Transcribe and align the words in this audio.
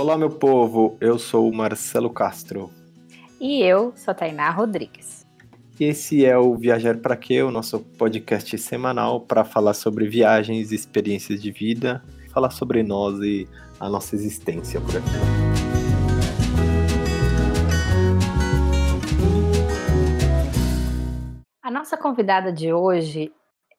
Olá, 0.00 0.16
meu 0.16 0.30
povo. 0.30 0.96
Eu 0.98 1.18
sou 1.18 1.46
o 1.46 1.54
Marcelo 1.54 2.08
Castro. 2.08 2.70
E 3.38 3.60
eu 3.60 3.92
sou 3.94 4.12
a 4.12 4.14
Tainá 4.14 4.48
Rodrigues. 4.48 5.26
Esse 5.78 6.24
é 6.24 6.38
o 6.38 6.56
Viajar 6.56 6.96
para 6.96 7.14
Quê, 7.14 7.42
o 7.42 7.50
nosso 7.50 7.80
podcast 7.98 8.56
semanal 8.56 9.20
para 9.20 9.44
falar 9.44 9.74
sobre 9.74 10.08
viagens, 10.08 10.72
experiências 10.72 11.42
de 11.42 11.52
vida, 11.52 12.02
falar 12.32 12.48
sobre 12.48 12.82
nós 12.82 13.20
e 13.20 13.46
a 13.78 13.90
nossa 13.90 14.14
existência 14.14 14.80
por 14.80 14.96
aqui. 14.96 15.10
A 21.62 21.70
nossa 21.70 21.98
convidada 21.98 22.50
de 22.50 22.72
hoje 22.72 23.30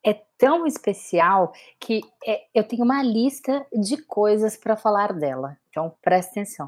é 0.04 0.14
tão 0.36 0.66
especial 0.66 1.52
que 1.78 2.00
é, 2.26 2.42
eu 2.54 2.64
tenho 2.64 2.84
uma 2.84 3.02
lista 3.02 3.64
de 3.72 3.96
coisas 4.04 4.56
para 4.56 4.76
falar 4.76 5.12
dela. 5.12 5.56
Então, 5.70 5.94
presta 6.02 6.32
atenção. 6.32 6.66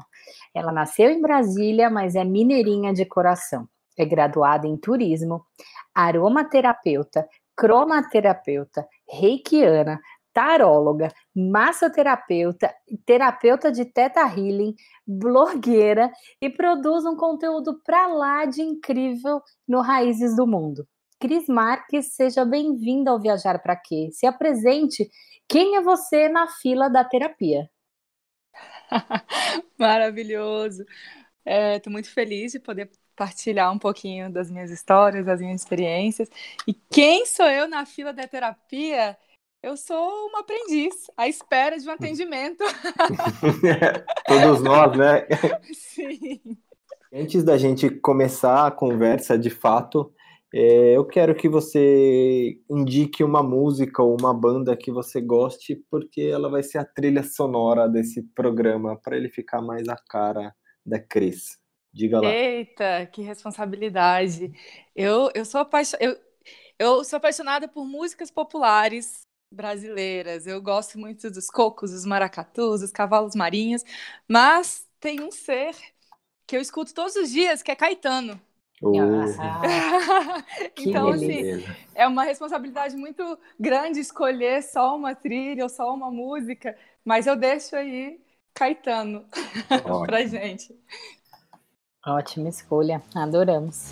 Ela 0.53 0.71
nasceu 0.71 1.09
em 1.09 1.21
Brasília, 1.21 1.89
mas 1.89 2.15
é 2.15 2.23
mineirinha 2.23 2.93
de 2.93 3.05
coração. 3.05 3.67
É 3.97 4.05
graduada 4.05 4.67
em 4.67 4.77
turismo, 4.77 5.45
aromaterapeuta, 5.93 7.27
cromaterapeuta, 7.55 8.87
reikiana, 9.09 9.99
taróloga, 10.33 11.13
massoterapeuta, 11.33 12.73
terapeuta 13.05 13.71
de 13.71 13.85
teta 13.85 14.21
healing, 14.21 14.75
blogueira 15.07 16.11
e 16.41 16.49
produz 16.49 17.05
um 17.05 17.15
conteúdo 17.15 17.79
para 17.85 18.07
lá 18.07 18.45
de 18.45 18.61
incrível 18.61 19.41
no 19.65 19.79
Raízes 19.79 20.35
do 20.35 20.45
Mundo. 20.45 20.85
Cris 21.19 21.47
Marques, 21.47 22.13
seja 22.13 22.43
bem-vinda 22.43 23.09
ao 23.09 23.19
Viajar 23.19 23.59
para 23.59 23.75
Quê? 23.75 24.09
Se 24.11 24.25
apresente. 24.25 25.09
Quem 25.47 25.77
é 25.77 25.81
você 25.81 26.27
na 26.27 26.47
fila 26.47 26.89
da 26.89 27.03
terapia? 27.05 27.69
Maravilhoso. 29.79 30.83
Estou 31.45 31.91
é, 31.91 31.93
muito 31.93 32.11
feliz 32.11 32.51
de 32.51 32.59
poder 32.59 32.89
partilhar 33.15 33.71
um 33.71 33.79
pouquinho 33.79 34.31
das 34.31 34.51
minhas 34.51 34.69
histórias, 34.69 35.25
das 35.25 35.39
minhas 35.39 35.61
experiências. 35.61 36.29
E 36.67 36.73
quem 36.73 37.25
sou 37.25 37.47
eu 37.47 37.67
na 37.67 37.85
fila 37.85 38.11
da 38.11 38.27
terapia? 38.27 39.17
Eu 39.63 39.77
sou 39.77 40.27
uma 40.27 40.41
aprendiz, 40.41 41.09
à 41.15 41.27
espera 41.27 41.79
de 41.79 41.87
um 41.87 41.91
atendimento. 41.91 42.63
Todos 44.27 44.61
nós, 44.61 44.97
né? 44.97 45.25
Sim. 45.73 46.57
Antes 47.11 47.43
da 47.43 47.57
gente 47.57 47.89
começar 47.89 48.67
a 48.67 48.71
conversa, 48.71 49.37
de 49.39 49.49
fato, 49.49 50.13
é, 50.57 50.95
eu 50.95 51.03
quero 51.03 51.35
que 51.35 51.49
você 51.49 52.57
indique 52.69 53.21
uma 53.25 53.43
música 53.43 54.01
ou 54.01 54.15
uma 54.17 54.33
banda 54.33 54.77
que 54.77 54.89
você 54.89 55.19
goste, 55.19 55.75
porque 55.91 56.21
ela 56.21 56.49
vai 56.49 56.63
ser 56.63 56.77
a 56.77 56.85
trilha 56.85 57.23
sonora 57.23 57.89
desse 57.89 58.23
programa, 58.33 58.97
para 58.97 59.17
ele 59.17 59.27
ficar 59.27 59.61
mais 59.61 59.85
a 59.89 59.97
cara 59.97 60.55
da 60.85 60.97
Cris. 60.97 61.59
Diga 61.91 62.21
lá. 62.21 62.33
Eita, 62.33 63.05
que 63.11 63.21
responsabilidade. 63.21 64.49
Eu, 64.95 65.29
eu, 65.35 65.43
sou, 65.43 65.67
eu, 65.99 66.17
eu 66.79 67.03
sou 67.03 67.17
apaixonada 67.17 67.67
por 67.67 67.85
músicas 67.85 68.31
populares 68.31 69.23
brasileiras. 69.51 70.47
Eu 70.47 70.61
gosto 70.61 70.97
muito 70.97 71.29
dos 71.29 71.47
cocos, 71.47 71.91
dos 71.91 72.05
maracatus, 72.05 72.79
dos 72.79 72.91
cavalos 72.93 73.35
marinhos, 73.35 73.83
mas 74.25 74.87
tem 75.01 75.19
um 75.19 75.31
ser 75.31 75.75
que 76.47 76.55
eu 76.55 76.61
escuto 76.61 76.93
todos 76.93 77.17
os 77.17 77.29
dias, 77.29 77.61
que 77.61 77.71
é 77.71 77.75
Caetano. 77.75 78.39
Oh. 78.81 78.91
então, 80.77 81.09
assim, 81.09 81.63
é 81.93 82.05
uma 82.07 82.23
responsabilidade 82.23 82.95
muito 82.95 83.37
grande 83.59 83.99
escolher 83.99 84.61
só 84.61 84.95
uma 84.95 85.15
trilha 85.15 85.63
ou 85.63 85.69
só 85.69 85.93
uma 85.93 86.11
música, 86.11 86.77
mas 87.03 87.25
eu 87.25 87.35
deixo 87.35 87.75
aí 87.75 88.19
Caetano 88.53 89.25
pra 90.05 90.25
gente. 90.25 90.77
Ótima 92.05 92.49
escolha, 92.49 93.01
adoramos. 93.15 93.91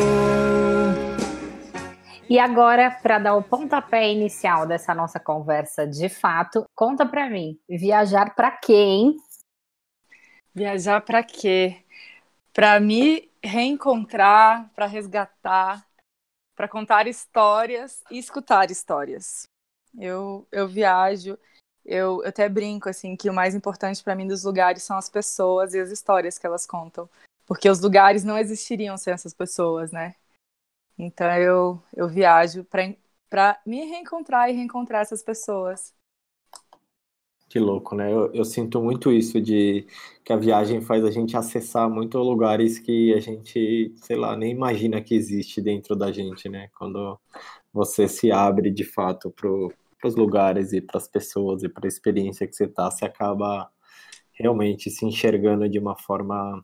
E 2.31 2.39
agora, 2.39 2.89
para 2.89 3.19
dar 3.19 3.35
o 3.35 3.43
pontapé 3.43 4.09
inicial 4.09 4.65
dessa 4.65 4.95
nossa 4.95 5.19
conversa 5.19 5.85
de 5.85 6.07
fato, 6.07 6.63
conta 6.73 7.05
para 7.05 7.29
mim, 7.29 7.59
viajar 7.67 8.33
para 8.33 8.49
quem? 8.49 9.17
Viajar 10.55 11.01
para 11.01 11.21
quê? 11.23 11.83
Para 12.53 12.79
me 12.79 13.29
reencontrar, 13.43 14.71
para 14.73 14.85
resgatar, 14.85 15.85
para 16.55 16.69
contar 16.69 17.05
histórias 17.05 18.01
e 18.09 18.17
escutar 18.17 18.71
histórias. 18.71 19.43
Eu, 19.99 20.47
eu 20.53 20.69
viajo, 20.69 21.37
eu, 21.85 22.21
eu 22.23 22.29
até 22.29 22.47
brinco 22.47 22.87
assim 22.87 23.17
que 23.17 23.29
o 23.29 23.33
mais 23.33 23.53
importante 23.53 24.01
para 24.01 24.15
mim 24.15 24.25
dos 24.25 24.45
lugares 24.45 24.83
são 24.83 24.97
as 24.97 25.09
pessoas 25.09 25.73
e 25.73 25.81
as 25.81 25.91
histórias 25.91 26.37
que 26.37 26.47
elas 26.47 26.65
contam, 26.65 27.09
porque 27.45 27.69
os 27.69 27.81
lugares 27.81 28.23
não 28.23 28.37
existiriam 28.37 28.95
sem 28.95 29.13
essas 29.13 29.33
pessoas, 29.33 29.91
né? 29.91 30.15
Então 30.97 31.31
eu, 31.37 31.83
eu 31.95 32.07
viajo 32.07 32.65
para 32.65 33.59
me 33.65 33.85
reencontrar 33.85 34.49
e 34.49 34.53
reencontrar 34.53 35.01
essas 35.01 35.23
pessoas. 35.23 35.93
Que 37.51 37.59
louco, 37.59 37.95
né? 37.95 38.09
Eu, 38.09 38.33
eu, 38.33 38.45
sinto 38.45 38.81
muito 38.81 39.11
isso 39.11 39.41
de 39.41 39.85
que 40.23 40.31
a 40.31 40.37
viagem 40.37 40.79
faz 40.79 41.03
a 41.03 41.11
gente 41.11 41.35
acessar 41.35 41.89
muito 41.89 42.17
lugares 42.17 42.79
que 42.79 43.13
a 43.13 43.19
gente, 43.19 43.91
sei 43.97 44.15
lá, 44.15 44.37
nem 44.37 44.51
imagina 44.51 45.01
que 45.01 45.13
existe 45.13 45.61
dentro 45.61 45.93
da 45.93 46.13
gente, 46.13 46.47
né? 46.47 46.69
Quando 46.77 47.19
você 47.73 48.07
se 48.07 48.31
abre 48.31 48.71
de 48.71 48.85
fato 48.85 49.29
para 49.31 49.49
os 50.07 50.15
lugares 50.15 50.71
e 50.71 50.79
para 50.79 50.97
as 50.97 51.09
pessoas 51.09 51.61
e 51.61 51.67
para 51.67 51.85
a 51.85 51.89
experiência 51.89 52.47
que 52.47 52.55
você 52.55 52.69
tá, 52.69 52.89
você 52.89 53.03
acaba 53.03 53.69
realmente 54.31 54.89
se 54.89 55.05
enxergando 55.05 55.67
de 55.67 55.77
uma 55.77 55.97
forma 55.97 56.63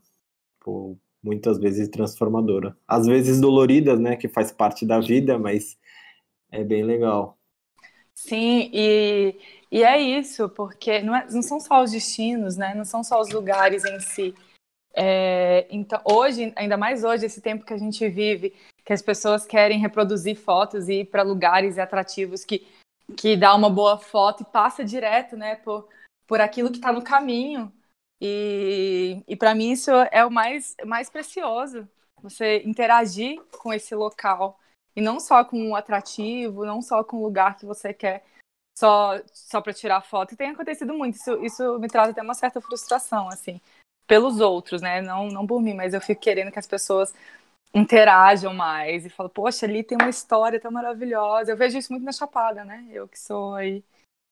muitas 1.22 1.58
vezes 1.58 1.88
transformadora. 1.88 2.76
Às 2.86 3.06
vezes 3.06 3.40
dolorida, 3.40 3.96
né, 3.96 4.16
que 4.16 4.28
faz 4.28 4.52
parte 4.52 4.86
da 4.86 5.00
vida, 5.00 5.38
mas 5.38 5.76
é 6.50 6.64
bem 6.64 6.82
legal. 6.82 7.38
Sim, 8.14 8.70
e, 8.72 9.36
e 9.70 9.82
é 9.82 10.00
isso, 10.00 10.48
porque 10.48 11.00
não, 11.02 11.14
é, 11.14 11.26
não 11.30 11.42
são 11.42 11.60
só 11.60 11.82
os 11.82 11.92
destinos, 11.92 12.56
né, 12.56 12.74
não 12.74 12.84
são 12.84 13.04
só 13.04 13.20
os 13.20 13.30
lugares 13.30 13.84
em 13.84 14.00
si. 14.00 14.34
É, 14.94 15.66
então, 15.70 16.00
hoje, 16.04 16.52
ainda 16.56 16.76
mais 16.76 17.04
hoje, 17.04 17.26
esse 17.26 17.40
tempo 17.40 17.64
que 17.64 17.72
a 17.72 17.78
gente 17.78 18.08
vive, 18.08 18.52
que 18.84 18.92
as 18.92 19.02
pessoas 19.02 19.46
querem 19.46 19.78
reproduzir 19.78 20.36
fotos 20.36 20.88
e 20.88 21.00
ir 21.00 21.04
para 21.04 21.22
lugares 21.22 21.78
atrativos 21.78 22.44
que, 22.44 22.66
que 23.16 23.36
dá 23.36 23.54
uma 23.54 23.70
boa 23.70 23.98
foto 23.98 24.42
e 24.42 24.46
passa 24.46 24.84
direto, 24.84 25.36
né, 25.36 25.56
por, 25.56 25.88
por 26.26 26.40
aquilo 26.40 26.70
que 26.70 26.78
está 26.78 26.92
no 26.92 27.02
caminho. 27.02 27.72
E, 28.20 29.22
e 29.28 29.36
para 29.36 29.54
mim 29.54 29.70
isso 29.72 29.90
é 30.12 30.24
o 30.24 30.30
mais, 30.30 30.74
mais 30.84 31.08
precioso, 31.10 31.88
você 32.22 32.62
interagir 32.64 33.40
com 33.58 33.72
esse 33.72 33.94
local. 33.94 34.58
E 34.96 35.00
não 35.00 35.20
só 35.20 35.44
com 35.44 35.58
um 35.62 35.76
atrativo, 35.76 36.64
não 36.66 36.82
só 36.82 37.04
com 37.04 37.18
um 37.18 37.22
lugar 37.22 37.56
que 37.56 37.64
você 37.66 37.94
quer 37.94 38.24
só, 38.78 39.20
só 39.32 39.60
para 39.60 39.72
tirar 39.74 40.02
foto. 40.02 40.34
E 40.34 40.36
tem 40.36 40.50
acontecido 40.50 40.94
muito, 40.94 41.16
isso, 41.16 41.44
isso 41.44 41.78
me 41.78 41.88
traz 41.88 42.10
até 42.10 42.22
uma 42.22 42.34
certa 42.34 42.60
frustração, 42.60 43.28
assim. 43.28 43.60
pelos 44.06 44.40
outros, 44.40 44.82
né? 44.82 45.02
Não, 45.02 45.28
não 45.28 45.46
por 45.46 45.60
mim, 45.62 45.74
mas 45.74 45.94
eu 45.94 46.00
fico 46.00 46.20
querendo 46.22 46.52
que 46.52 46.58
as 46.58 46.66
pessoas 46.66 47.14
interajam 47.74 48.54
mais 48.54 49.04
e 49.06 49.10
falam, 49.10 49.30
poxa, 49.30 49.66
ali 49.66 49.82
tem 49.84 49.98
uma 49.98 50.08
história 50.10 50.60
tão 50.60 50.70
maravilhosa. 50.70 51.52
Eu 51.52 51.56
vejo 51.56 51.78
isso 51.78 51.92
muito 51.92 52.04
na 52.04 52.12
Chapada, 52.12 52.64
né? 52.64 52.86
Eu 52.90 53.08
que 53.08 53.18
sou 53.18 53.54
aí 53.54 53.84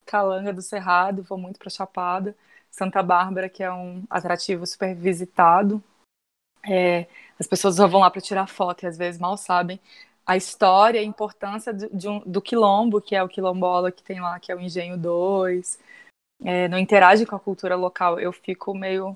calanga 0.05 0.53
do 0.53 0.61
Cerrado, 0.61 1.23
vou 1.23 1.37
muito 1.37 1.59
para 1.59 1.69
Chapada. 1.69 2.35
Santa 2.77 3.01
Bárbara, 3.01 3.49
que 3.49 3.63
é 3.63 3.73
um 3.73 4.03
atrativo 4.07 4.65
super 4.67 4.93
visitado. 4.93 5.83
É, 6.63 7.07
as 7.39 7.47
pessoas 7.47 7.75
só 7.75 7.87
vão 7.87 8.01
lá 8.01 8.11
para 8.11 8.21
tirar 8.21 8.47
foto 8.47 8.83
e 8.83 8.87
às 8.87 8.97
vezes 8.97 9.19
mal 9.19 9.35
sabem 9.35 9.79
a 10.25 10.37
história, 10.37 11.01
a 11.01 11.03
importância 11.03 11.73
do, 11.73 12.11
um, 12.11 12.19
do 12.19 12.41
quilombo, 12.41 13.01
que 13.01 13.15
é 13.15 13.23
o 13.23 13.29
quilombola 13.29 13.91
que 13.91 14.03
tem 14.03 14.19
lá, 14.19 14.39
que 14.39 14.51
é 14.51 14.55
o 14.55 14.59
Engenho 14.59 14.95
2. 14.95 15.79
É, 16.43 16.67
não 16.67 16.77
interage 16.77 17.25
com 17.25 17.35
a 17.35 17.39
cultura 17.39 17.75
local. 17.75 18.19
Eu 18.19 18.31
fico 18.31 18.75
meio. 18.75 19.15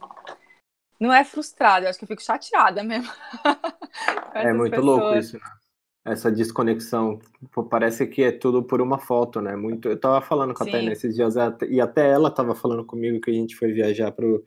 Não 1.00 1.14
é 1.14 1.24
frustrada, 1.24 1.86
eu 1.86 1.90
acho 1.90 2.00
que 2.00 2.06
eu 2.06 2.08
fico 2.08 2.24
chateada 2.24 2.84
mesmo. 2.84 3.12
é 4.34 4.54
muito 4.54 4.72
pessoas. 4.72 4.86
louco 4.86 5.18
isso, 5.18 5.38
né? 5.38 5.61
Essa 6.04 6.32
desconexão. 6.32 7.20
Pô, 7.52 7.64
parece 7.64 8.08
que 8.08 8.24
é 8.24 8.32
tudo 8.32 8.64
por 8.64 8.82
uma 8.82 8.98
foto, 8.98 9.40
né? 9.40 9.56
Muito. 9.56 9.88
Eu 9.88 10.00
tava 10.00 10.20
falando 10.22 10.54
com 10.54 10.64
a 10.64 10.68
Tânia 10.68 10.94
esses 10.94 11.16
dias, 11.16 11.36
e 11.70 11.80
até 11.80 12.10
ela 12.10 12.32
tava 12.32 12.56
falando 12.56 12.84
comigo 12.86 13.22
que 13.22 13.30
a 13.30 13.34
gente 13.34 13.56
foi 13.56 13.72
viajar 13.72 14.12
pro, 14.12 14.44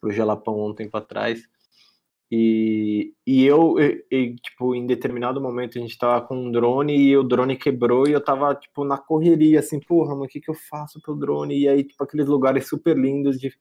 pro 0.00 0.10
Jalapão 0.10 0.66
um 0.66 0.74
tempo 0.74 0.96
atrás. 0.96 1.46
E, 2.30 3.14
e 3.26 3.44
eu, 3.44 3.76
e, 3.78 4.34
tipo, 4.36 4.74
em 4.74 4.86
determinado 4.86 5.40
momento 5.40 5.78
a 5.78 5.80
gente 5.80 5.96
tava 5.96 6.26
com 6.26 6.36
um 6.36 6.50
drone 6.50 6.96
e 6.96 7.16
o 7.16 7.22
drone 7.22 7.56
quebrou 7.56 8.08
e 8.08 8.12
eu 8.12 8.20
tava, 8.20 8.54
tipo, 8.54 8.84
na 8.84 8.98
correria, 8.98 9.60
assim, 9.60 9.78
porra, 9.78 10.16
mas 10.16 10.26
o 10.26 10.28
que 10.28 10.40
que 10.40 10.50
eu 10.50 10.54
faço 10.54 11.00
pro 11.00 11.14
drone? 11.14 11.56
E 11.56 11.68
aí, 11.68 11.84
tipo, 11.84 12.02
aqueles 12.02 12.26
lugares 12.26 12.66
super 12.66 12.96
lindos 12.96 13.38
de, 13.38 13.52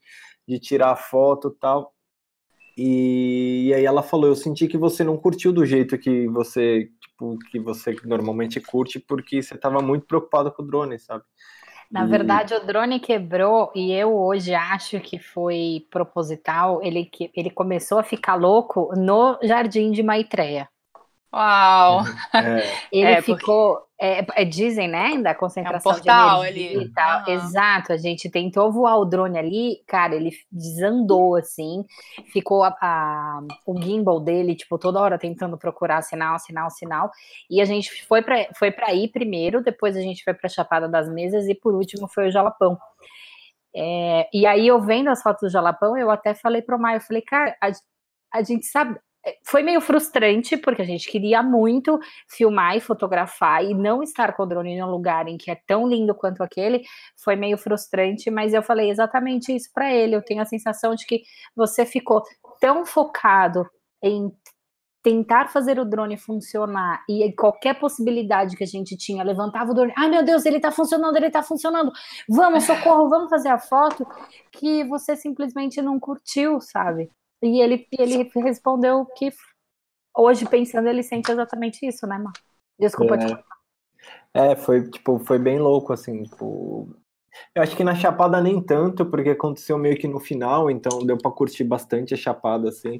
de 0.47 0.59
tirar 0.59 0.95
foto 0.95 1.53
e 1.55 1.59
tal. 1.59 1.93
E, 2.77 3.67
e 3.67 3.73
aí 3.73 3.85
ela 3.85 4.01
falou, 4.01 4.27
eu 4.27 4.35
senti 4.35 4.67
que 4.67 4.77
você 4.77 5.03
não 5.03 5.17
curtiu 5.17 5.51
do 5.51 5.65
jeito 5.65 5.97
que 5.97 6.27
você, 6.27 6.89
tipo, 6.99 7.37
que 7.51 7.59
você 7.59 7.95
normalmente 8.03 8.59
curte, 8.59 8.99
porque 8.99 9.41
você 9.41 9.57
tava 9.57 9.81
muito 9.81 10.05
preocupado 10.05 10.51
com 10.51 10.63
o 10.63 10.65
drone, 10.65 10.99
sabe? 10.99 11.23
Na 11.91 12.05
verdade, 12.07 12.55
o 12.55 12.65
drone 12.65 12.99
quebrou 12.99 13.71
e 13.75 13.91
eu 13.91 14.17
hoje 14.17 14.55
acho 14.55 14.99
que 14.99 15.19
foi 15.19 15.85
proposital. 15.91 16.81
Ele, 16.81 17.07
ele 17.35 17.51
começou 17.51 17.99
a 17.99 18.03
ficar 18.03 18.33
louco 18.33 18.91
no 18.97 19.37
Jardim 19.43 19.91
de 19.91 20.01
Maitreya. 20.01 20.67
Uau! 21.31 22.01
É. 22.33 22.63
Ele 22.91 23.11
é, 23.11 23.21
ficou. 23.21 23.75
Porque... 23.75 23.92
É, 24.05 24.25
é, 24.35 24.43
dizem, 24.43 24.89
né? 24.89 25.17
Da 25.19 25.33
concentração 25.33 25.93
é 25.93 25.95
um 25.95 25.97
portal 25.97 26.41
de 26.41 26.49
energia 26.49 26.77
ali. 26.77 26.85
e 26.87 26.89
tal. 26.89 27.19
Uhum. 27.21 27.33
Exato, 27.35 27.93
a 27.93 27.97
gente 27.97 28.29
tentou 28.29 28.69
voar 28.69 28.97
o 28.97 29.05
drone 29.05 29.39
ali, 29.39 29.81
cara, 29.87 30.13
ele 30.13 30.31
desandou 30.51 31.37
assim, 31.37 31.85
ficou 32.33 32.65
a, 32.65 32.75
a, 32.81 33.41
o 33.65 33.81
gimbal 33.81 34.19
dele, 34.19 34.55
tipo, 34.55 34.77
toda 34.77 34.99
hora 34.99 35.17
tentando 35.17 35.57
procurar 35.57 36.01
sinal, 36.01 36.37
sinal, 36.37 36.69
sinal. 36.69 37.11
E 37.49 37.61
a 37.61 37.65
gente 37.65 38.05
foi 38.05 38.21
para 38.21 38.49
foi 38.59 38.71
para 38.71 38.93
ir 38.93 39.07
primeiro, 39.07 39.63
depois 39.63 39.95
a 39.95 40.01
gente 40.01 40.21
foi 40.21 40.33
para 40.33 40.49
Chapada 40.49 40.89
das 40.89 41.07
Mesas 41.07 41.47
e 41.47 41.55
por 41.55 41.73
último 41.73 42.09
foi 42.09 42.27
o 42.27 42.31
Jalapão. 42.31 42.77
É, 43.73 44.27
e 44.33 44.45
aí, 44.45 44.67
eu 44.67 44.81
vendo 44.81 45.09
as 45.09 45.23
fotos 45.23 45.43
do 45.43 45.49
Jalapão, 45.49 45.97
eu 45.97 46.11
até 46.11 46.33
falei 46.33 46.61
pro 46.61 46.77
Maio, 46.77 46.97
eu 46.97 47.01
falei, 47.01 47.21
cara, 47.21 47.55
a, 47.61 47.71
a 48.33 48.43
gente 48.43 48.65
sabe, 48.65 48.99
foi 49.43 49.63
meio 49.63 49.79
frustrante, 49.79 50.57
porque 50.57 50.81
a 50.81 50.85
gente 50.85 51.09
queria 51.09 51.41
muito 51.41 51.99
filmar 52.27 52.75
e 52.75 52.81
fotografar 52.81 53.63
e 53.63 53.73
não 53.73 54.03
estar 54.03 54.35
com 54.35 54.43
o 54.43 54.45
drone 54.45 54.73
em 54.73 54.83
um 54.83 54.89
lugar 54.89 55.27
em 55.27 55.37
que 55.37 55.49
é 55.49 55.55
tão 55.67 55.87
lindo 55.87 56.13
quanto 56.13 56.43
aquele, 56.43 56.83
foi 57.23 57.35
meio 57.35 57.57
frustrante, 57.57 58.29
mas 58.29 58.53
eu 58.53 58.61
falei 58.61 58.89
exatamente 58.89 59.55
isso 59.55 59.69
para 59.73 59.93
ele. 59.93 60.15
Eu 60.15 60.23
tenho 60.23 60.41
a 60.41 60.45
sensação 60.45 60.93
de 60.95 61.05
que 61.05 61.21
você 61.55 61.85
ficou 61.85 62.21
tão 62.59 62.85
focado 62.85 63.65
em 64.01 64.31
tentar 65.01 65.49
fazer 65.49 65.77
o 65.79 65.85
drone 65.85 66.17
funcionar 66.17 67.03
e 67.09 67.29
qualquer 67.33 67.77
possibilidade 67.77 68.55
que 68.55 68.63
a 68.63 68.67
gente 68.67 68.95
tinha, 68.95 69.23
levantava 69.23 69.71
o 69.71 69.73
drone, 69.73 69.93
ai 69.97 70.09
meu 70.09 70.23
Deus, 70.23 70.45
ele 70.45 70.61
tá 70.61 70.71
funcionando, 70.71 71.17
ele 71.17 71.29
tá 71.29 71.43
funcionando, 71.43 71.91
vamos, 72.29 72.63
socorro, 72.63 73.09
vamos 73.09 73.29
fazer 73.29 73.49
a 73.49 73.59
foto, 73.59 74.07
que 74.51 74.83
você 74.85 75.17
simplesmente 75.17 75.81
não 75.81 75.99
curtiu, 75.99 76.61
sabe? 76.61 77.09
E 77.43 77.61
ele, 77.61 77.85
ele 77.99 78.31
respondeu 78.35 79.05
que 79.05 79.29
hoje, 80.17 80.47
pensando, 80.47 80.87
ele 80.87 81.03
sente 81.03 81.29
exatamente 81.29 81.85
isso, 81.85 82.07
né, 82.07 82.17
Mar? 82.17 82.31
Desculpa 82.79 83.15
é. 83.15 83.17
te 83.17 83.43
É, 84.33 84.55
foi, 84.55 84.89
tipo, 84.89 85.19
foi 85.19 85.37
bem 85.37 85.59
louco, 85.59 85.91
assim, 85.91 86.23
tipo... 86.23 86.95
Eu 87.53 87.63
acho 87.63 87.75
que 87.75 87.83
na 87.83 87.95
Chapada 87.95 88.39
nem 88.39 88.61
tanto, 88.61 89.05
porque 89.07 89.31
aconteceu 89.31 89.77
meio 89.77 89.97
que 89.97 90.07
no 90.07 90.19
final, 90.19 90.69
então 90.69 91.03
deu 91.03 91.17
para 91.17 91.31
curtir 91.31 91.63
bastante 91.63 92.13
a 92.13 92.17
Chapada, 92.17 92.69
assim. 92.69 92.99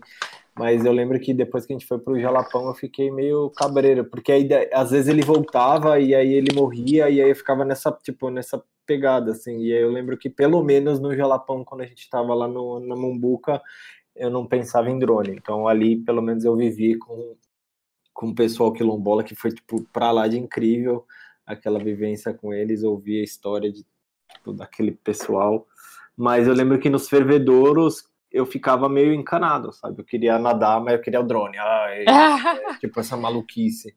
Mas 0.57 0.83
eu 0.83 0.91
lembro 0.91 1.19
que 1.19 1.33
depois 1.33 1.65
que 1.65 1.73
a 1.73 1.75
gente 1.75 1.87
foi 1.87 1.99
pro 1.99 2.19
Jalapão, 2.19 2.67
eu 2.67 2.73
fiquei 2.73 3.11
meio 3.11 3.51
cabreiro, 3.51 4.05
porque 4.05 4.31
aí 4.31 4.49
às 4.73 4.91
vezes 4.91 5.07
ele 5.07 5.21
voltava 5.21 5.99
e 5.99 6.13
aí 6.13 6.33
ele 6.33 6.53
morria 6.53 7.09
e 7.09 7.21
aí 7.21 7.29
eu 7.29 7.35
ficava 7.35 7.63
nessa, 7.63 7.91
tipo, 7.91 8.29
nessa 8.31 8.61
pegada, 8.85 9.31
assim. 9.31 9.59
E 9.59 9.71
aí 9.73 9.81
eu 9.81 9.91
lembro 9.91 10.17
que 10.17 10.29
pelo 10.29 10.63
menos 10.63 10.99
no 10.99 11.15
Jalapão, 11.15 11.63
quando 11.63 11.81
a 11.81 11.85
gente 11.85 12.09
tava 12.09 12.33
lá 12.33 12.47
no, 12.47 12.79
na 12.79 12.95
Mumbuca, 12.95 13.61
eu 14.15 14.29
não 14.29 14.45
pensava 14.45 14.89
em 14.89 14.99
drone. 14.99 15.31
Então 15.31 15.67
ali, 15.67 15.97
pelo 15.97 16.21
menos, 16.21 16.45
eu 16.45 16.55
vivi 16.55 16.97
com, 16.97 17.35
com 18.13 18.29
o 18.29 18.35
pessoal 18.35 18.71
quilombola 18.71 19.23
que 19.23 19.35
foi, 19.35 19.51
tipo, 19.51 19.83
pra 19.91 20.11
lá 20.11 20.27
de 20.27 20.37
incrível 20.37 21.05
aquela 21.45 21.79
vivência 21.79 22.33
com 22.33 22.53
eles, 22.53 22.83
ouvir 22.83 23.19
a 23.19 23.23
história 23.23 23.71
de, 23.71 23.85
tipo, 24.33 24.53
daquele 24.53 24.91
pessoal. 24.91 25.67
Mas 26.15 26.47
eu 26.47 26.53
lembro 26.53 26.79
que 26.79 26.89
nos 26.89 27.09
fervedouros 27.09 28.09
eu 28.31 28.45
ficava 28.45 28.89
meio 28.89 29.13
encanado, 29.13 29.71
sabe? 29.71 30.01
Eu 30.01 30.05
queria 30.05 30.39
nadar, 30.39 30.81
mas 30.81 30.95
eu 30.95 31.01
queria 31.01 31.19
o 31.19 31.23
drone. 31.23 31.57
Ai, 31.57 32.05
é, 32.07 32.77
tipo, 32.79 32.99
essa 32.99 33.15
maluquice. 33.15 33.95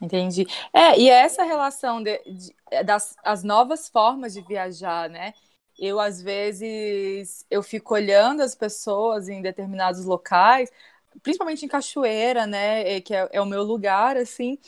Entendi. 0.00 0.46
É, 0.72 0.98
e 0.98 1.10
é 1.10 1.20
essa 1.20 1.44
relação 1.44 2.02
de, 2.02 2.18
de, 2.24 2.82
das 2.84 3.14
as 3.22 3.44
novas 3.44 3.88
formas 3.88 4.32
de 4.32 4.40
viajar, 4.40 5.10
né? 5.10 5.34
Eu 5.80 5.98
às 6.00 6.22
vezes 6.22 7.44
eu 7.50 7.62
fico 7.62 7.94
olhando 7.94 8.42
as 8.42 8.54
pessoas 8.54 9.28
em 9.28 9.42
determinados 9.42 10.04
locais, 10.04 10.70
principalmente 11.22 11.64
em 11.64 11.68
cachoeira, 11.68 12.46
né, 12.46 13.00
que 13.00 13.14
é, 13.14 13.28
é, 13.32 13.40
o 13.40 13.46
meu 13.46 13.62
lugar, 13.62 14.16
assim, 14.16 14.58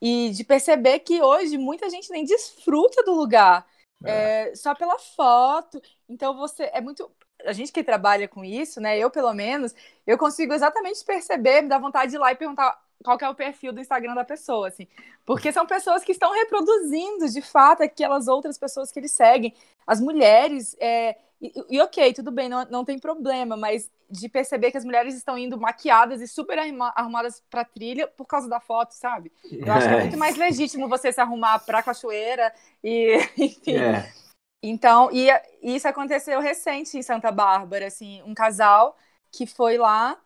e 0.00 0.30
de 0.30 0.44
perceber 0.44 1.00
que 1.00 1.22
hoje 1.22 1.58
muita 1.58 1.90
gente 1.90 2.10
nem 2.10 2.24
desfruta 2.24 3.02
do 3.04 3.12
lugar, 3.14 3.66
é. 4.04 4.50
É, 4.50 4.54
só 4.54 4.74
pela 4.74 4.98
foto. 4.98 5.80
Então 6.08 6.36
você 6.36 6.70
é 6.72 6.80
muito 6.80 7.10
a 7.44 7.52
gente 7.52 7.72
que 7.72 7.82
trabalha 7.82 8.28
com 8.28 8.44
isso, 8.44 8.80
né? 8.80 8.98
Eu 8.98 9.10
pelo 9.10 9.32
menos, 9.32 9.74
eu 10.06 10.18
consigo 10.18 10.52
exatamente 10.52 11.04
perceber, 11.04 11.62
me 11.62 11.68
dá 11.68 11.78
vontade 11.78 12.10
de 12.10 12.16
ir 12.16 12.20
lá 12.20 12.32
e 12.32 12.36
perguntar 12.36 12.78
qual 13.02 13.18
é 13.20 13.28
o 13.28 13.34
perfil 13.34 13.72
do 13.72 13.80
Instagram 13.80 14.14
da 14.14 14.24
pessoa, 14.24 14.68
assim. 14.68 14.86
Porque 15.24 15.52
são 15.52 15.66
pessoas 15.66 16.04
que 16.04 16.12
estão 16.12 16.32
reproduzindo, 16.32 17.28
de 17.28 17.42
fato, 17.42 17.82
aquelas 17.82 18.28
outras 18.28 18.58
pessoas 18.58 18.92
que 18.92 18.98
eles 18.98 19.12
seguem. 19.12 19.54
As 19.86 20.00
mulheres, 20.00 20.76
é, 20.78 21.16
e, 21.40 21.52
e, 21.70 21.80
ok, 21.80 22.12
tudo 22.12 22.30
bem, 22.30 22.48
não, 22.48 22.64
não 22.66 22.84
tem 22.84 22.98
problema, 22.98 23.56
mas 23.56 23.90
de 24.10 24.28
perceber 24.28 24.70
que 24.70 24.76
as 24.76 24.84
mulheres 24.84 25.14
estão 25.14 25.38
indo 25.38 25.58
maquiadas 25.58 26.20
e 26.20 26.28
super 26.28 26.58
arrumadas 26.94 27.42
para 27.48 27.64
trilha 27.64 28.06
por 28.06 28.26
causa 28.26 28.48
da 28.48 28.60
foto, 28.60 28.92
sabe? 28.92 29.32
Eu 29.50 29.72
acho 29.72 29.88
é. 29.88 30.00
muito 30.00 30.18
mais 30.18 30.36
legítimo 30.36 30.88
você 30.88 31.12
se 31.12 31.20
arrumar 31.20 31.60
para 31.60 31.82
cachoeira 31.82 32.52
e, 32.82 33.16
enfim. 33.38 33.76
É. 33.76 34.12
Então, 34.62 35.10
e, 35.10 35.28
e 35.62 35.76
isso 35.76 35.88
aconteceu 35.88 36.38
recente 36.40 36.98
em 36.98 37.02
Santa 37.02 37.32
Bárbara, 37.32 37.86
assim, 37.86 38.22
um 38.24 38.34
casal 38.34 38.96
que 39.32 39.46
foi 39.46 39.78
lá 39.78 40.20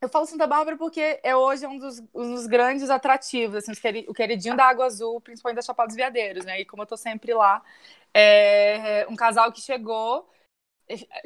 eu 0.00 0.08
falo 0.08 0.26
Santa 0.26 0.46
Bárbara 0.46 0.76
porque 0.76 1.20
é 1.22 1.36
hoje 1.36 1.66
um 1.66 1.78
dos, 1.78 2.00
um 2.14 2.34
dos 2.34 2.46
grandes 2.46 2.88
atrativos, 2.88 3.56
assim, 3.56 3.72
o 4.08 4.14
queridinho 4.14 4.56
da 4.56 4.64
Água 4.64 4.86
Azul, 4.86 5.20
principalmente 5.20 5.56
da 5.56 5.62
Chapada 5.62 5.88
dos 5.88 5.96
Veadeiros, 5.96 6.44
né? 6.44 6.60
E 6.60 6.64
como 6.64 6.82
eu 6.82 6.86
tô 6.86 6.96
sempre 6.96 7.34
lá, 7.34 7.62
é 8.14 9.06
um 9.08 9.16
casal 9.16 9.52
que 9.52 9.60
chegou, 9.60 10.28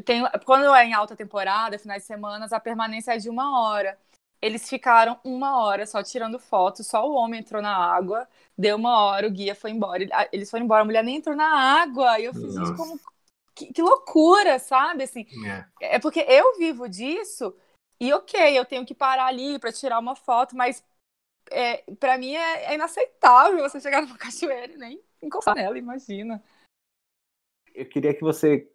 tem, 0.04 0.23
quando 0.45 0.75
é 0.75 0.85
em 0.85 0.93
alta 0.93 1.16
temporada, 1.16 1.78
finais 1.78 2.02
de 2.02 2.07
semana, 2.07 2.47
a 2.50 2.61
permanência 2.61 3.12
é 3.12 3.19
de 3.19 3.31
uma 3.31 3.61
hora. 3.61 3.99
Eles 4.43 4.69
ficaram 4.69 5.19
uma 5.25 5.62
hora 5.64 5.87
só 5.87 6.02
tirando 6.02 6.38
foto, 6.38 6.85
só 6.85 7.09
o 7.09 7.14
homem 7.14 7.40
entrou 7.40 7.62
na 7.62 7.75
água, 7.75 8.28
deu 8.59 8.76
uma 8.76 9.02
hora, 9.04 9.26
o 9.26 9.31
guia 9.31 9.54
foi 9.54 9.71
embora. 9.71 10.04
Eles 10.31 10.50
foram 10.50 10.64
embora, 10.64 10.83
a 10.83 10.85
mulher 10.85 11.02
nem 11.02 11.16
entrou 11.16 11.35
na 11.35 11.81
água. 11.81 12.21
E 12.21 12.26
eu 12.26 12.35
fiz 12.35 12.54
isso 12.54 12.76
como. 12.76 13.00
Que, 13.54 13.73
que, 13.73 13.81
loucura, 13.81 14.59
sabe? 14.59 15.04
Assim, 15.04 15.26
é. 15.81 15.95
é 15.95 15.99
porque 16.00 16.21
eu 16.21 16.59
vivo 16.59 16.88
disso 16.88 17.54
e 18.01 18.13
ok, 18.13 18.59
eu 18.59 18.65
tenho 18.65 18.85
que 18.85 18.95
parar 18.95 19.27
ali 19.27 19.59
para 19.59 19.73
tirar 19.73 19.99
uma 19.99 20.15
foto, 20.15 20.57
mas 20.57 20.85
é, 21.51 21.83
para 21.99 22.19
mim 22.19 22.35
é, 22.35 22.73
é, 22.73 22.75
inaceitável 22.75 23.59
você 23.61 23.81
chegar 23.81 24.03
numa 24.03 24.17
cachoeira 24.19 24.73
e 24.73 24.77
nem 24.77 25.01
encostar 25.23 25.55
nela, 25.55 25.79
imagina. 25.79 26.43
Eu 27.75 27.89
queria 27.89 28.15
que 28.15 28.23
você 28.23 28.71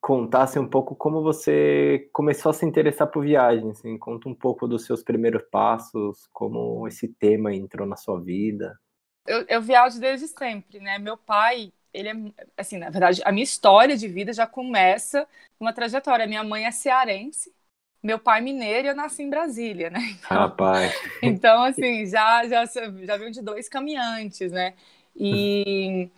contasse 0.00 0.58
um 0.58 0.68
pouco 0.68 0.96
como 0.96 1.22
você 1.22 2.10
começou 2.12 2.50
a 2.50 2.52
se 2.52 2.66
interessar 2.66 3.06
por 3.08 3.24
viagens. 3.24 3.78
Assim, 3.78 3.96
conta 3.96 4.28
um 4.28 4.34
pouco 4.34 4.66
dos 4.66 4.84
seus 4.84 5.02
primeiros 5.02 5.42
passos, 5.44 6.28
como 6.32 6.88
esse 6.88 7.06
tema 7.06 7.54
entrou 7.54 7.86
na 7.86 7.96
sua 7.96 8.20
vida. 8.20 8.76
Eu, 9.24 9.44
eu 9.48 9.62
viajo 9.62 10.00
desde 10.00 10.26
sempre, 10.26 10.80
né? 10.80 10.98
Meu 10.98 11.16
pai 11.16 11.72
ele 11.92 12.08
é, 12.08 12.14
assim, 12.56 12.78
na 12.78 12.90
verdade, 12.90 13.20
a 13.24 13.30
minha 13.30 13.44
história 13.44 13.96
de 13.96 14.08
vida 14.08 14.32
já 14.32 14.46
começa 14.46 15.28
uma 15.60 15.72
trajetória. 15.72 16.26
Minha 16.26 16.42
mãe 16.42 16.64
é 16.64 16.70
cearense, 16.70 17.54
meu 18.02 18.18
pai 18.18 18.40
mineiro 18.40 18.88
e 18.88 18.90
eu 18.90 18.96
nasci 18.96 19.22
em 19.22 19.30
Brasília, 19.30 19.90
né? 19.90 20.00
Então, 20.24 20.38
Rapaz. 20.38 20.94
Então, 21.22 21.62
assim, 21.62 22.06
já, 22.06 22.46
já, 22.48 22.64
já 22.66 23.16
veio 23.16 23.30
de 23.30 23.42
dois 23.42 23.68
caminhantes, 23.68 24.50
né? 24.50 24.74
E, 25.14 26.08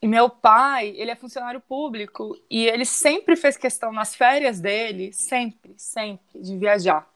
e 0.00 0.08
meu 0.08 0.30
pai, 0.30 0.94
ele 0.96 1.10
é 1.10 1.16
funcionário 1.16 1.60
público 1.60 2.36
e 2.48 2.66
ele 2.66 2.84
sempre 2.84 3.36
fez 3.36 3.56
questão 3.56 3.92
nas 3.92 4.14
férias 4.14 4.60
dele, 4.60 5.12
sempre, 5.12 5.74
sempre, 5.76 6.40
de 6.40 6.56
viajar. 6.56 7.10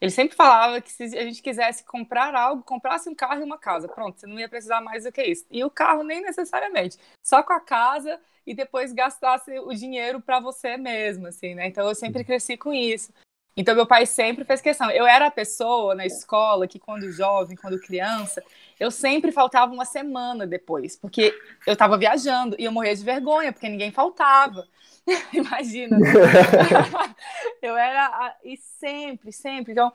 Ele 0.00 0.12
sempre 0.12 0.36
falava 0.36 0.80
que 0.80 0.92
se 0.92 1.02
a 1.02 1.24
gente 1.24 1.42
quisesse 1.42 1.82
comprar 1.84 2.32
algo, 2.34 2.62
comprasse 2.62 3.08
um 3.08 3.14
carro 3.14 3.40
e 3.40 3.44
uma 3.44 3.58
casa. 3.58 3.88
Pronto, 3.88 4.20
você 4.20 4.26
não 4.28 4.38
ia 4.38 4.48
precisar 4.48 4.80
mais 4.80 5.02
do 5.02 5.10
que 5.10 5.22
isso. 5.22 5.44
E 5.50 5.64
o 5.64 5.70
carro 5.70 6.04
nem 6.04 6.20
necessariamente, 6.20 6.96
só 7.26 7.42
com 7.42 7.52
a 7.52 7.60
casa 7.60 8.20
e 8.46 8.54
depois 8.54 8.92
gastasse 8.92 9.58
o 9.58 9.74
dinheiro 9.74 10.20
para 10.20 10.38
você 10.38 10.76
mesmo, 10.76 11.26
assim, 11.26 11.54
né? 11.54 11.66
Então 11.66 11.88
eu 11.88 11.94
sempre 11.94 12.22
cresci 12.22 12.56
com 12.56 12.72
isso. 12.72 13.12
Então 13.58 13.74
meu 13.74 13.86
pai 13.86 14.06
sempre 14.06 14.44
fez 14.44 14.60
questão. 14.60 14.88
Eu 14.88 15.04
era 15.04 15.26
a 15.26 15.30
pessoa 15.32 15.92
na 15.92 16.06
escola 16.06 16.68
que 16.68 16.78
quando 16.78 17.10
jovem, 17.10 17.56
quando 17.56 17.80
criança, 17.80 18.40
eu 18.78 18.88
sempre 18.88 19.32
faltava 19.32 19.74
uma 19.74 19.84
semana 19.84 20.46
depois, 20.46 20.94
porque 20.94 21.36
eu 21.66 21.72
estava 21.72 21.98
viajando 21.98 22.54
e 22.56 22.64
eu 22.64 22.70
morria 22.70 22.94
de 22.94 23.02
vergonha, 23.02 23.52
porque 23.52 23.68
ninguém 23.68 23.90
faltava. 23.90 24.64
Imagina. 25.34 25.98
Eu 27.60 27.76
era. 27.76 28.36
E 28.44 28.56
sempre, 28.56 29.32
sempre. 29.32 29.72
Então, 29.72 29.92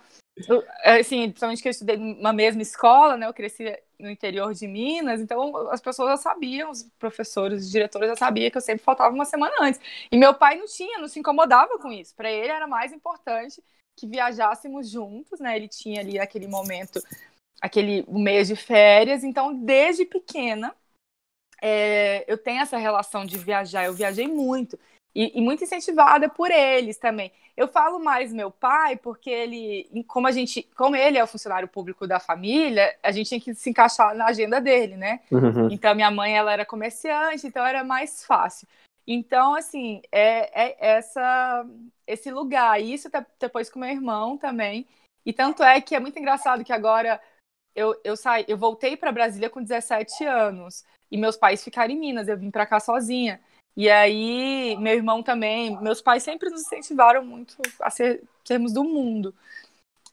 eu, 0.50 0.64
assim, 0.84 1.30
principalmente 1.30 1.62
que 1.62 1.68
eu 1.68 1.72
estudei 1.72 1.96
numa 1.96 2.34
mesma 2.34 2.62
escola, 2.62 3.16
né? 3.16 3.28
Eu 3.28 3.34
cresci 3.34 3.78
no 4.04 4.12
interior 4.12 4.54
de 4.54 4.68
Minas, 4.68 5.22
então 5.22 5.70
as 5.70 5.80
pessoas 5.80 6.10
já 6.10 6.18
sabiam, 6.18 6.70
os 6.70 6.84
professores, 7.00 7.64
os 7.64 7.72
diretores 7.72 8.10
já 8.10 8.16
sabiam 8.18 8.52
que 8.52 8.58
eu 8.58 8.62
sempre 8.62 8.84
faltava 8.84 9.16
uma 9.16 9.24
semana 9.26 9.56
antes. 9.62 9.80
E 10.12 10.18
meu 10.18 10.34
pai 10.34 10.58
não 10.58 10.66
tinha, 10.66 11.00
não 11.00 11.08
se 11.08 11.20
incomodava 11.20 11.80
com 11.80 11.92
isso. 11.92 12.14
Para 12.16 12.30
ele 12.30 12.52
era 12.52 12.68
mais 12.68 12.92
importante 12.92 13.64
que 13.96 14.06
viajássemos 14.06 14.90
juntos, 14.90 15.40
né? 15.40 15.56
Ele 15.56 15.70
tinha 15.70 16.02
ali 16.02 16.20
aquele 16.20 16.48
momento, 16.48 17.02
aquele 17.62 18.06
mês 18.10 18.50
de 18.50 18.56
férias. 18.56 19.24
Então, 19.24 19.54
desde 19.54 20.06
pequena, 20.06 20.76
é, 21.62 22.26
eu 22.28 22.38
tenho 22.38 22.62
essa 22.62 22.78
relação 22.78 23.26
de 23.26 23.38
viajar. 23.38 23.86
Eu 23.86 23.94
viajei 23.94 24.28
muito. 24.28 24.78
E, 25.16 25.38
e, 25.38 25.42
muito 25.42 25.64
incentivada 25.64 26.28
por 26.28 26.50
eles 26.50 26.98
também. 26.98 27.32
Eu 27.56 27.68
falo 27.68 28.00
mais 28.00 28.34
meu 28.34 28.50
pai, 28.50 28.98
porque 28.98 29.30
ele, 29.30 30.04
como 30.08 30.26
a 30.26 30.32
gente, 30.32 30.64
como 30.76 30.96
ele 30.96 31.20
é 31.20 31.24
o 31.24 31.28
funcionário 31.28 31.68
público 31.68 32.08
da 32.08 32.20
família, 32.20 32.96
a 33.04 33.12
gente 33.12 33.28
tinha 33.28 33.40
que 33.40 33.54
se 33.54 33.70
encaixar 33.70 34.16
na 34.16 34.26
agenda 34.26 34.60
dele, 34.60 34.98
né? 34.98 35.20
Uhum. 35.32 35.70
Então 35.72 35.94
minha 35.94 36.10
mãe 36.10 36.36
ela 36.36 36.52
era 36.52 36.66
comerciante, 36.66 37.46
então 37.46 37.64
era 37.64 37.84
mais 37.84 38.26
fácil. 38.26 38.68
Então 39.06 39.54
assim 39.54 40.02
é, 40.12 40.64
é 40.68 40.78
essa 40.80 41.66
esse 42.08 42.32
lugar. 42.32 42.82
E 42.82 42.94
isso 42.94 43.08
depois 43.40 43.70
com 43.70 43.80
meu 43.80 43.90
irmão 43.90 44.36
também. 44.36 44.88
E 45.24 45.32
tanto 45.32 45.62
é 45.62 45.80
que 45.80 45.96
é 45.96 46.00
muito 46.00 46.18
engraçado 46.18 46.64
que 46.64 46.74
agora 46.74 47.22
eu, 47.76 47.96
eu 48.04 48.16
saí, 48.18 48.46
eu 48.48 48.58
voltei 48.58 48.98
para 48.98 49.12
Brasília 49.12 49.50
com 49.50 49.62
17 49.62 50.26
anos 50.26 50.84
e 51.12 51.18
meus 51.18 51.38
pais 51.38 51.64
ficaram 51.64 51.94
em 51.94 52.00
Minas. 52.00 52.28
Eu 52.28 52.38
vim 52.38 52.50
para 52.50 52.66
cá 52.66 52.80
sozinha. 52.80 53.40
E 53.76 53.90
aí, 53.90 54.76
meu 54.78 54.94
irmão 54.94 55.24
também, 55.24 55.80
meus 55.82 56.02
pais 56.02 56.24
sempre 56.24 56.50
nos 56.50 56.62
incentivaram 56.62 57.26
muito 57.26 57.56
a 57.82 57.90
ser, 57.90 58.24
sermos 58.44 58.72
do 58.72 58.84
mundo. 58.84 59.34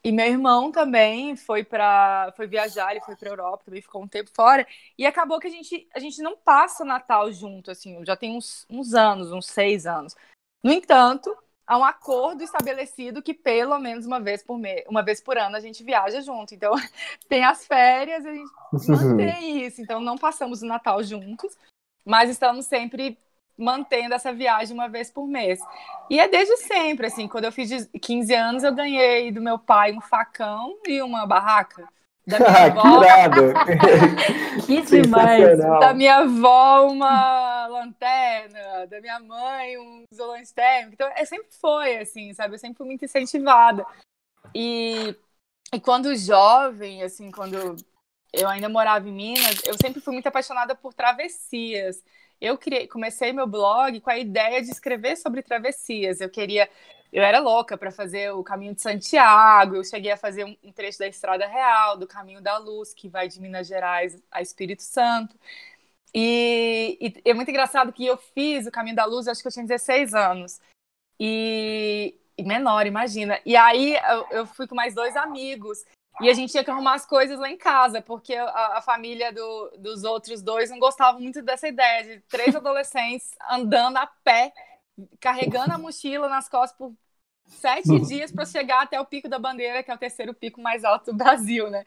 E 0.02 0.10
meu 0.10 0.26
irmão 0.26 0.72
também 0.72 1.36
foi 1.36 1.62
para 1.62 2.32
foi 2.34 2.46
viajar, 2.46 2.90
ele 2.90 3.02
foi 3.02 3.14
para 3.14 3.28
Europa, 3.28 3.64
também 3.66 3.82
ficou 3.82 4.02
um 4.02 4.08
tempo 4.08 4.30
fora. 4.34 4.66
E 4.96 5.04
acabou 5.04 5.38
que 5.38 5.46
a 5.46 5.50
gente, 5.50 5.86
a 5.94 5.98
gente 5.98 6.22
não 6.22 6.36
passa 6.36 6.82
o 6.82 6.86
Natal 6.86 7.30
junto, 7.30 7.70
assim, 7.70 8.02
já 8.04 8.16
tem 8.16 8.34
uns, 8.34 8.66
uns 8.70 8.94
anos, 8.94 9.30
uns 9.30 9.46
seis 9.46 9.86
anos. 9.86 10.16
No 10.64 10.72
entanto, 10.72 11.36
há 11.66 11.76
um 11.76 11.84
acordo 11.84 12.42
estabelecido 12.42 13.22
que 13.22 13.34
pelo 13.34 13.78
menos 13.78 14.06
uma 14.06 14.18
vez 14.18 14.42
por 14.42 14.58
mês, 14.58 14.84
uma 14.88 15.02
vez 15.02 15.20
por 15.20 15.36
ano 15.36 15.56
a 15.56 15.60
gente 15.60 15.84
viaja 15.84 16.22
junto. 16.22 16.54
Então, 16.54 16.72
tem 17.28 17.44
as 17.44 17.66
férias, 17.66 18.24
a 18.24 18.32
gente 18.32 18.50
mantém 18.88 19.64
isso. 19.66 19.82
Então, 19.82 20.00
não 20.00 20.16
passamos 20.16 20.62
o 20.62 20.66
Natal 20.66 21.02
juntos, 21.02 21.58
mas 22.06 22.30
estamos 22.30 22.64
sempre 22.64 23.18
mantendo 23.60 24.14
essa 24.14 24.32
viagem 24.32 24.74
uma 24.74 24.88
vez 24.88 25.10
por 25.10 25.26
mês. 25.26 25.60
E 26.08 26.18
é 26.18 26.26
desde 26.26 26.56
sempre, 26.58 27.06
assim, 27.06 27.28
quando 27.28 27.44
eu 27.44 27.52
fiz 27.52 27.88
15 28.00 28.34
anos, 28.34 28.64
eu 28.64 28.74
ganhei 28.74 29.30
do 29.30 29.40
meu 29.40 29.58
pai 29.58 29.92
um 29.92 30.00
facão 30.00 30.76
e 30.86 31.00
uma 31.02 31.26
barraca. 31.26 31.88
Da 32.26 32.38
minha 32.38 32.66
avó. 32.74 33.00
que 34.66 34.80
demais! 34.82 35.58
Da 35.58 35.94
minha 35.94 36.16
avó, 36.16 36.86
uma 36.86 37.66
lanterna, 37.66 38.86
da 38.86 39.00
minha 39.00 39.20
mãe, 39.20 39.78
um 39.78 40.04
isolante 40.10 40.52
térmico. 40.52 40.94
Então, 40.94 41.10
é, 41.14 41.24
sempre 41.24 41.48
foi, 41.60 41.98
assim, 41.98 42.32
sabe? 42.34 42.54
Eu 42.54 42.58
sempre 42.58 42.78
fui 42.78 42.86
muito 42.86 43.04
incentivada. 43.04 43.84
E, 44.54 45.14
e 45.72 45.80
quando 45.80 46.16
jovem, 46.16 47.02
assim, 47.02 47.30
quando 47.30 47.76
eu 48.32 48.48
ainda 48.48 48.68
morava 48.68 49.08
em 49.08 49.12
Minas, 49.12 49.60
eu 49.64 49.74
sempre 49.80 50.00
fui 50.00 50.12
muito 50.12 50.26
apaixonada 50.26 50.74
por 50.74 50.94
travessias 50.94 52.02
eu 52.40 52.56
criei, 52.56 52.88
comecei 52.88 53.32
meu 53.32 53.46
blog 53.46 54.00
com 54.00 54.10
a 54.10 54.18
ideia 54.18 54.62
de 54.62 54.70
escrever 54.70 55.16
sobre 55.16 55.42
travessias. 55.42 56.20
Eu 56.20 56.30
queria, 56.30 56.68
eu 57.12 57.22
era 57.22 57.38
louca 57.38 57.76
para 57.76 57.90
fazer 57.90 58.32
o 58.32 58.42
Caminho 58.42 58.74
de 58.74 58.80
Santiago. 58.80 59.76
Eu 59.76 59.84
cheguei 59.84 60.12
a 60.12 60.16
fazer 60.16 60.44
um, 60.44 60.72
trecho 60.72 60.98
da 60.98 61.06
Estrada 61.06 61.46
Real, 61.46 61.96
do 61.98 62.06
Caminho 62.06 62.40
da 62.40 62.56
Luz, 62.56 62.94
que 62.94 63.08
vai 63.08 63.28
de 63.28 63.40
Minas 63.40 63.66
Gerais 63.66 64.20
a 64.30 64.40
Espírito 64.40 64.82
Santo. 64.82 65.38
E, 66.14 66.98
e 67.24 67.30
é 67.30 67.34
muito 67.34 67.50
engraçado 67.50 67.92
que 67.92 68.06
eu 68.06 68.16
fiz 68.16 68.66
o 68.66 68.70
Caminho 68.72 68.96
da 68.96 69.04
Luz, 69.04 69.28
acho 69.28 69.42
que 69.42 69.48
eu 69.48 69.52
tinha 69.52 69.66
16 69.66 70.14
anos. 70.14 70.60
E, 71.18 72.14
menor, 72.38 72.86
imagina. 72.86 73.38
E 73.44 73.54
aí 73.54 73.96
eu, 73.96 74.26
eu 74.30 74.46
fui 74.46 74.66
com 74.66 74.74
mais 74.74 74.94
dois 74.94 75.14
amigos. 75.14 75.84
E 76.20 76.28
a 76.28 76.34
gente 76.34 76.50
tinha 76.50 76.64
que 76.64 76.70
arrumar 76.70 76.94
as 76.94 77.06
coisas 77.06 77.38
lá 77.38 77.50
em 77.50 77.56
casa, 77.56 78.00
porque 78.02 78.34
a, 78.34 78.78
a 78.78 78.82
família 78.82 79.32
do, 79.32 79.72
dos 79.78 80.04
outros 80.04 80.42
dois 80.42 80.70
não 80.70 80.78
gostava 80.78 81.18
muito 81.18 81.42
dessa 81.42 81.68
ideia 81.68 82.04
de 82.04 82.20
três 82.28 82.54
adolescentes 82.56 83.30
andando 83.48 83.96
a 83.96 84.06
pé, 84.06 84.52
carregando 85.20 85.72
a 85.72 85.78
mochila 85.78 86.28
nas 86.28 86.48
costas 86.48 86.76
por 86.76 86.94
sete 87.50 87.98
dias 88.06 88.30
para 88.30 88.44
chegar 88.44 88.82
até 88.82 89.00
o 89.00 89.04
Pico 89.04 89.28
da 89.28 89.38
Bandeira, 89.38 89.82
que 89.82 89.90
é 89.90 89.94
o 89.94 89.98
terceiro 89.98 90.32
pico 90.32 90.60
mais 90.60 90.84
alto 90.84 91.06
do 91.06 91.16
Brasil, 91.16 91.68
né? 91.68 91.84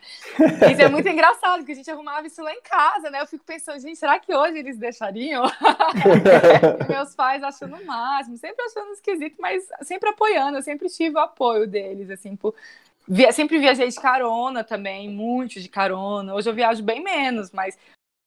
Isso 0.71 0.81
é 0.81 0.89
muito 0.89 1.07
engraçado, 1.07 1.59
porque 1.59 1.71
a 1.71 1.75
gente 1.75 1.89
arrumava 1.89 2.27
isso 2.27 2.41
lá 2.43 2.51
em 2.51 2.61
casa, 2.61 3.09
né? 3.09 3.21
Eu 3.21 3.27
fico 3.27 3.45
pensando, 3.45 3.79
gente, 3.79 3.97
será 3.97 4.19
que 4.19 4.35
hoje 4.35 4.57
eles 4.57 4.77
deixariam? 4.77 5.43
meus 6.89 7.15
pais 7.15 7.41
achando 7.43 7.77
o 7.77 7.85
máximo, 7.85 8.37
sempre 8.37 8.65
achando 8.65 8.91
esquisito, 8.91 9.37
mas 9.39 9.67
sempre 9.81 10.09
apoiando, 10.09 10.57
eu 10.57 10.63
sempre 10.63 10.89
tive 10.89 11.15
o 11.15 11.19
apoio 11.19 11.67
deles, 11.67 12.09
assim, 12.09 12.35
por 12.35 12.53
Via, 13.07 13.31
sempre 13.31 13.59
viajei 13.59 13.87
de 13.87 13.99
carona 13.99 14.63
também, 14.63 15.09
muito 15.09 15.59
de 15.59 15.67
carona. 15.67 16.33
Hoje 16.33 16.49
eu 16.49 16.53
viajo 16.53 16.81
bem 16.81 17.03
menos, 17.03 17.51
mas 17.51 17.77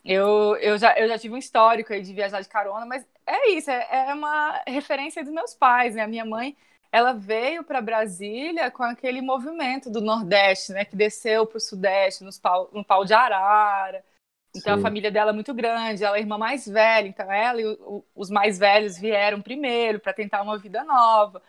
eu, 0.05 0.57
eu, 0.57 0.79
já, 0.79 0.97
eu 0.99 1.09
já 1.09 1.19
tive 1.19 1.35
um 1.35 1.39
histórico 1.39 1.93
aí 1.93 2.03
de 2.03 2.13
viajar 2.13 2.41
de 2.41 2.49
carona, 2.49 2.87
mas 2.87 3.05
é 3.27 3.51
isso, 3.51 3.71
é, 3.71 4.09
é 4.09 4.15
uma 4.15 4.63
referência 4.67 5.25
dos 5.25 5.33
meus 5.33 5.55
pais, 5.55 5.95
né? 5.95 6.03
A 6.03 6.09
minha 6.09 6.25
mãe, 6.25 6.57
ela 6.93 7.13
veio 7.13 7.65
para 7.65 7.81
Brasília 7.81 8.71
com 8.71 8.83
aquele 8.83 9.21
movimento 9.21 9.91
do 9.91 10.01
Nordeste, 10.01 10.73
né? 10.73 10.85
Que 10.85 10.95
desceu 10.95 11.47
para 11.47 11.57
o 11.57 11.61
Sudeste, 11.61 12.23
nos 12.23 12.39
pau, 12.39 12.71
no 12.73 12.85
pau 12.85 13.05
de 13.05 13.15
arara. 13.15 14.05
Então 14.55 14.75
Sim. 14.75 14.81
a 14.81 14.83
família 14.83 15.11
dela 15.11 15.31
é 15.31 15.35
muito 15.35 15.53
grande, 15.53 16.05
ela 16.05 16.17
é 16.17 16.19
a 16.19 16.23
irmã 16.23 16.39
mais 16.39 16.67
velha, 16.67 17.09
então 17.09 17.31
ela 17.31 17.61
e 17.61 17.67
o, 17.67 18.05
os 18.15 18.31
mais 18.31 18.59
velhos 18.59 18.99
vieram 18.99 19.43
primeiro 19.43 20.01
para 20.01 20.13
tentar 20.13 20.43
uma 20.43 20.57
vida 20.57 20.85
nova. 20.85 21.43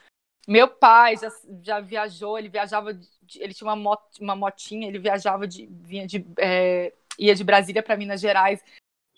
Meu 0.47 0.67
pai 0.69 1.17
já, 1.17 1.29
já 1.61 1.79
viajou, 1.81 2.39
ele 2.39 2.47
viajava, 2.47 2.93
de, 2.93 3.07
ele 3.35 3.53
tinha 3.53 3.67
uma, 3.67 3.75
mot, 3.75 4.01
uma 4.21 4.35
motinha, 4.35 4.87
ele 4.87 4.97
viajava 4.97 5.45
de, 5.45 5.67
vinha 5.69 6.07
de, 6.07 6.25
é, 6.39 6.93
ia 7.19 7.35
de 7.35 7.43
Brasília 7.43 7.83
para 7.83 7.97
Minas 7.97 8.21
Gerais 8.21 8.63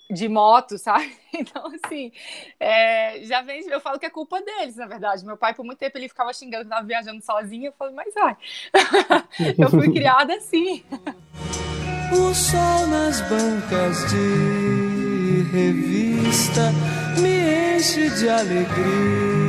de 0.10 0.28
moto, 0.28 0.78
sabe? 0.78 1.16
Então, 1.32 1.64
assim, 1.68 2.12
é, 2.60 3.24
já 3.24 3.42
vem, 3.42 3.62
eu 3.68 3.80
falo 3.80 3.98
que 4.00 4.06
é 4.06 4.10
culpa 4.10 4.42
deles, 4.42 4.76
na 4.76 4.88
verdade. 4.88 5.24
Meu 5.24 5.38
pai, 5.38 5.54
por 5.54 5.64
muito 5.64 5.78
tempo, 5.78 5.98
ele 5.98 6.10
ficava 6.10 6.34
xingando 6.34 6.66
que 6.66 6.72
estava 6.72 6.86
viajando 6.86 7.24
sozinho. 7.24 7.68
Eu 7.68 7.74
falei, 7.74 7.94
mas 7.94 8.14
ai, 8.18 8.36
eu 9.58 9.70
fui 9.70 9.88
criada 9.94 10.34
assim. 10.34 10.84
O 12.12 12.34
sol 12.34 12.88
nas 12.88 13.22
bancas 13.22 14.10
de 14.10 15.44
revista 15.52 16.72
me 17.22 17.78
enche 17.78 18.10
de 18.10 18.28
alegria 18.28 19.49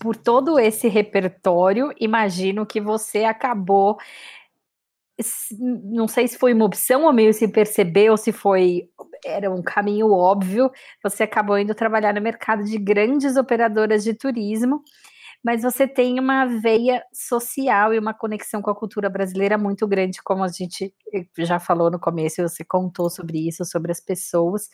Por 0.00 0.16
todo 0.16 0.58
esse 0.58 0.88
repertório, 0.88 1.92
imagino 1.98 2.66
que 2.66 2.80
você 2.80 3.24
acabou. 3.24 3.98
Não 5.58 6.06
sei 6.06 6.28
se 6.28 6.38
foi 6.38 6.54
uma 6.54 6.64
opção 6.64 7.04
ou 7.04 7.12
meio 7.12 7.34
se 7.34 7.48
percebeu, 7.48 8.16
se 8.16 8.32
foi 8.32 8.88
era 9.24 9.50
um 9.50 9.62
caminho 9.62 10.12
óbvio. 10.12 10.70
Você 11.02 11.24
acabou 11.24 11.58
indo 11.58 11.74
trabalhar 11.74 12.14
no 12.14 12.20
mercado 12.20 12.64
de 12.64 12.78
grandes 12.78 13.36
operadoras 13.36 14.04
de 14.04 14.14
turismo 14.14 14.82
mas 15.42 15.62
você 15.62 15.86
tem 15.86 16.18
uma 16.18 16.46
veia 16.46 17.02
social 17.12 17.94
e 17.94 17.98
uma 17.98 18.12
conexão 18.12 18.60
com 18.60 18.70
a 18.70 18.74
cultura 18.74 19.08
brasileira 19.08 19.56
muito 19.56 19.86
grande, 19.86 20.22
como 20.22 20.42
a 20.42 20.48
gente 20.48 20.94
eh, 21.14 21.26
já 21.38 21.58
falou 21.60 21.90
no 21.90 21.98
começo, 21.98 22.42
você 22.42 22.64
contou 22.64 23.08
sobre 23.08 23.46
isso, 23.46 23.64
sobre 23.64 23.92
as 23.92 24.00
pessoas. 24.00 24.68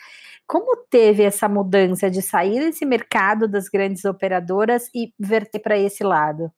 Como 0.46 0.76
teve 0.88 1.22
essa 1.22 1.48
mudança 1.48 2.10
de 2.10 2.22
sair 2.22 2.60
desse 2.60 2.84
mercado 2.84 3.46
das 3.46 3.68
grandes 3.68 4.04
operadoras 4.04 4.88
e 4.94 5.12
verter 5.18 5.60
para 5.60 5.78
esse 5.78 6.02
lado? 6.02 6.50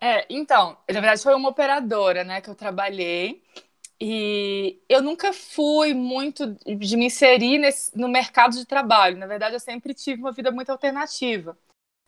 É, 0.00 0.26
então, 0.28 0.76
na 0.88 1.00
verdade 1.00 1.22
foi 1.22 1.34
uma 1.34 1.48
operadora, 1.48 2.24
né, 2.24 2.40
que 2.40 2.50
eu 2.50 2.54
trabalhei. 2.54 3.42
E 4.00 4.82
eu 4.88 5.00
nunca 5.00 5.32
fui 5.32 5.94
muito 5.94 6.56
de 6.66 6.96
me 6.96 7.06
inserir 7.06 7.58
nesse, 7.58 7.96
no 7.96 8.08
mercado 8.08 8.56
de 8.56 8.66
trabalho. 8.66 9.16
Na 9.16 9.26
verdade, 9.26 9.54
eu 9.54 9.60
sempre 9.60 9.94
tive 9.94 10.20
uma 10.20 10.32
vida 10.32 10.50
muito 10.50 10.70
alternativa. 10.70 11.56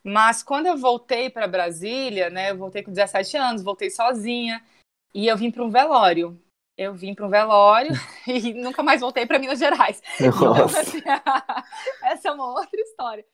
Mas 0.06 0.40
quando 0.40 0.66
eu 0.66 0.76
voltei 0.76 1.28
para 1.28 1.48
Brasília, 1.48 2.30
né, 2.30 2.52
eu 2.52 2.56
voltei 2.56 2.80
com 2.80 2.92
17 2.92 3.36
anos, 3.36 3.64
voltei 3.64 3.90
sozinha 3.90 4.64
e 5.12 5.26
eu 5.26 5.36
vim 5.36 5.50
para 5.50 5.64
um 5.64 5.68
velório. 5.68 6.40
Eu 6.78 6.94
vim 6.94 7.12
para 7.12 7.26
um 7.26 7.28
velório 7.28 7.90
e 8.24 8.54
nunca 8.54 8.84
mais 8.84 9.00
voltei 9.00 9.26
para 9.26 9.40
Minas 9.40 9.58
Gerais. 9.58 10.00
Então, 10.20 10.54
assim, 10.64 11.02
essa 12.04 12.28
é 12.28 12.30
uma 12.30 12.46
outra 12.46 12.80
história. 12.80 13.26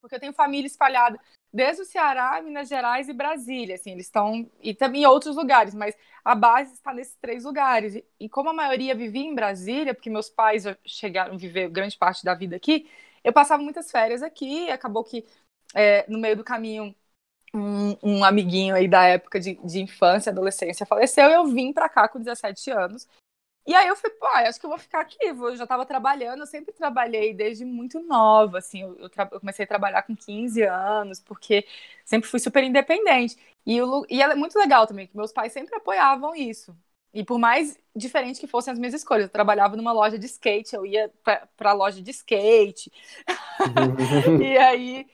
Porque 0.00 0.14
eu 0.14 0.20
tenho 0.20 0.32
família 0.32 0.68
espalhada 0.68 1.18
desde 1.52 1.82
o 1.82 1.84
Ceará, 1.84 2.40
Minas 2.40 2.68
Gerais 2.68 3.08
e 3.08 3.12
Brasília, 3.12 3.74
assim, 3.74 3.90
eles 3.90 4.06
estão 4.06 4.48
e 4.62 4.72
também 4.72 5.02
em 5.02 5.06
outros 5.06 5.34
lugares, 5.34 5.74
mas 5.74 5.96
a 6.24 6.34
base 6.34 6.74
está 6.74 6.94
nesses 6.94 7.16
três 7.16 7.42
lugares. 7.42 8.00
E 8.20 8.28
como 8.28 8.50
a 8.50 8.54
maioria 8.54 8.94
vivia 8.94 9.24
em 9.24 9.34
Brasília, 9.34 9.94
porque 9.94 10.08
meus 10.08 10.30
pais 10.30 10.64
chegaram 10.86 11.34
a 11.34 11.36
viver 11.36 11.68
grande 11.68 11.98
parte 11.98 12.24
da 12.24 12.34
vida 12.34 12.54
aqui, 12.54 12.88
eu 13.24 13.32
passava 13.32 13.62
muitas 13.62 13.90
férias 13.90 14.22
aqui, 14.22 14.70
acabou 14.70 15.02
que 15.02 15.26
é, 15.74 16.04
no 16.08 16.18
meio 16.18 16.36
do 16.36 16.44
caminho, 16.44 16.94
um, 17.54 17.96
um, 18.02 18.24
amiguinho 18.24 18.74
aí 18.74 18.88
da 18.88 19.04
época 19.04 19.40
de, 19.40 19.54
de 19.64 19.80
infância, 19.80 20.30
adolescência, 20.30 20.86
faleceu, 20.86 21.28
e 21.30 21.34
eu 21.34 21.46
vim 21.46 21.72
para 21.72 21.88
cá 21.88 22.08
com 22.08 22.18
17 22.18 22.70
anos. 22.70 23.08
E 23.66 23.74
aí 23.74 23.86
eu 23.88 23.96
fui, 23.96 24.10
pô, 24.10 24.26
acho 24.26 24.58
que 24.58 24.66
eu 24.66 24.70
vou 24.70 24.78
ficar 24.78 25.00
aqui. 25.00 25.18
Eu 25.22 25.56
já 25.56 25.64
estava 25.64 25.86
trabalhando, 25.86 26.40
eu 26.40 26.46
sempre 26.46 26.72
trabalhei 26.72 27.34
desde 27.34 27.64
muito 27.64 28.00
nova, 28.00 28.58
assim, 28.58 28.82
eu, 28.82 28.96
eu, 28.98 29.10
eu, 29.32 29.40
comecei 29.40 29.64
a 29.64 29.68
trabalhar 29.68 30.02
com 30.02 30.16
15 30.16 30.62
anos, 30.62 31.20
porque 31.20 31.66
sempre 32.04 32.28
fui 32.28 32.40
super 32.40 32.64
independente. 32.64 33.36
E, 33.64 33.80
o, 33.82 34.04
e 34.08 34.22
é 34.22 34.34
muito 34.34 34.58
legal 34.58 34.86
também, 34.86 35.06
que 35.06 35.16
meus 35.16 35.32
pais 35.32 35.52
sempre 35.52 35.74
apoiavam 35.76 36.34
isso. 36.34 36.76
E 37.12 37.24
por 37.24 37.38
mais 37.38 37.78
diferente 37.94 38.40
que 38.40 38.46
fossem 38.46 38.72
as 38.72 38.78
minhas 38.78 38.94
escolhas, 38.94 39.24
eu 39.24 39.30
trabalhava 39.30 39.76
numa 39.76 39.92
loja 39.92 40.18
de 40.18 40.26
skate, 40.26 40.74
eu 40.74 40.86
ia 40.86 41.10
para 41.22 41.70
a 41.70 41.72
loja 41.72 42.00
de 42.02 42.10
skate. 42.10 42.90
e 44.42 44.58
aí 44.58 45.06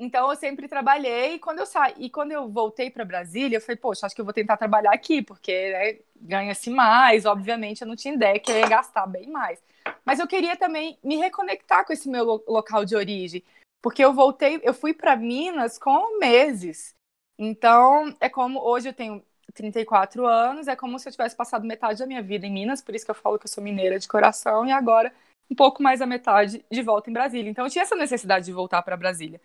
então 0.00 0.30
eu 0.30 0.36
sempre 0.36 0.66
trabalhei 0.66 1.34
e 1.34 1.38
quando 1.38 1.58
eu 1.58 1.66
saí, 1.66 1.92
e 1.98 2.08
quando 2.08 2.32
eu 2.32 2.48
voltei 2.48 2.90
para 2.90 3.04
Brasília, 3.04 3.58
eu 3.58 3.60
falei, 3.60 3.76
poxa, 3.76 4.06
acho 4.06 4.14
que 4.14 4.20
eu 4.22 4.24
vou 4.24 4.32
tentar 4.32 4.56
trabalhar 4.56 4.92
aqui, 4.92 5.20
porque 5.20 5.70
né, 5.70 5.98
ganha-se 6.16 6.70
mais, 6.70 7.26
obviamente 7.26 7.82
eu 7.82 7.86
não 7.86 7.94
tinha 7.94 8.14
ideia 8.14 8.40
que 8.40 8.50
eu 8.50 8.56
ia 8.56 8.66
gastar 8.66 9.06
bem 9.06 9.28
mais. 9.28 9.62
Mas 10.02 10.18
eu 10.18 10.26
queria 10.26 10.56
também 10.56 10.98
me 11.04 11.16
reconectar 11.16 11.84
com 11.84 11.92
esse 11.92 12.08
meu 12.08 12.24
lo 12.24 12.44
local 12.48 12.82
de 12.82 12.96
origem, 12.96 13.44
porque 13.82 14.02
eu 14.02 14.14
voltei, 14.14 14.58
eu 14.62 14.72
fui 14.72 14.94
para 14.94 15.14
Minas 15.14 15.78
com 15.78 16.18
meses. 16.18 16.94
Então, 17.38 18.16
é 18.20 18.28
como 18.30 18.58
hoje 18.58 18.88
eu 18.88 18.94
tenho 18.94 19.22
34 19.52 20.26
anos, 20.26 20.66
é 20.66 20.74
como 20.74 20.98
se 20.98 21.08
eu 21.08 21.12
tivesse 21.12 21.36
passado 21.36 21.66
metade 21.66 21.98
da 21.98 22.06
minha 22.06 22.22
vida 22.22 22.46
em 22.46 22.52
Minas, 22.52 22.80
por 22.80 22.94
isso 22.94 23.04
que 23.04 23.10
eu 23.10 23.14
falo 23.14 23.38
que 23.38 23.44
eu 23.44 23.50
sou 23.50 23.62
mineira 23.62 23.98
de 23.98 24.08
coração 24.08 24.66
e 24.66 24.72
agora 24.72 25.12
um 25.50 25.54
pouco 25.54 25.82
mais 25.82 26.00
da 26.00 26.06
metade 26.06 26.64
de 26.70 26.82
volta 26.82 27.10
em 27.10 27.12
Brasília. 27.12 27.50
Então 27.50 27.66
eu 27.66 27.70
tinha 27.70 27.82
essa 27.82 27.96
necessidade 27.96 28.46
de 28.46 28.52
voltar 28.52 28.80
para 28.82 28.96
Brasília. 28.96 29.40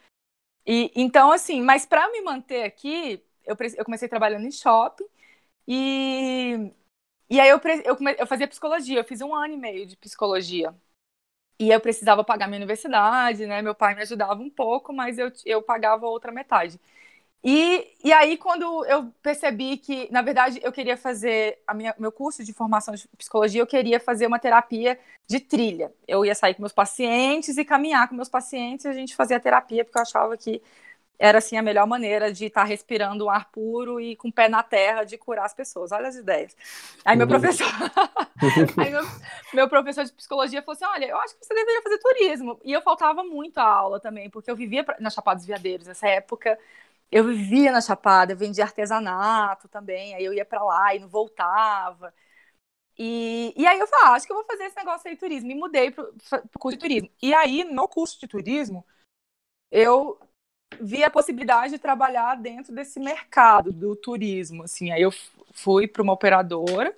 E, 0.65 0.91
então, 0.95 1.31
assim, 1.31 1.61
mas 1.61 1.85
para 1.85 2.09
me 2.11 2.21
manter 2.21 2.63
aqui, 2.63 3.23
eu, 3.45 3.55
eu 3.77 3.85
comecei 3.85 4.07
trabalhando 4.07 4.45
em 4.47 4.51
shopping 4.51 5.05
e, 5.67 6.71
e 7.29 7.39
aí 7.41 7.49
eu, 7.49 7.59
eu, 7.85 7.97
eu 8.19 8.27
fazia 8.27 8.47
psicologia, 8.47 8.99
eu 8.99 9.05
fiz 9.05 9.21
um 9.21 9.35
ano 9.35 9.53
e 9.55 9.57
meio 9.57 9.85
de 9.87 9.97
psicologia. 9.97 10.75
E 11.59 11.69
eu 11.71 11.79
precisava 11.81 12.23
pagar 12.23 12.47
minha 12.47 12.57
universidade, 12.59 13.45
né? 13.47 13.61
Meu 13.61 13.75
pai 13.75 13.95
me 13.95 14.01
ajudava 14.01 14.41
um 14.41 14.49
pouco, 14.49 14.93
mas 14.93 15.17
eu, 15.17 15.31
eu 15.45 15.61
pagava 15.63 16.05
outra 16.07 16.31
metade. 16.31 16.79
E, 17.47 17.93
e 18.03 18.11
aí, 18.11 18.37
quando 18.37 18.83
eu 18.85 19.13
percebi 19.21 19.77
que, 19.77 20.11
na 20.11 20.23
verdade, 20.23 20.59
eu 20.63 20.71
queria 20.71 20.97
fazer 20.97 21.59
a 21.67 21.75
minha, 21.75 21.93
meu 21.99 22.11
curso 22.11 22.43
de 22.43 22.51
formação 22.51 22.95
de 22.95 23.07
psicologia, 23.09 23.61
eu 23.61 23.67
queria 23.67 23.99
fazer 23.99 24.25
uma 24.25 24.39
terapia 24.39 24.97
de 25.27 25.39
trilha. 25.39 25.93
Eu 26.07 26.25
ia 26.25 26.33
sair 26.33 26.55
com 26.55 26.63
meus 26.63 26.73
pacientes 26.73 27.55
e 27.59 27.63
caminhar 27.63 28.09
com 28.09 28.15
meus 28.15 28.29
pacientes, 28.29 28.85
e 28.85 28.87
a 28.87 28.93
gente 28.93 29.15
fazia 29.15 29.39
terapia, 29.39 29.85
porque 29.85 29.95
eu 29.95 30.01
achava 30.01 30.35
que 30.35 30.59
era 31.19 31.37
assim 31.37 31.55
a 31.55 31.61
melhor 31.61 31.85
maneira 31.85 32.33
de 32.33 32.45
estar 32.45 32.63
respirando 32.63 33.25
um 33.25 33.29
ar 33.29 33.49
puro 33.51 34.01
e 34.01 34.15
com 34.15 34.29
o 34.29 34.33
pé 34.33 34.49
na 34.49 34.63
terra 34.63 35.03
de 35.03 35.15
curar 35.15 35.45
as 35.45 35.53
pessoas. 35.53 35.91
Olha 35.91 36.07
as 36.07 36.15
ideias. 36.15 36.57
Aí 37.05 37.15
meu 37.15 37.27
uhum. 37.27 37.39
professor, 37.39 37.67
aí 38.75 38.89
meu, 38.89 39.03
meu, 39.53 39.69
professor 39.69 40.03
de 40.03 40.11
psicologia 40.13 40.63
falou 40.63 40.73
assim: 40.75 40.85
olha, 40.85 41.05
eu 41.05 41.17
acho 41.19 41.37
que 41.37 41.45
você 41.45 41.53
deveria 41.53 41.83
fazer 41.83 41.99
turismo. 41.99 42.59
E 42.63 42.73
eu 42.73 42.81
faltava 42.81 43.23
muito 43.23 43.59
a 43.59 43.63
aula 43.63 43.99
também, 43.99 44.31
porque 44.31 44.49
eu 44.49 44.55
vivia 44.55 44.83
na 44.99 45.11
Chapada 45.11 45.37
dos 45.37 45.45
Veadeiros. 45.45 45.85
Nessa 45.85 46.07
época 46.07 46.57
eu 47.11 47.23
vivia 47.25 47.71
na 47.71 47.81
Chapada, 47.81 48.35
vendia 48.35 48.63
artesanato 48.63 49.67
também, 49.69 50.15
aí 50.15 50.25
eu 50.25 50.33
ia 50.33 50.45
para 50.45 50.63
lá 50.63 50.95
e 50.95 50.99
não 50.99 51.07
voltava. 51.07 52.13
E, 52.97 53.53
e 53.57 53.67
aí 53.67 53.77
eu 53.79 53.87
falei, 53.87 54.05
ah, 54.05 54.13
acho 54.13 54.25
que 54.25 54.31
eu 54.31 54.37
vou 54.37 54.45
fazer 54.45 54.65
esse 54.65 54.77
negócio 54.77 55.07
aí 55.07 55.15
de 55.15 55.19
turismo. 55.19 55.51
E 55.51 55.55
mudei 55.55 55.91
para 55.91 56.03
o 56.03 56.59
curso 56.59 56.77
de 56.77 56.81
turismo. 56.81 57.09
E 57.21 57.33
aí, 57.33 57.63
no 57.63 57.87
curso 57.87 58.19
de 58.19 58.27
turismo, 58.27 58.85
eu 59.71 60.19
vi 60.79 61.03
a 61.03 61.09
possibilidade 61.09 61.73
de 61.73 61.79
trabalhar 61.79 62.35
dentro 62.35 62.73
desse 62.73 62.99
mercado 62.99 63.71
do 63.71 63.95
turismo. 63.95 64.63
Assim, 64.63 64.91
aí 64.91 65.01
eu 65.01 65.11
fui 65.53 65.87
para 65.87 66.01
uma 66.01 66.13
operadora, 66.13 66.95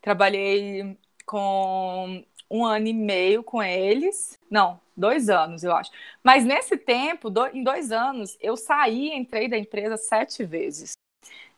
trabalhei 0.00 0.98
com 1.24 2.24
um 2.50 2.64
ano 2.64 2.86
e 2.86 2.92
meio 2.92 3.42
com 3.42 3.62
eles. 3.62 4.38
Não, 4.50 4.80
dois 4.96 5.28
anos, 5.28 5.62
eu 5.62 5.74
acho. 5.74 5.90
Mas 6.22 6.44
nesse 6.44 6.76
tempo, 6.76 7.30
do, 7.30 7.46
em 7.48 7.62
dois 7.62 7.92
anos, 7.92 8.36
eu 8.40 8.56
saí 8.56 9.08
e 9.08 9.16
entrei 9.16 9.48
da 9.48 9.58
empresa 9.58 9.96
sete 9.96 10.44
vezes. 10.44 10.92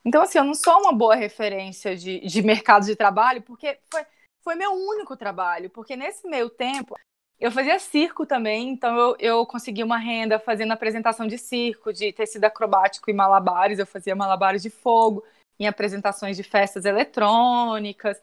Então, 0.05 0.23
assim, 0.23 0.39
eu 0.39 0.45
não 0.45 0.55
sou 0.55 0.79
uma 0.81 0.93
boa 0.93 1.15
referência 1.15 1.97
de, 1.97 2.21
de 2.21 2.43
mercado 2.43 2.87
de 2.87 2.97
trabalho, 2.97 3.43
porque 3.43 3.79
foi, 3.93 4.05
foi 4.43 4.55
meu 4.55 4.73
único 4.73 5.17
trabalho. 5.17 5.71
Porque 5.71 5.97
nesse 5.97 6.27
meio 6.27 6.49
tempo, 6.49 6.97
eu 7.39 7.51
fazia 7.51 7.79
circo 7.79 8.27
também, 8.27 8.71
então 8.71 8.97
eu, 8.97 9.17
eu 9.19 9.47
consegui 9.47 9.83
uma 9.83 9.99
renda 9.99 10.39
fazendo 10.39 10.73
apresentação 10.73 11.27
de 11.27 11.39
circo, 11.39 11.93
de 11.93 12.13
tecido 12.13 12.45
acrobático 12.45 13.11
e 13.11 13.15
malabares. 13.15 13.79
Eu 13.79 13.87
fazia 13.87 14.15
malabares 14.17 14.63
de 14.63 14.71
fogo 14.71 15.25
em 15.59 15.67
apresentações 15.67 16.37
de 16.37 16.43
festas 16.43 16.85
eletrônicas. 16.85 18.21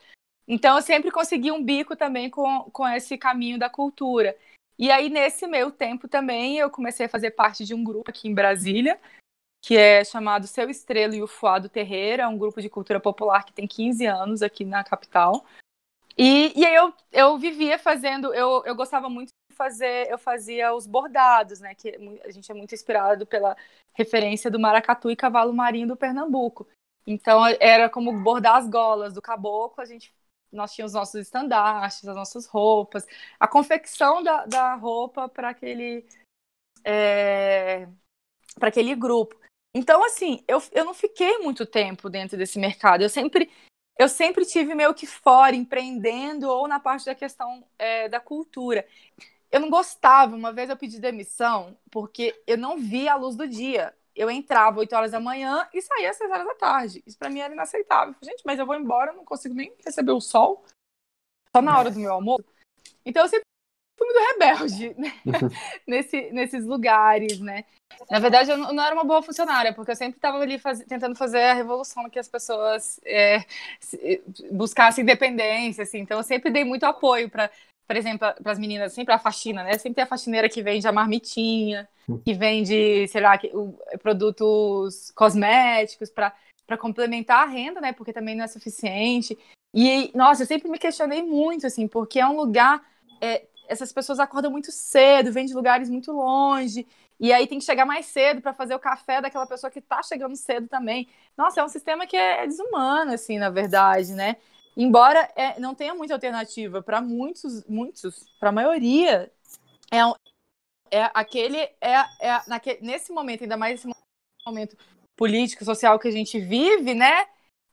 Então, 0.48 0.78
eu 0.78 0.82
sempre 0.82 1.12
consegui 1.12 1.52
um 1.52 1.64
bico 1.64 1.96
também 1.96 2.30
com, 2.30 2.64
com 2.72 2.88
esse 2.88 3.18
caminho 3.18 3.60
da 3.60 3.70
cultura. 3.70 4.36
E 4.80 4.92
aí, 4.92 5.10
nesse 5.10 5.46
meio 5.48 5.72
tempo 5.72 6.08
também, 6.08 6.58
eu 6.58 6.70
comecei 6.70 7.08
a 7.08 7.10
fazer 7.10 7.32
parte 7.32 7.66
de 7.66 7.74
um 7.74 7.84
grupo 7.84 8.10
aqui 8.10 8.28
em 8.28 8.34
Brasília, 8.34 9.00
que 9.62 9.76
é 9.76 10.04
chamado 10.06 10.48
Seu 10.48 10.70
Estrela 10.70 11.16
e 11.16 11.22
o 11.22 11.28
Fuado 11.28 11.68
Terreira, 11.68 12.30
um 12.30 12.38
grupo 12.38 12.62
de 12.62 12.70
cultura 12.70 13.00
popular 13.00 13.44
que 13.44 13.52
tem 13.52 13.68
15 13.68 14.06
anos 14.06 14.42
aqui 14.42 14.64
na 14.64 14.84
capital. 14.84 15.44
E, 16.18 16.52
e 16.60 16.66
aí 16.66 16.74
eu, 16.74 16.94
eu 17.12 17.38
vivia 17.38 17.78
fazendo, 17.78 18.34
eu, 18.34 18.64
eu 18.66 18.76
gostava 18.76 19.10
muito 19.10 19.28
de 19.28 19.56
fazer, 19.56 20.10
eu 20.10 20.18
fazia 20.18 20.74
os 20.74 20.88
bordados, 20.88 21.60
né? 21.60 21.76
Que 21.76 21.90
a 22.24 22.32
gente 22.32 22.52
é 22.52 22.56
muito 22.56 22.74
inspirado 22.74 23.26
pela 23.26 23.56
referência 23.94 24.50
do 24.50 24.60
maracatu 24.60 25.12
e 25.12 25.16
cavalo 25.16 25.54
marinho 25.54 25.90
do 25.90 25.98
Pernambuco. 25.98 26.68
Então 27.06 27.42
era 27.60 27.90
como 27.90 28.12
bordar 28.22 28.56
as 28.56 28.68
golas 28.68 29.14
do 29.14 29.22
caboclo, 29.22 29.82
a 29.82 29.86
gente 29.86 30.14
nós 30.52 30.74
tínhamos 30.74 30.94
nossos 30.94 31.16
estandartes, 31.16 32.08
as 32.08 32.16
nossas 32.16 32.46
roupas, 32.46 33.06
a 33.40 33.48
confecção 33.48 34.24
da, 34.24 34.46
da 34.46 34.76
roupa 34.76 35.28
para 35.28 35.50
aquele 35.50 36.06
é, 36.84 37.88
para 38.60 38.70
aquele 38.70 38.96
grupo. 38.96 39.40
Então, 39.74 40.04
assim, 40.04 40.44
eu, 40.48 40.62
eu 40.72 40.86
não 40.86 40.94
fiquei 40.94 41.38
muito 41.40 41.66
tempo 41.66 42.10
dentro 42.10 42.38
desse 42.38 42.58
mercado. 42.58 43.02
Eu 43.04 43.10
sempre 43.10 43.52
eu 43.98 44.08
sempre 44.08 44.46
tive 44.46 44.76
meio 44.76 44.94
que 44.94 45.08
fora, 45.08 45.56
empreendendo 45.56 46.48
ou 46.50 46.68
na 46.68 46.80
parte 46.80 47.06
da 47.06 47.16
questão 47.16 47.66
é, 47.80 48.08
da 48.08 48.20
cultura. 48.20 48.88
Eu 49.52 49.60
não 49.60 49.70
gostava. 49.70 50.36
Uma 50.36 50.54
vez 50.54 50.70
eu 50.70 50.78
pedi 50.78 51.00
demissão 51.00 51.78
porque 51.92 52.40
eu 52.46 52.58
não 52.58 52.78
via 52.78 53.14
a 53.14 53.16
luz 53.16 53.36
do 53.36 53.48
dia 53.48 53.94
eu 54.18 54.30
entrava 54.32 54.80
8 54.80 54.96
horas 54.96 55.12
da 55.12 55.20
manhã 55.20 55.68
e 55.74 55.82
saía 55.82 56.10
às 56.10 56.18
6 56.18 56.32
horas 56.32 56.46
da 56.46 56.56
tarde. 56.56 57.04
Isso 57.06 57.18
para 57.18 57.30
mim 57.30 57.40
era 57.40 57.54
inaceitável. 57.54 58.16
Gente, 58.22 58.42
mas 58.44 58.58
eu 58.58 58.66
vou 58.66 58.76
embora, 58.76 59.14
não 59.14 59.24
consigo 59.24 59.54
nem 59.54 59.74
receber 59.86 60.12
o 60.12 60.20
sol. 60.20 60.66
Só 61.56 61.62
na 61.62 61.78
hora 61.78 61.92
do 61.92 62.00
meu 62.00 62.12
almoço. 62.12 62.46
Então 63.06 63.24
eu 63.24 63.30
sempre 63.30 63.46
fui 63.98 64.08
muito 64.08 64.34
rebelde 64.34 64.96
né? 65.00 65.14
Nesse, 65.88 66.32
nesses 66.32 66.66
lugares, 66.66 67.40
né? 67.40 67.64
Na 68.12 68.20
verdade, 68.20 68.52
eu 68.52 68.58
não 68.58 68.84
era 68.84 68.94
uma 68.94 69.04
boa 69.04 69.22
funcionária, 69.24 69.74
porque 69.74 69.92
eu 69.92 69.96
sempre 69.96 70.18
estava 70.18 70.40
ali 70.40 70.60
faz... 70.60 70.84
tentando 70.84 71.16
fazer 71.16 71.42
a 71.42 71.54
revolução 71.54 72.10
que 72.10 72.20
as 72.20 72.28
pessoas 72.28 73.00
é, 73.06 73.46
buscassem 74.52 75.04
independência, 75.04 75.84
assim. 75.84 76.00
Então, 76.00 76.18
eu 76.18 76.24
sempre 76.24 76.52
dei 76.52 76.64
muito 76.64 76.84
apoio 76.84 77.30
para, 77.30 77.50
por 77.88 77.96
exemplo, 77.96 78.20
para 78.20 78.52
as 78.52 78.60
meninas, 78.60 78.94
sempre 78.94 79.14
a 79.14 79.20
faxina, 79.20 79.64
né? 79.64 79.74
Sempre 79.78 79.96
tem 79.96 80.04
a 80.04 80.08
faxineira 80.08 80.50
que 80.50 80.62
vende 80.62 80.88
a 80.88 80.92
marmitinha, 80.92 81.88
que 82.26 82.34
vende, 82.34 83.08
sei 83.08 83.22
lá, 83.22 83.40
produtos 84.02 85.12
cosméticos 85.12 86.10
para 86.10 86.34
para 86.68 86.78
complementar 86.78 87.44
a 87.44 87.50
renda, 87.50 87.80
né? 87.80 87.94
Porque 87.94 88.12
também 88.12 88.36
não 88.36 88.44
é 88.44 88.48
suficiente. 88.48 89.38
E, 89.74 90.12
nossa, 90.14 90.44
eu 90.44 90.48
sempre 90.48 90.70
me 90.70 90.78
questionei 90.78 91.24
muito, 91.24 91.66
assim, 91.66 91.88
porque 91.88 92.20
é 92.20 92.28
um 92.28 92.36
lugar. 92.36 92.84
É, 93.22 93.46
essas 93.70 93.94
pessoas 93.94 94.20
acordam 94.20 94.52
muito 94.52 94.72
cedo, 94.72 95.32
vêm 95.32 95.46
de 95.46 95.54
lugares 95.54 95.90
muito 95.90 96.12
longe, 96.12 96.86
e 97.20 97.34
aí 97.34 97.48
tem 97.48 97.60
que 97.60 97.66
chegar 97.66 97.86
mais 97.86 98.06
cedo 98.06 98.42
para 98.42 98.54
fazer 98.54 98.76
o 98.76 98.80
café 98.80 99.22
daquela 99.22 99.48
pessoa 99.48 99.72
que 99.72 99.80
está 99.80 100.04
chegando 100.04 100.36
cedo 100.36 100.68
também. 100.68 101.08
Nossa, 101.38 101.62
é 101.62 101.64
um 101.64 101.70
sistema 101.70 102.06
que 102.06 102.16
é 102.16 102.46
desumano, 102.46 103.14
assim, 103.14 103.38
na 103.38 103.50
verdade, 103.50 104.14
né? 104.14 104.38
Embora 104.80 105.28
é, 105.36 105.60
não 105.60 105.74
tenha 105.74 105.96
muita 105.96 106.14
alternativa 106.14 106.84
para 106.84 107.02
muitos, 107.02 107.66
muitos, 107.66 108.30
para 108.40 108.50
a 108.50 108.52
maioria, 108.52 109.32
é, 109.92 109.98
é 110.92 111.10
aquele, 111.16 111.58
é, 111.58 111.96
é 112.22 112.44
naquele, 112.48 112.86
nesse 112.86 113.12
momento, 113.12 113.42
ainda 113.42 113.58
mais 113.58 113.84
nesse 113.84 114.00
momento 114.46 114.78
político, 115.16 115.66
social 115.66 115.98
que 115.98 116.08
a 116.08 116.12
gente 116.12 116.40
vive, 116.40 116.94
né? 116.94 117.26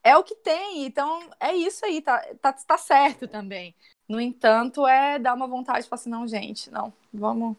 É 0.03 0.17
o 0.17 0.25
que 0.25 0.35
tem. 0.37 0.87
Então, 0.87 1.29
é 1.39 1.55
isso 1.55 1.85
aí, 1.85 2.01
tá, 2.01 2.21
tá, 2.41 2.55
tá 2.55 2.79
certo 2.79 3.29
também. 3.29 3.75
No 4.09 4.19
entanto, 4.19 4.87
é 4.87 5.19
dar 5.19 5.35
uma 5.35 5.47
vontade 5.47 5.83
de 5.83 5.89
falar 5.91 6.01
assim, 6.01 6.11
não, 6.11 6.27
gente, 6.27 6.71
não, 6.71 6.91
vamos, 7.13 7.55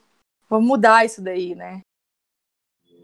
vamos 0.50 0.68
mudar 0.68 1.06
isso 1.06 1.22
daí, 1.22 1.54
né? 1.54 1.82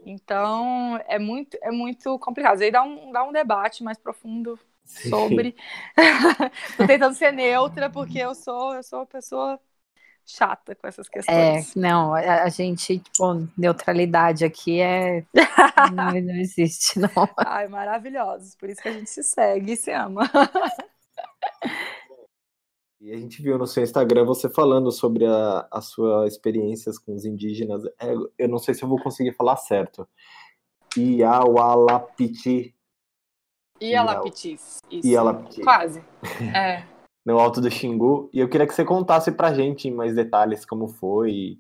Então, 0.07 0.97
é 1.07 1.19
muito, 1.19 1.55
é 1.61 1.69
muito 1.69 2.17
complicado. 2.17 2.59
Aí 2.63 2.71
dá 2.71 2.81
um, 2.81 3.11
dá 3.11 3.23
um 3.23 3.31
debate 3.31 3.83
mais 3.83 3.99
profundo 3.99 4.59
sobre. 5.09 5.55
Tô 6.77 6.87
tentando 6.87 7.15
ser 7.15 7.31
neutra, 7.31 7.89
porque 7.89 8.19
eu 8.19 8.35
sou, 8.35 8.73
eu 8.75 8.83
sou 8.83 8.99
uma 8.99 9.05
pessoa 9.05 9.59
chata 10.25 10.75
com 10.75 10.87
essas 10.87 11.09
questões. 11.09 11.75
É, 11.75 11.79
não, 11.79 12.13
a, 12.13 12.43
a 12.43 12.49
gente, 12.49 12.99
tipo, 12.99 13.47
neutralidade 13.57 14.45
aqui 14.45 14.79
é. 14.79 15.25
não, 15.93 16.11
não 16.11 16.35
existe, 16.35 16.99
não. 16.99 17.09
Ai, 17.37 17.67
maravilhosos. 17.67 18.55
Por 18.55 18.69
isso 18.69 18.81
que 18.81 18.89
a 18.89 18.93
gente 18.93 19.09
se 19.09 19.23
segue 19.23 19.73
e 19.73 19.77
se 19.77 19.91
ama. 19.91 20.29
E 22.99 23.11
a 23.11 23.17
gente 23.17 23.41
viu 23.41 23.57
no 23.57 23.65
seu 23.65 23.81
Instagram 23.81 24.25
você 24.25 24.47
falando 24.47 24.91
sobre 24.91 25.25
a, 25.25 25.67
as 25.71 25.85
suas 25.85 26.33
experiências 26.33 26.99
com 26.99 27.15
os 27.15 27.25
indígenas. 27.25 27.83
É, 27.99 28.13
eu 28.37 28.47
não 28.47 28.59
sei 28.59 28.75
se 28.75 28.83
eu 28.83 28.89
vou 28.89 29.01
conseguir 29.01 29.33
falar 29.33 29.57
certo. 29.57 30.07
Iaualapiti. 30.95 32.75
Ialapitis. 33.81 34.79
Ialapitis. 35.03 35.63
Quase. 35.63 36.03
É 36.55 36.83
no 37.25 37.39
Alto 37.39 37.61
do 37.61 37.69
Xingu. 37.69 38.29
E 38.33 38.39
eu 38.39 38.49
queria 38.49 38.67
que 38.67 38.73
você 38.73 38.83
contasse 38.83 39.31
pra 39.31 39.53
gente 39.53 39.87
em 39.87 39.91
mais 39.91 40.15
detalhes 40.15 40.65
como 40.65 40.87
foi, 40.87 41.57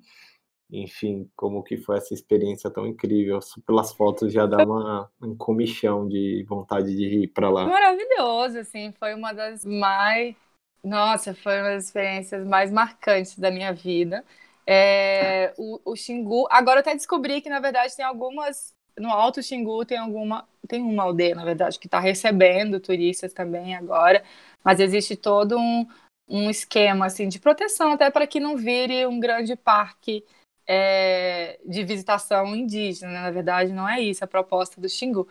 enfim, 0.71 1.29
como 1.35 1.63
que 1.63 1.77
foi 1.77 1.97
essa 1.97 2.13
experiência 2.13 2.69
tão 2.69 2.85
incrível. 2.85 3.39
Pelas 3.65 3.93
fotos 3.93 4.33
já 4.33 4.45
dá 4.45 4.63
uma, 4.63 5.09
um 5.21 5.35
comichão 5.35 6.07
de 6.07 6.45
vontade 6.47 6.95
de 6.95 7.23
ir 7.23 7.27
para 7.27 7.49
lá. 7.49 7.65
Maravilhoso, 7.65 8.59
assim, 8.59 8.91
foi 8.99 9.13
uma 9.13 9.33
das 9.33 9.63
mais... 9.63 10.35
Nossa, 10.83 11.35
foi 11.35 11.59
uma 11.59 11.69
das 11.71 11.85
experiências 11.85 12.45
mais 12.45 12.71
marcantes 12.71 13.37
da 13.37 13.51
minha 13.51 13.71
vida. 13.71 14.25
É, 14.65 15.53
o, 15.57 15.79
o 15.91 15.95
Xingu... 15.95 16.47
Agora 16.49 16.77
eu 16.77 16.81
até 16.81 16.95
descobri 16.95 17.39
que, 17.41 17.49
na 17.49 17.59
verdade, 17.59 17.95
tem 17.95 18.03
algumas... 18.03 18.73
No 18.97 19.09
Alto 19.09 19.41
Xingu 19.41 19.85
tem 19.85 19.97
alguma... 19.97 20.47
Tem 20.67 20.81
uma 20.81 21.03
aldeia, 21.03 21.35
na 21.35 21.43
verdade, 21.43 21.79
que 21.79 21.87
está 21.87 21.99
recebendo 21.99 22.79
turistas 22.79 23.33
também 23.33 23.75
agora 23.75 24.23
mas 24.63 24.79
existe 24.79 25.15
todo 25.15 25.57
um, 25.57 25.87
um 26.27 26.49
esquema 26.49 27.05
assim 27.05 27.27
de 27.27 27.39
proteção 27.39 27.91
até 27.91 28.09
para 28.09 28.27
que 28.27 28.39
não 28.39 28.55
vire 28.55 29.05
um 29.05 29.19
grande 29.19 29.55
parque 29.55 30.25
é, 30.67 31.59
de 31.65 31.83
visitação 31.83 32.55
indígena. 32.55 33.11
Né? 33.11 33.21
Na 33.21 33.31
verdade, 33.31 33.73
não 33.73 33.87
é 33.87 34.01
isso 34.01 34.23
a 34.23 34.27
proposta 34.27 34.79
do 34.79 34.89
Xingu. 34.89 35.27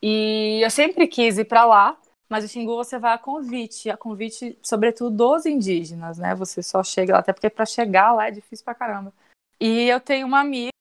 E 0.00 0.60
eu 0.62 0.70
sempre 0.70 1.06
quis 1.06 1.38
ir 1.38 1.44
para 1.44 1.64
lá, 1.64 1.98
mas 2.28 2.44
o 2.44 2.48
Xingu 2.48 2.74
você 2.74 2.98
vai 2.98 3.14
a 3.14 3.18
convite, 3.18 3.88
a 3.88 3.96
convite, 3.96 4.58
sobretudo 4.62 5.16
dos 5.16 5.46
indígenas, 5.46 6.18
né? 6.18 6.34
Você 6.34 6.62
só 6.62 6.82
chega 6.82 7.12
lá, 7.12 7.20
até 7.20 7.32
porque 7.32 7.48
para 7.48 7.64
chegar 7.64 8.12
lá 8.12 8.26
é 8.26 8.30
difícil 8.32 8.64
pra 8.64 8.74
caramba. 8.74 9.12
E 9.60 9.88
eu 9.88 10.00
tenho 10.00 10.26
uma 10.26 10.40
amiga, 10.40 10.72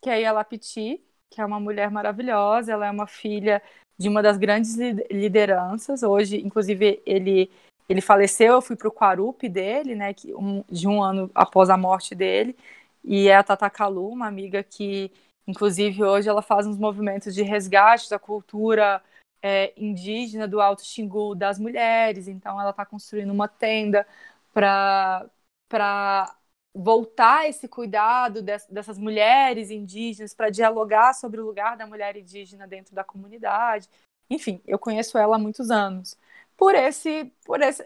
que 0.00 0.10
é 0.10 0.24
a 0.24 0.32
Lapiti, 0.32 1.02
que 1.30 1.40
é 1.40 1.44
uma 1.44 1.60
mulher 1.60 1.90
maravilhosa, 1.90 2.72
ela 2.72 2.86
é 2.86 2.90
uma 2.90 3.06
filha 3.06 3.62
de 3.98 4.08
uma 4.08 4.22
das 4.22 4.36
grandes 4.36 4.76
lideranças. 5.10 6.02
Hoje, 6.02 6.40
inclusive, 6.44 7.02
ele 7.06 7.50
ele 7.88 8.00
faleceu, 8.00 8.54
eu 8.54 8.62
fui 8.62 8.76
para 8.76 8.88
o 8.88 8.92
Quarup 8.92 9.48
dele, 9.48 9.94
né, 9.94 10.14
que 10.14 10.34
um, 10.34 10.64
de 10.70 10.88
um 10.88 11.02
ano 11.02 11.30
após 11.34 11.68
a 11.68 11.76
morte 11.76 12.14
dele, 12.14 12.56
e 13.04 13.28
é 13.28 13.36
a 13.36 13.42
Tata 13.42 13.68
Kalu, 13.68 14.08
uma 14.08 14.26
amiga 14.26 14.62
que, 14.62 15.12
inclusive, 15.46 16.02
hoje 16.02 16.28
ela 16.28 16.40
faz 16.42 16.66
uns 16.66 16.78
movimentos 16.78 17.34
de 17.34 17.42
resgate 17.42 18.08
da 18.08 18.18
cultura 18.18 19.02
é, 19.42 19.72
indígena 19.76 20.48
do 20.48 20.60
Alto 20.60 20.82
Xingu 20.84 21.34
das 21.34 21.58
mulheres, 21.58 22.28
então 22.28 22.58
ela 22.58 22.70
está 22.70 22.86
construindo 22.86 23.30
uma 23.30 23.48
tenda 23.48 24.06
para 24.52 25.28
voltar 26.74 27.48
esse 27.48 27.68
cuidado 27.68 28.42
dessas 28.42 28.98
mulheres 28.98 29.70
indígenas 29.70 30.34
para 30.34 30.50
dialogar 30.50 31.14
sobre 31.14 31.40
o 31.40 31.46
lugar 31.46 31.76
da 31.76 31.86
mulher 31.86 32.16
indígena 32.16 32.66
dentro 32.66 32.94
da 32.94 33.04
comunidade. 33.04 33.88
Enfim, 34.28 34.60
eu 34.66 34.78
conheço 34.78 35.16
ela 35.16 35.36
há 35.36 35.38
muitos 35.38 35.70
anos. 35.70 36.18
Por 36.56 36.74
esse, 36.74 37.32
por 37.44 37.60
esse, 37.60 37.84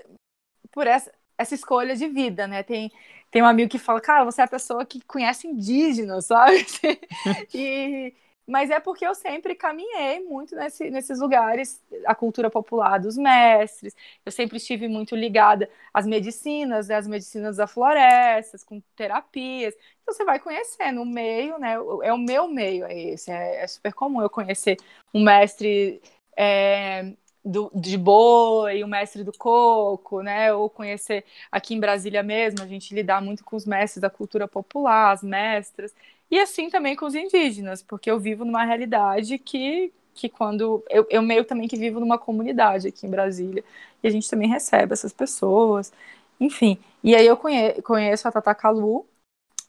por 0.70 0.86
essa, 0.86 1.12
essa 1.36 1.54
escolha 1.54 1.94
de 1.94 2.08
vida, 2.08 2.46
né? 2.46 2.62
Tem 2.62 2.90
tem 3.30 3.42
um 3.42 3.46
amigo 3.46 3.70
que 3.70 3.78
fala, 3.78 4.00
cara, 4.00 4.24
você 4.24 4.40
é 4.40 4.44
a 4.44 4.48
pessoa 4.48 4.86
que 4.86 5.02
conhece 5.02 5.46
indígenas, 5.46 6.24
sabe? 6.26 6.66
e 7.52 8.14
mas 8.48 8.70
é 8.70 8.80
porque 8.80 9.06
eu 9.06 9.14
sempre 9.14 9.54
caminhei 9.54 10.20
muito 10.20 10.56
nesse, 10.56 10.90
nesses 10.90 11.20
lugares, 11.20 11.82
a 12.06 12.14
cultura 12.14 12.48
popular 12.50 12.98
dos 12.98 13.16
mestres, 13.18 13.94
eu 14.24 14.32
sempre 14.32 14.56
estive 14.56 14.88
muito 14.88 15.14
ligada 15.14 15.68
às 15.92 16.06
medicinas, 16.06 16.88
né, 16.88 16.94
às 16.96 17.06
medicinas 17.06 17.56
da 17.58 17.66
floresta, 17.66 18.56
com 18.66 18.80
terapias. 18.96 19.74
Então 20.02 20.14
você 20.14 20.24
vai 20.24 20.38
conhecendo 20.40 21.02
o 21.02 21.06
meio, 21.06 21.58
né? 21.58 21.74
É 22.02 22.12
o 22.12 22.18
meu 22.18 22.48
meio, 22.48 22.86
é 22.86 22.98
esse. 22.98 23.30
É, 23.30 23.62
é 23.62 23.66
super 23.66 23.92
comum 23.92 24.22
eu 24.22 24.30
conhecer 24.30 24.78
um 25.12 25.22
mestre 25.22 26.00
é, 26.36 27.12
do, 27.44 27.70
de 27.74 27.96
boi, 27.96 28.82
um 28.84 28.88
mestre 28.88 29.24
do 29.24 29.32
coco, 29.32 30.22
né? 30.22 30.52
Ou 30.52 30.70
conhecer 30.70 31.24
aqui 31.50 31.74
em 31.74 31.80
Brasília 31.80 32.22
mesmo, 32.22 32.62
a 32.62 32.66
gente 32.66 32.94
lidar 32.94 33.20
muito 33.22 33.44
com 33.44 33.56
os 33.56 33.66
mestres 33.66 34.00
da 34.00 34.10
cultura 34.10 34.48
popular, 34.48 35.12
as 35.12 35.22
mestras. 35.22 35.94
E 36.30 36.38
assim 36.38 36.68
também 36.70 36.94
com 36.96 37.06
os 37.06 37.14
indígenas, 37.14 37.82
porque 37.82 38.10
eu 38.10 38.18
vivo 38.20 38.44
numa 38.44 38.64
realidade 38.64 39.38
que, 39.38 39.92
que 40.14 40.28
quando. 40.28 40.84
Eu, 40.90 41.06
eu 41.10 41.22
meio 41.22 41.44
também 41.44 41.68
que 41.68 41.76
vivo 41.76 42.00
numa 42.00 42.18
comunidade 42.18 42.88
aqui 42.88 43.06
em 43.06 43.10
Brasília, 43.10 43.64
e 44.02 44.08
a 44.08 44.10
gente 44.10 44.28
também 44.28 44.48
recebe 44.48 44.92
essas 44.92 45.12
pessoas, 45.12 45.92
enfim. 46.40 46.78
E 47.02 47.14
aí 47.16 47.26
eu 47.26 47.36
conhe, 47.36 47.80
conheço 47.82 48.28
a 48.28 48.32
Tata 48.32 48.54
Calu 48.54 49.06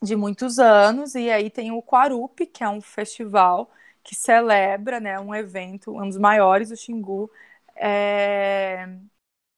de 0.02 0.16
muitos 0.16 0.58
anos, 0.58 1.14
e 1.14 1.30
aí 1.30 1.50
tem 1.50 1.72
o 1.72 1.82
Quarup, 1.82 2.46
que 2.46 2.64
é 2.64 2.68
um 2.68 2.80
festival 2.80 3.70
que 4.02 4.14
celebra 4.14 5.00
né, 5.00 5.20
um 5.20 5.34
evento, 5.34 5.96
um 5.96 6.08
dos 6.08 6.16
maiores 6.18 6.70
do 6.70 6.76
Xingu, 6.76 7.30
é, 7.76 8.88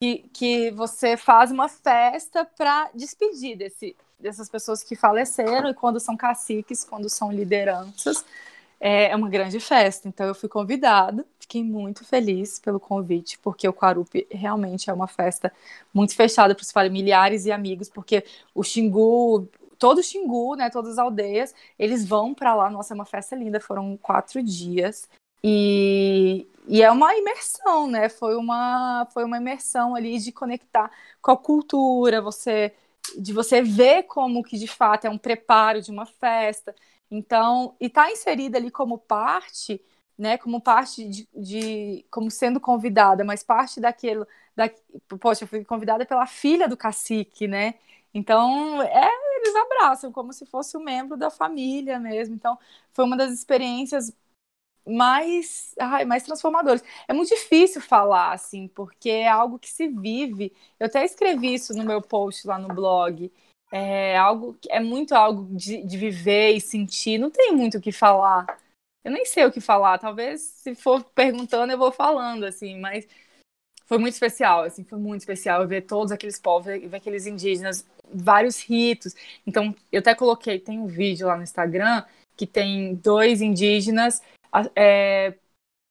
que, 0.00 0.28
que 0.34 0.70
você 0.72 1.16
faz 1.16 1.50
uma 1.52 1.68
festa 1.68 2.44
para 2.44 2.90
despedir 2.94 3.56
desse, 3.56 3.96
dessas 4.22 4.48
pessoas 4.48 4.82
que 4.82 4.94
faleceram 4.94 5.68
e 5.68 5.74
quando 5.74 6.00
são 6.00 6.16
caciques, 6.16 6.84
quando 6.84 7.08
são 7.10 7.30
lideranças, 7.30 8.24
é, 8.80 9.10
é 9.10 9.16
uma 9.16 9.28
grande 9.28 9.60
festa. 9.60 10.08
Então 10.08 10.26
eu 10.26 10.34
fui 10.34 10.48
convidada, 10.48 11.26
fiquei 11.38 11.62
muito 11.62 12.04
feliz 12.04 12.58
pelo 12.58 12.80
convite, 12.80 13.38
porque 13.40 13.68
o 13.68 13.72
Quarupi 13.72 14.26
realmente 14.30 14.88
é 14.88 14.92
uma 14.92 15.08
festa 15.08 15.52
muito 15.92 16.14
fechada 16.14 16.54
para 16.54 16.62
os 16.62 16.72
familiares 16.72 17.44
e 17.44 17.52
amigos, 17.52 17.88
porque 17.90 18.24
o 18.54 18.62
Xingu, 18.62 19.48
todo 19.78 19.98
o 19.98 20.02
Xingu, 20.02 20.54
né, 20.54 20.70
todas 20.70 20.92
as 20.92 20.98
aldeias, 20.98 21.54
eles 21.78 22.06
vão 22.06 22.32
para 22.32 22.54
lá. 22.54 22.70
Nossa, 22.70 22.94
é 22.94 22.96
uma 22.96 23.04
festa 23.04 23.36
linda, 23.36 23.60
foram 23.60 23.96
quatro 23.96 24.42
dias. 24.42 25.08
E, 25.44 26.46
e 26.68 26.82
é 26.82 26.90
uma 26.90 27.14
imersão, 27.16 27.88
né? 27.88 28.08
Foi 28.08 28.36
uma, 28.36 29.08
foi 29.12 29.24
uma 29.24 29.38
imersão 29.38 29.96
ali 29.96 30.18
de 30.20 30.30
conectar 30.30 30.88
com 31.20 31.32
a 31.32 31.36
cultura, 31.36 32.22
você 32.22 32.72
de 33.18 33.32
você 33.32 33.62
ver 33.62 34.04
como 34.04 34.42
que 34.42 34.58
de 34.58 34.66
fato 34.66 35.06
é 35.06 35.10
um 35.10 35.18
preparo 35.18 35.80
de 35.82 35.90
uma 35.90 36.06
festa. 36.06 36.74
Então, 37.10 37.76
e 37.80 37.88
tá 37.90 38.10
inserida 38.10 38.58
ali 38.58 38.70
como 38.70 38.98
parte, 38.98 39.82
né, 40.18 40.38
como 40.38 40.60
parte 40.60 41.08
de, 41.08 41.28
de 41.34 42.04
como 42.10 42.30
sendo 42.30 42.60
convidada, 42.60 43.24
mas 43.24 43.42
parte 43.42 43.80
daquilo, 43.80 44.26
da, 44.56 44.70
poxa, 45.20 45.44
eu 45.44 45.48
fui 45.48 45.64
convidada 45.64 46.06
pela 46.06 46.26
filha 46.26 46.68
do 46.68 46.76
cacique, 46.76 47.46
né? 47.48 47.74
Então, 48.14 48.80
é, 48.82 49.08
eles 49.38 49.54
abraçam 49.56 50.12
como 50.12 50.32
se 50.32 50.44
fosse 50.46 50.76
um 50.76 50.82
membro 50.82 51.16
da 51.16 51.30
família 51.30 51.98
mesmo. 51.98 52.34
Então, 52.34 52.58
foi 52.92 53.04
uma 53.04 53.16
das 53.16 53.32
experiências 53.32 54.12
mais, 54.86 55.74
ai, 55.78 56.04
mais 56.04 56.22
transformadoras. 56.24 56.82
É 57.06 57.12
muito 57.12 57.28
difícil 57.28 57.80
falar, 57.80 58.32
assim, 58.32 58.68
porque 58.68 59.10
é 59.10 59.28
algo 59.28 59.58
que 59.58 59.70
se 59.70 59.88
vive. 59.88 60.52
Eu 60.78 60.86
até 60.86 61.04
escrevi 61.04 61.54
isso 61.54 61.74
no 61.74 61.84
meu 61.84 62.02
post 62.02 62.46
lá 62.46 62.58
no 62.58 62.68
blog. 62.68 63.32
É 63.70 64.16
algo 64.18 64.56
é 64.68 64.80
muito 64.80 65.14
algo 65.14 65.54
de, 65.56 65.82
de 65.82 65.96
viver 65.96 66.52
e 66.52 66.60
sentir. 66.60 67.18
Não 67.18 67.30
tem 67.30 67.52
muito 67.52 67.78
o 67.78 67.80
que 67.80 67.92
falar. 67.92 68.46
Eu 69.04 69.10
nem 69.12 69.24
sei 69.24 69.44
o 69.46 69.52
que 69.52 69.60
falar. 69.60 69.98
Talvez 69.98 70.40
se 70.42 70.74
for 70.74 71.02
perguntando 71.04 71.72
eu 71.72 71.78
vou 71.78 71.92
falando, 71.92 72.44
assim, 72.44 72.78
mas 72.78 73.06
foi 73.86 73.98
muito 73.98 74.14
especial, 74.14 74.62
assim, 74.62 74.84
foi 74.84 74.98
muito 74.98 75.20
especial 75.20 75.66
ver 75.68 75.82
todos 75.82 76.12
aqueles 76.12 76.38
povos, 76.38 76.66
ver 76.66 76.94
aqueles 76.96 77.26
indígenas, 77.26 77.86
vários 78.12 78.58
ritos. 78.62 79.14
Então, 79.46 79.74
eu 79.90 80.00
até 80.00 80.14
coloquei, 80.14 80.58
tem 80.58 80.78
um 80.78 80.86
vídeo 80.86 81.26
lá 81.26 81.36
no 81.36 81.42
Instagram 81.42 82.02
que 82.34 82.46
tem 82.46 82.94
dois 82.94 83.42
indígenas 83.42 84.22
é, 84.76 85.34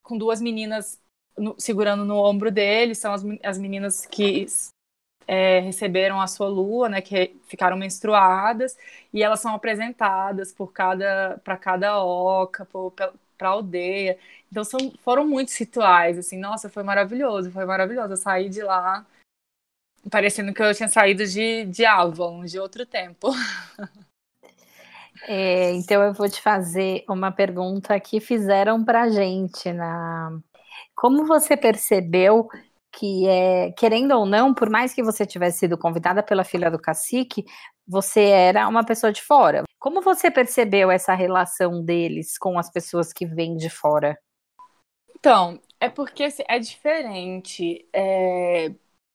com 0.04 0.17
duas 0.17 0.41
meninas 0.41 1.00
no, 1.38 1.56
segurando 1.58 2.06
no 2.06 2.17
ombro 2.17 2.52
dele, 2.52 2.95
são 2.95 3.13
as, 3.13 3.24
as 3.43 3.58
meninas 3.58 4.06
que 4.06 4.45
é, 5.28 5.60
receberam 5.60 6.19
a 6.21 6.28
sua 6.28 6.47
lua, 6.47 6.89
né, 6.89 7.02
que 7.02 7.36
ficaram 7.47 7.78
menstruadas, 7.78 8.78
e 9.13 9.24
elas 9.24 9.39
são 9.39 9.56
apresentadas 9.56 10.52
por 10.54 10.71
cada 10.74 11.39
para 11.43 11.58
cada 11.58 12.04
oca, 12.04 12.65
para 13.38 13.47
a 13.50 13.52
aldeia. 13.52 14.17
Então 14.52 14.63
são, 14.63 14.91
foram 15.04 15.26
muitos 15.26 15.56
rituais, 15.56 16.17
assim, 16.17 16.38
nossa, 16.38 16.69
foi 16.69 16.84
maravilhoso, 16.84 17.52
foi 17.52 17.65
maravilhoso. 17.65 18.13
Eu 18.13 18.17
saí 18.17 18.50
de 18.50 18.62
lá 18.62 19.06
parecendo 20.10 20.54
que 20.54 20.62
eu 20.62 20.74
tinha 20.74 20.89
saído 20.89 21.26
de, 21.26 21.65
de 21.65 21.86
Avon, 21.86 22.43
de 22.45 22.60
outro 22.60 22.86
tempo. 22.86 23.30
É, 25.28 25.72
então 25.74 26.02
eu 26.02 26.14
vou 26.14 26.30
te 26.30 26.42
fazer 26.42 27.04
uma 27.08 27.32
pergunta 27.32 28.00
que 28.00 28.20
fizeram 28.20 28.84
para 28.84 29.10
gente 29.10 29.72
na. 29.72 30.40
Como 30.96 31.26
você 31.26 31.56
percebeu 31.56 32.48
que 32.92 33.28
é, 33.28 33.72
querendo 33.72 34.12
ou 34.12 34.26
não, 34.26 34.54
por 34.54 34.70
mais 34.70 34.94
que 34.94 35.04
você 35.04 35.26
tivesse 35.26 35.60
sido 35.60 35.78
convidada 35.78 36.22
pela 36.22 36.44
filha 36.44 36.70
do 36.70 36.80
cacique, 36.80 37.46
você 37.88 38.22
era 38.22 38.68
uma 38.68 38.86
pessoa 38.86 39.12
de 39.12 39.22
fora. 39.22 39.64
Como 39.80 40.02
você 40.02 40.30
percebeu 40.30 40.92
essa 40.92 41.14
relação 41.14 41.84
deles 41.84 42.38
com 42.38 42.60
as 42.60 42.70
pessoas 42.70 43.14
que 43.14 43.26
vêm 43.26 43.56
de 43.56 43.70
fora? 43.70 44.18
Então, 45.18 45.60
é 45.80 45.90
porque 45.90 46.24
assim, 46.24 46.44
é 46.48 46.60
diferente. 46.60 47.88
É... 47.94 48.72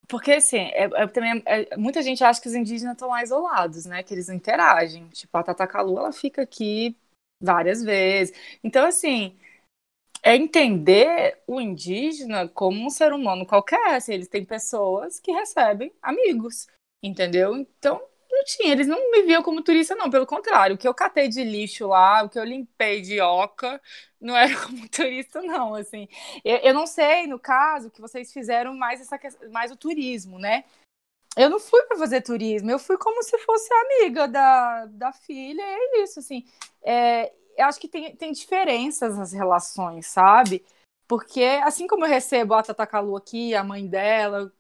Porque, 0.09 0.33
assim, 0.33 0.59
é, 0.59 0.85
é 0.85 1.07
também, 1.09 1.42
é, 1.47 1.77
muita 1.77 2.03
gente 2.03 2.23
acha 2.23 2.40
que 2.40 2.49
os 2.49 2.55
indígenas 2.55 2.95
estão 2.95 3.09
lá 3.09 3.23
isolados, 3.23 3.87
né? 3.87 4.03
Que 4.03 4.14
eles 4.14 4.29
não 4.29 4.35
interagem. 4.35 5.09
Tipo, 5.09 5.37
a 5.38 5.42
Tatakalu, 5.42 5.99
ela 5.99 6.12
fica 6.12 6.42
aqui 6.42 6.97
várias 7.40 7.83
vezes. 7.83 8.37
Então, 8.62 8.87
assim, 8.87 9.37
é 10.23 10.35
entender 10.37 11.40
o 11.47 11.61
indígena 11.61 12.49
como 12.49 12.85
um 12.85 12.90
ser 12.90 13.12
humano 13.12 13.47
qualquer. 13.47 13.95
Assim, 13.97 14.14
eles 14.14 14.29
têm 14.29 14.45
pessoas 14.45 15.21
que 15.21 15.33
recebem 15.33 15.92
amigos, 16.03 16.66
entendeu? 17.03 17.57
Então, 17.57 18.03
não 18.31 18.45
tinha, 18.45 18.73
eles 18.73 18.87
não 18.87 19.11
me 19.11 19.23
viam 19.23 19.43
como 19.43 19.62
turista, 19.62 19.95
não. 19.95 20.11
Pelo 20.11 20.27
contrário, 20.27 20.77
o 20.77 20.79
que 20.79 20.87
eu 20.87 20.95
catei 20.95 21.29
de 21.29 21.43
lixo 21.45 21.89
lá, 21.89 22.23
o 22.23 22.29
que 22.29 22.39
eu 22.39 22.45
limpei 22.45 23.01
de 23.01 23.21
oca, 23.21 23.81
não 24.21 24.37
era 24.37 24.55
como 24.65 24.89
turista, 24.89 25.43
não. 25.43 25.75
Assim, 25.75 26.09
eu, 26.45 26.57
eu 26.59 26.75
não 26.75 26.87
sei, 26.87 27.27
no 27.27 27.39
caso, 27.39 27.91
que 27.91 28.01
vocês 28.01 28.33
fizeram 28.33 28.75
mais, 28.75 29.01
essa, 29.01 29.19
mais 29.51 29.71
o 29.71 29.77
turismo, 29.77 30.39
né? 30.39 30.65
Eu 31.37 31.51
não 31.51 31.61
fui 31.61 31.83
para 31.83 31.99
fazer 31.99 32.23
turismo, 32.23 32.71
eu 32.71 32.79
fui 32.79 32.97
como 32.97 33.23
se 33.23 33.37
fosse 33.39 33.69
amiga 33.75 34.27
da, 34.27 34.87
da 34.87 35.12
filha, 35.12 35.62
é 35.62 36.03
isso, 36.03 36.19
assim. 36.21 36.45
É, 36.83 37.33
eu 37.57 37.67
acho 37.67 37.81
que 37.81 37.89
tem, 37.89 38.17
tem 38.17 38.33
diferenças 38.33 39.17
nas 39.19 39.33
relações, 39.33 40.07
sabe? 40.07 40.65
Porque 41.09 41.43
assim 41.62 41.87
como 41.87 42.05
eu 42.05 42.09
recebo 42.09 42.55
a 42.55 42.62
Tatakalu 42.62 43.17
aqui, 43.17 43.55
a 43.55 43.62
mãe 43.62 43.87
dela, 43.87 44.53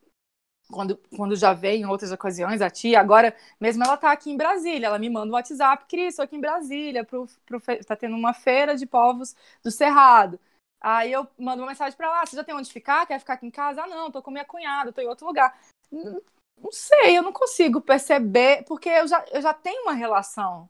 quando, 0.70 0.96
quando 1.16 1.36
já 1.36 1.52
veio 1.52 1.82
em 1.82 1.86
outras 1.86 2.12
ocasiões, 2.12 2.60
a 2.60 2.70
tia, 2.70 3.00
agora 3.00 3.34
mesmo 3.60 3.84
ela 3.84 3.94
está 3.94 4.10
aqui 4.12 4.30
em 4.30 4.36
Brasília, 4.36 4.86
ela 4.86 4.98
me 4.98 5.08
manda 5.08 5.30
um 5.30 5.34
WhatsApp, 5.34 5.84
Cris, 5.88 6.08
estou 6.08 6.24
aqui 6.24 6.36
em 6.36 6.40
Brasília, 6.40 7.04
pro, 7.04 7.26
pro, 7.44 7.60
tá 7.84 7.94
tendo 7.94 8.16
uma 8.16 8.34
feira 8.34 8.76
de 8.76 8.86
povos 8.86 9.34
do 9.62 9.70
Cerrado. 9.70 10.38
Aí 10.80 11.12
eu 11.12 11.26
mando 11.38 11.62
uma 11.62 11.68
mensagem 11.68 11.96
para 11.96 12.10
lá, 12.10 12.26
você 12.26 12.36
já 12.36 12.44
tem 12.44 12.54
onde 12.54 12.72
ficar? 12.72 13.06
Quer 13.06 13.18
ficar 13.18 13.34
aqui 13.34 13.46
em 13.46 13.50
casa? 13.50 13.82
Ah, 13.82 13.86
não, 13.86 14.10
tô 14.10 14.22
com 14.22 14.30
minha 14.30 14.44
cunhada, 14.44 14.92
tô 14.92 15.00
em 15.00 15.08
outro 15.08 15.26
lugar. 15.26 15.56
Não, 15.90 16.20
não 16.62 16.72
sei, 16.72 17.18
eu 17.18 17.22
não 17.22 17.32
consigo 17.32 17.80
perceber, 17.80 18.64
porque 18.64 18.88
eu 18.88 19.06
já, 19.06 19.24
eu 19.32 19.40
já 19.40 19.54
tenho 19.54 19.82
uma 19.82 19.92
relação. 19.92 20.68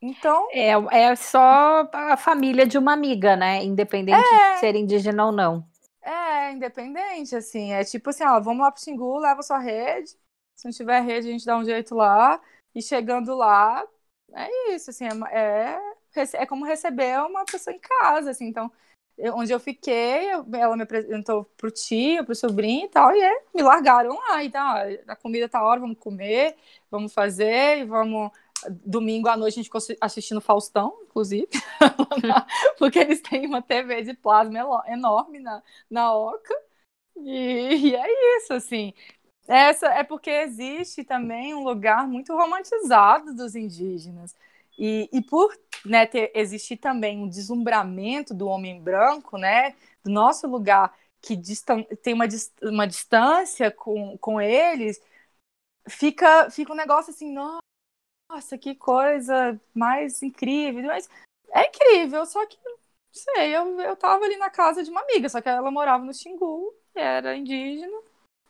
Então. 0.00 0.48
É, 0.52 0.70
é 0.70 1.16
só 1.16 1.88
a 1.92 2.16
família 2.16 2.66
de 2.66 2.76
uma 2.76 2.92
amiga, 2.92 3.36
né? 3.36 3.64
Independente 3.64 4.26
é... 4.26 4.54
de 4.54 4.60
ser 4.60 4.76
indígena 4.76 5.26
ou 5.26 5.32
não. 5.32 5.66
É, 6.04 6.52
independente, 6.52 7.34
assim. 7.34 7.72
É 7.72 7.82
tipo 7.84 8.10
assim, 8.10 8.24
ó, 8.24 8.38
vamos 8.40 8.62
lá 8.62 8.70
pro 8.70 8.82
Xingu, 8.82 9.18
leva 9.18 9.42
sua 9.42 9.58
rede. 9.58 10.10
Se 10.54 10.66
não 10.66 10.72
tiver 10.72 11.00
rede, 11.00 11.28
a 11.28 11.32
gente 11.32 11.46
dá 11.46 11.56
um 11.56 11.64
jeito 11.64 11.94
lá. 11.94 12.40
E 12.74 12.82
chegando 12.82 13.34
lá, 13.34 13.82
é 14.34 14.74
isso, 14.74 14.90
assim, 14.90 15.06
é, 15.30 15.78
é, 16.16 16.42
é 16.42 16.46
como 16.46 16.64
receber 16.66 17.18
uma 17.20 17.44
pessoa 17.44 17.74
em 17.74 17.78
casa, 17.78 18.30
assim. 18.30 18.46
Então, 18.46 18.70
eu, 19.16 19.36
onde 19.36 19.52
eu 19.52 19.60
fiquei, 19.60 20.32
eu, 20.32 20.46
ela 20.54 20.76
me 20.76 20.82
apresentou 20.82 21.44
pro 21.56 21.70
tio, 21.70 22.24
pro 22.24 22.34
sobrinho 22.34 22.86
e 22.86 22.88
tal, 22.88 23.14
e 23.14 23.22
é, 23.22 23.42
me 23.54 23.62
largaram 23.62 24.14
lá. 24.18 24.44
Então, 24.44 24.62
ó, 24.66 25.12
a 25.12 25.16
comida 25.16 25.48
tá 25.48 25.62
hora, 25.64 25.80
vamos 25.80 25.98
comer, 25.98 26.56
vamos 26.90 27.14
fazer, 27.14 27.78
e 27.78 27.84
vamos 27.84 28.30
domingo 28.70 29.28
à 29.28 29.36
noite 29.36 29.54
a 29.54 29.62
gente 29.62 29.66
ficou 29.66 29.80
assistindo 30.00 30.40
Faustão, 30.40 30.98
inclusive, 31.04 31.48
porque 32.78 32.98
eles 32.98 33.20
têm 33.20 33.46
uma 33.46 33.62
TV 33.62 34.02
de 34.02 34.14
plasma 34.14 34.84
enorme 34.86 35.40
na, 35.40 35.62
na 35.90 36.14
Oca. 36.14 36.54
E, 37.16 37.90
e 37.90 37.96
é 37.96 38.36
isso, 38.38 38.52
assim. 38.54 38.92
Essa 39.46 39.88
é 39.88 40.02
porque 40.02 40.30
existe 40.30 41.04
também 41.04 41.54
um 41.54 41.64
lugar 41.64 42.08
muito 42.08 42.32
romantizado 42.34 43.34
dos 43.34 43.54
indígenas. 43.54 44.34
E, 44.78 45.08
e 45.12 45.22
por 45.22 45.56
né, 45.84 46.06
ter, 46.06 46.32
existir 46.34 46.76
também 46.78 47.18
um 47.18 47.28
deslumbramento 47.28 48.34
do 48.34 48.46
homem 48.48 48.80
branco, 48.80 49.38
né, 49.38 49.74
do 50.02 50.10
nosso 50.10 50.46
lugar, 50.48 50.92
que 51.20 51.36
distan 51.36 51.82
tem 52.02 52.14
uma, 52.14 52.26
uma 52.62 52.86
distância 52.86 53.70
com, 53.70 54.18
com 54.18 54.40
eles, 54.40 55.00
fica, 55.88 56.50
fica 56.50 56.72
um 56.72 56.76
negócio 56.76 57.10
assim, 57.12 57.32
nossa, 57.32 57.63
nossa, 58.34 58.58
que 58.58 58.74
coisa 58.74 59.60
mais 59.72 60.22
incrível. 60.22 60.84
Mas 60.84 61.08
é 61.52 61.68
incrível, 61.68 62.26
só 62.26 62.44
que, 62.46 62.58
não 62.64 62.76
sei, 63.12 63.56
eu, 63.56 63.80
eu 63.80 63.96
tava 63.96 64.24
ali 64.24 64.36
na 64.36 64.50
casa 64.50 64.82
de 64.82 64.90
uma 64.90 65.02
amiga, 65.02 65.28
só 65.28 65.40
que 65.40 65.48
ela 65.48 65.70
morava 65.70 66.04
no 66.04 66.12
Xingu, 66.12 66.74
era 66.94 67.36
indígena. 67.36 67.96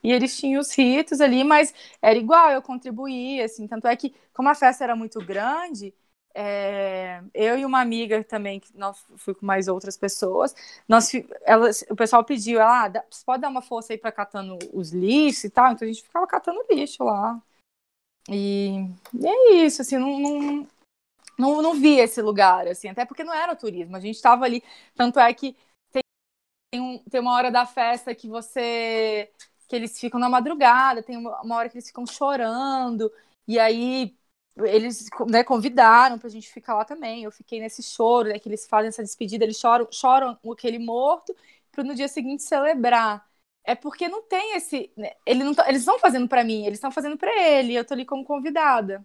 E 0.03 0.13
eles 0.13 0.37
tinham 0.39 0.61
os 0.61 0.75
ritos 0.77 1.21
ali, 1.21 1.43
mas 1.45 1.75
era 2.03 2.19
igual, 2.19 2.51
eu 2.51 2.63
contribuía, 2.63 3.45
assim. 3.47 3.67
Tanto 3.67 3.87
é 3.89 3.97
que, 3.97 4.15
como 4.35 4.49
a 4.51 4.55
festa 4.55 4.85
era 4.85 4.95
muito 4.95 5.19
grande, 5.25 5.95
é, 6.35 7.23
eu 7.33 7.59
e 7.59 7.65
uma 7.65 7.81
amiga 7.81 8.23
também, 8.25 8.61
que 8.61 8.77
nós 8.77 9.03
fui 9.17 9.35
com 9.35 9.47
mais 9.47 9.67
outras 9.69 9.97
pessoas, 9.97 10.55
nós, 10.87 11.11
elas, 11.43 11.85
o 11.89 11.97
pessoal 11.97 12.23
pediu, 12.25 12.61
ah, 12.61 12.91
pode 13.25 13.43
dar 13.43 13.49
uma 13.49 13.63
força 13.63 13.95
aí 13.95 13.99
para 13.99 14.13
catando 14.13 14.59
os 14.75 14.93
lixos 14.93 15.45
e 15.45 15.51
tal? 15.51 15.73
Então 15.73 15.89
a 15.89 15.93
gente 15.93 16.03
ficava 16.03 16.27
catando 16.27 16.65
lixo 16.71 17.03
lá. 17.05 17.41
E, 18.29 18.77
e 19.15 19.27
é 19.27 19.55
isso, 19.65 19.83
assim, 19.83 19.99
não, 19.99 20.19
não, 20.19 20.69
não, 21.39 21.63
não 21.63 21.75
vi 21.75 21.99
esse 21.99 22.23
lugar, 22.23 22.67
assim, 22.69 22.89
até 22.89 23.05
porque 23.05 23.25
não 23.25 23.35
era 23.35 23.57
turismo, 23.57 23.97
a 23.97 24.01
gente 24.01 24.17
estava 24.17 24.45
ali, 24.45 24.63
tanto 24.95 25.19
é 25.21 25.33
que 25.35 25.57
tem, 26.71 26.81
um, 26.81 26.99
tem 27.11 27.21
uma 27.21 27.35
hora 27.35 27.51
da 27.51 27.67
festa 27.67 28.15
que 28.15 28.29
você, 28.29 29.31
que 29.69 29.77
eles 29.77 29.99
ficam 29.99 30.19
na 30.19 30.29
madrugada, 30.29 31.03
tem 31.03 31.17
uma, 31.17 31.41
uma 31.43 31.57
hora 31.57 31.69
que 31.69 31.77
eles 31.77 31.87
ficam 31.87 32.07
chorando, 32.07 33.13
e 33.47 33.59
aí 33.59 34.17
eles 34.57 35.09
né, 35.29 35.43
convidaram 35.45 36.19
pra 36.19 36.29
gente 36.29 36.49
ficar 36.51 36.75
lá 36.75 36.85
também, 36.85 37.25
eu 37.25 37.33
fiquei 37.33 37.61
nesse 37.61 37.83
choro, 37.83 38.29
né, 38.29 38.39
que 38.39 38.49
eles 38.49 38.67
fazem 38.67 38.89
essa 38.89 39.03
despedida, 39.03 39.45
eles 39.45 39.59
choram, 39.59 39.87
choram 39.91 40.39
aquele 40.53 40.79
morto, 40.79 41.35
para 41.73 41.85
no 41.85 41.95
dia 41.95 42.09
seguinte 42.09 42.43
celebrar 42.43 43.27
é 43.65 43.75
porque 43.75 44.09
não 44.09 44.23
tem 44.23 44.57
esse. 44.57 44.91
Né, 44.97 45.13
ele 45.27 45.43
não 45.43 45.55
tá, 45.55 45.69
eles 45.69 45.81
estão 45.81 45.99
fazendo 45.99 46.29
para 46.29 46.45
mim, 46.45 46.67
eles 46.67 46.79
estão 46.79 46.93
fazendo 46.93 47.17
para 47.17 47.33
ele. 47.49 47.75
Eu 47.75 47.85
tô 47.85 47.95
ali 47.95 48.05
como 48.05 48.25
convidada. 48.25 49.05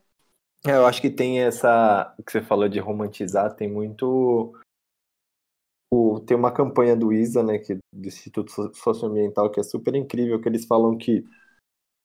É, 0.68 0.72
eu 0.72 0.86
acho 0.86 1.02
que 1.02 1.10
tem 1.10 1.40
essa. 1.40 2.14
Que 2.26 2.32
você 2.32 2.42
falou 2.42 2.68
de 2.68 2.80
romantizar, 2.80 3.56
tem 3.56 3.70
muito. 3.70 4.54
O, 5.92 6.20
tem 6.20 6.38
uma 6.38 6.52
campanha 6.52 6.96
do 6.96 7.12
ISA, 7.12 7.42
né, 7.42 7.58
que, 7.58 7.76
do 7.76 8.08
Instituto 8.08 8.52
Socioambiental, 8.76 9.50
que 9.50 9.60
é 9.60 9.64
super 9.64 9.96
incrível, 9.96 10.40
que 10.40 10.48
eles 10.48 10.66
falam 10.66 10.96
que 10.96 11.26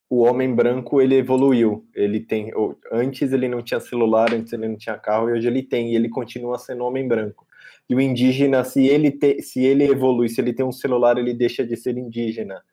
o 0.09 0.23
homem 0.23 0.55
branco 0.55 1.01
ele 1.01 1.15
evoluiu. 1.15 1.85
Ele 1.93 2.19
tem. 2.19 2.51
Antes 2.91 3.33
ele 3.33 3.49
não 3.49 3.61
tinha 3.61 3.79
celular, 3.79 4.33
antes 4.33 4.53
ele 4.53 4.67
não 4.67 4.77
tinha 4.77 4.97
carro, 4.97 5.29
e 5.29 5.33
hoje 5.33 5.47
ele 5.47 5.61
tem, 5.61 5.91
e 5.91 5.95
ele 5.95 6.09
continua 6.09 6.57
sendo 6.57 6.85
homem 6.85 7.07
branco. 7.07 7.45
E 7.89 7.95
o 7.95 8.01
indígena, 8.01 8.63
se 8.63 8.85
ele, 8.87 9.11
te, 9.11 9.41
se 9.41 9.63
ele 9.63 9.83
evolui, 9.83 10.29
se 10.29 10.41
ele 10.41 10.53
tem 10.53 10.65
um 10.65 10.71
celular, 10.71 11.17
ele 11.17 11.33
deixa 11.33 11.65
de 11.65 11.75
ser 11.75 11.97
indígena. 11.97 12.63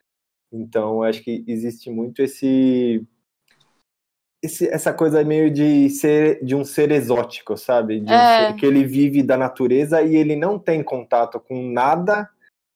Então, 0.53 1.03
acho 1.03 1.23
que 1.23 1.45
existe 1.47 1.91
muito 1.91 2.23
esse 2.23 3.03
esse, 4.43 4.67
essa 4.67 4.93
coisa 4.93 5.23
meio 5.23 5.51
de 5.51 5.89
ser 5.89 6.45
de 6.45 6.55
um 6.55 6.65
ser 6.65 6.91
exótico, 6.91 7.57
sabe? 7.57 8.01
De 8.01 8.11
um 8.11 8.15
é. 8.15 8.49
ser, 8.49 8.57
que 8.57 8.67
ele 8.67 8.85
vive 8.85 9.23
da 9.23 9.37
natureza 9.37 10.03
e 10.03 10.17
ele 10.17 10.35
não 10.35 10.59
tem 10.59 10.83
contato 10.83 11.39
com 11.39 11.63
nada 11.71 12.29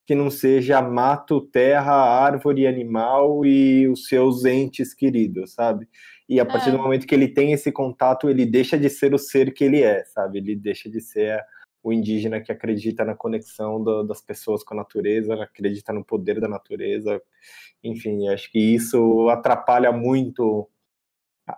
que 0.07 0.15
não 0.15 0.31
seja 0.31 0.81
mato, 0.81 1.41
terra, 1.41 1.93
árvore, 1.93 2.65
animal 2.67 3.45
e 3.45 3.89
os 3.89 4.07
seus 4.07 4.45
entes 4.45 4.95
queridos, 4.95 5.53
sabe? 5.53 5.89
E 6.29 6.39
a 6.39 6.47
partir 6.47 6.69
é. 6.69 6.73
do 6.73 6.79
momento 6.79 7.07
que 7.07 7.15
ele 7.15 7.27
tem 7.27 7.53
esse 7.53 7.73
contato, 7.73 8.31
ele 8.31 8.47
deixa 8.47 8.79
de 8.79 8.89
ser 8.89 9.13
o 9.13 9.19
ser 9.19 9.53
que 9.53 9.65
ele 9.65 9.83
é, 9.83 10.05
sabe? 10.05 10.39
Ele 10.39 10.55
deixa 10.55 10.89
de 10.89 11.01
ser 11.01 11.45
o 11.83 11.93
indígena 11.93 12.41
que 12.41 12.51
acredita 12.51 13.05
na 13.05 13.15
conexão 13.15 13.83
do, 13.83 14.03
das 14.03 14.21
pessoas 14.21 14.65
com 14.65 14.75
a 14.75 14.79
natureza, 14.79 15.35
acredita 15.43 15.93
no 15.93 16.05
poder 16.05 16.41
da 16.41 16.49
natureza. 16.49 17.23
Enfim, 17.83 18.29
acho 18.29 18.51
que 18.51 18.59
isso 18.59 19.29
atrapalha 19.29 19.93
muito 19.93 20.69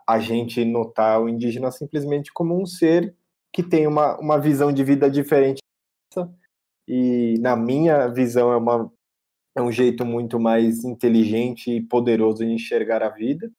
a 0.07 0.19
gente 0.19 0.65
notar 0.65 1.21
o 1.21 1.29
indígena 1.29 1.71
simplesmente 1.71 2.33
como 2.33 2.61
um 2.61 2.67
ser 2.67 3.15
que 3.53 3.63
tem 3.63 3.87
uma, 3.87 4.19
uma 4.19 4.39
visão 4.39 4.73
de 4.73 4.85
vida 4.85 5.11
diferente 5.11 5.61
e 6.87 7.39
na 7.41 7.57
minha 7.57 8.09
visão 8.09 8.53
é 8.53 8.57
uma 8.57 8.93
é 9.57 9.63
um 9.63 9.73
jeito 9.73 10.05
muito 10.05 10.39
mais 10.39 10.85
inteligente 10.85 11.71
e 11.71 11.81
poderoso 11.81 12.45
de 12.45 12.53
enxergar 12.53 13.03
a 13.03 13.09
vida 13.09 13.51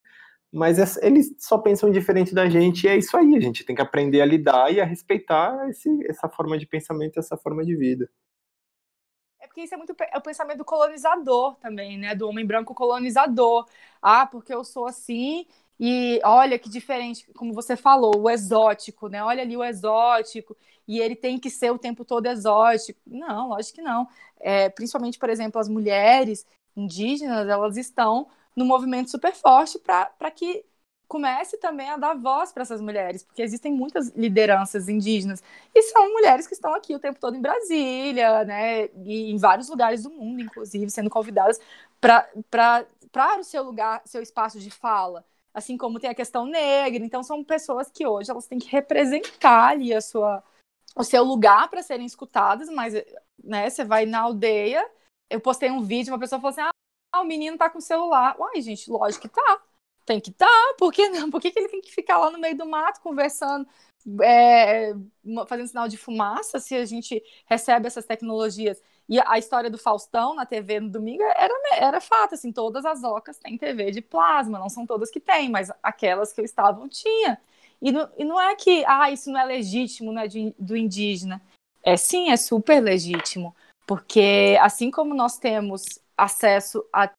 mas 0.52 0.98
eles 0.98 1.36
só 1.38 1.58
pensam 1.58 1.92
diferente 1.92 2.34
da 2.34 2.50
gente 2.50 2.86
e 2.86 2.88
é 2.88 2.98
isso 2.98 3.16
aí, 3.16 3.36
a 3.36 3.40
gente 3.40 3.64
tem 3.64 3.76
que 3.76 3.82
aprender 3.82 4.22
a 4.22 4.26
lidar 4.26 4.74
e 4.74 4.82
a 4.82 4.86
respeitar 4.86 5.70
esse, 5.70 5.90
essa 6.08 6.28
forma 6.28 6.58
de 6.58 6.66
pensamento, 6.66 7.20
essa 7.20 7.38
forma 7.38 7.64
de 7.64 7.76
vida. 7.76 8.10
É 9.40 9.48
porque 9.48 9.62
isso 9.62 9.74
é 9.74 9.78
muito 9.78 9.96
é 10.00 10.18
o 10.18 10.22
pensamento 10.22 10.58
do 10.58 10.66
colonizador 10.66 11.56
também, 11.58 11.98
né? 11.98 12.14
Do 12.14 12.28
homem 12.28 12.46
branco 12.46 12.74
colonizador. 12.74 13.66
Ah, 14.02 14.26
porque 14.26 14.54
eu 14.54 14.64
sou 14.66 14.86
assim 14.86 15.46
e 15.80 16.20
olha 16.26 16.60
que 16.60 16.70
diferente, 16.70 17.26
como 17.34 17.54
você 17.54 17.78
falou, 17.78 18.12
o 18.18 18.30
exótico, 18.30 19.08
né? 19.08 19.24
Olha 19.24 19.44
ali 19.44 19.56
o 19.56 19.64
exótico 19.64 20.58
e 20.88 21.00
ele 21.00 21.16
tem 21.16 21.40
que 21.40 21.50
ser 21.50 21.72
o 21.72 21.80
tempo 21.80 22.04
todo 22.04 22.26
exótico. 22.26 23.00
Não, 23.08 23.50
lógico 23.50 23.76
que 23.78 23.82
não. 23.82 24.08
É, 24.40 24.70
principalmente, 24.70 25.18
por 25.18 25.30
exemplo, 25.30 25.60
as 25.62 25.70
mulheres 25.70 26.46
indígenas, 26.76 27.48
elas 27.48 27.78
estão 27.78 28.28
no 28.60 28.66
movimento 28.66 29.10
super 29.10 29.34
forte 29.34 29.80
para 29.80 30.32
que 30.32 30.66
comece 31.08 31.58
também 31.58 31.90
a 31.90 31.96
dar 31.98 32.14
voz 32.14 32.52
para 32.52 32.62
essas 32.62 32.82
mulheres, 32.82 33.24
porque 33.24 33.42
existem 33.42 33.74
muitas 33.74 34.10
lideranças 34.10 34.90
indígenas 34.90 35.42
e 35.74 35.82
são 35.82 36.12
mulheres 36.12 36.46
que 36.46 36.54
estão 36.54 36.74
aqui 36.76 36.94
o 36.94 37.00
tempo 37.00 37.20
todo 37.20 37.36
em 37.36 37.42
Brasília, 37.42 38.44
né, 38.44 38.90
e 39.06 39.32
em 39.32 39.38
vários 39.38 39.70
lugares 39.70 40.04
do 40.04 40.12
mundo, 40.12 40.42
inclusive, 40.42 40.92
sendo 40.92 41.10
convidadas 41.10 41.58
para 42.02 43.40
o 43.40 43.44
seu 43.44 43.64
lugar, 43.64 44.02
seu 44.06 44.22
espaço 44.22 44.60
de 44.60 44.70
fala, 44.70 45.26
assim 45.54 45.78
como 45.78 46.00
tem 46.00 46.10
a 46.10 46.14
questão 46.16 46.46
negra. 46.46 47.04
Então 47.04 47.24
são 47.24 47.44
pessoas 47.44 47.90
que 47.90 48.06
hoje 48.06 48.30
elas 48.30 48.46
têm 48.46 48.60
que 48.60 48.70
representar 48.70 49.70
ali 49.70 49.94
a 49.94 50.02
sua 50.02 50.44
o 50.96 51.04
seu 51.04 51.24
lugar 51.24 51.70
para 51.70 51.82
serem 51.82 52.06
escutadas, 52.06 52.68
mas 52.70 52.94
né, 53.42 53.70
você 53.70 53.86
vai 53.86 54.06
na 54.06 54.20
aldeia, 54.20 54.86
eu 55.30 55.40
postei 55.40 55.72
um 55.72 55.82
vídeo, 55.82 56.12
uma 56.14 56.20
pessoa 56.20 56.42
falou 56.42 56.52
assim: 56.52 56.62
"Ah, 56.62 56.72
ah, 57.12 57.22
o 57.22 57.26
menino 57.26 57.58
tá 57.58 57.70
com 57.70 57.80
o 57.80 57.82
celular. 57.82 58.36
Uai, 58.40 58.62
gente, 58.62 58.90
lógico 58.90 59.28
que 59.28 59.36
tá. 59.36 59.62
Tem 60.06 60.20
que 60.20 60.32
tá. 60.32 60.48
Por 60.78 60.92
que 60.92 61.10
não? 61.10 61.30
Por 61.30 61.42
que, 61.42 61.52
que 61.52 61.60
ele 61.60 61.70
tem 61.70 61.82
que 61.82 61.94
ficar 61.94 62.18
lá 62.18 62.32
no 62.32 62.40
meio 62.40 62.58
do 62.58 62.66
mato 62.66 63.02
conversando, 63.02 63.68
é, 64.22 64.94
fazendo 65.48 65.68
sinal 65.68 65.88
de 65.88 65.98
fumaça 65.98 66.60
se 66.60 66.76
a 66.76 66.86
gente 66.86 67.22
recebe 67.46 67.88
essas 67.88 68.06
tecnologias? 68.06 68.82
E 69.08 69.20
a 69.20 69.40
história 69.40 69.72
do 69.72 69.78
Faustão 69.78 70.36
na 70.36 70.46
TV 70.46 70.80
no 70.80 70.90
domingo 70.90 71.24
era, 71.24 71.54
era 71.74 72.02
fato, 72.02 72.36
assim, 72.36 72.52
todas 72.52 72.86
as 72.86 73.04
ocas 73.04 73.40
têm 73.40 73.58
TV 73.58 73.90
de 73.90 74.02
plasma, 74.02 74.60
não 74.60 74.70
são 74.70 74.86
todas 74.86 75.10
que 75.10 75.20
têm, 75.20 75.50
mas 75.50 75.72
aquelas 75.82 76.32
que 76.32 76.40
eu 76.40 76.46
estava 76.46 76.88
tinha. 76.88 77.40
E 77.82 77.92
não, 77.92 78.10
e 78.18 78.24
não 78.24 78.40
é 78.40 78.56
que, 78.56 78.84
ah, 78.86 79.10
isso 79.10 79.32
não 79.32 79.40
é 79.40 79.46
legítimo, 79.46 80.12
não 80.12 80.22
é 80.22 80.28
de, 80.28 80.54
do 80.60 80.78
indígena. 80.78 81.42
É 81.84 81.98
sim, 81.98 82.30
é 82.30 82.38
super 82.38 82.82
legítimo, 82.82 83.56
porque 83.88 84.58
assim 84.62 84.92
como 84.92 85.16
nós 85.16 85.38
temos 85.38 86.00
acesso 86.24 86.84
à, 86.94 87.10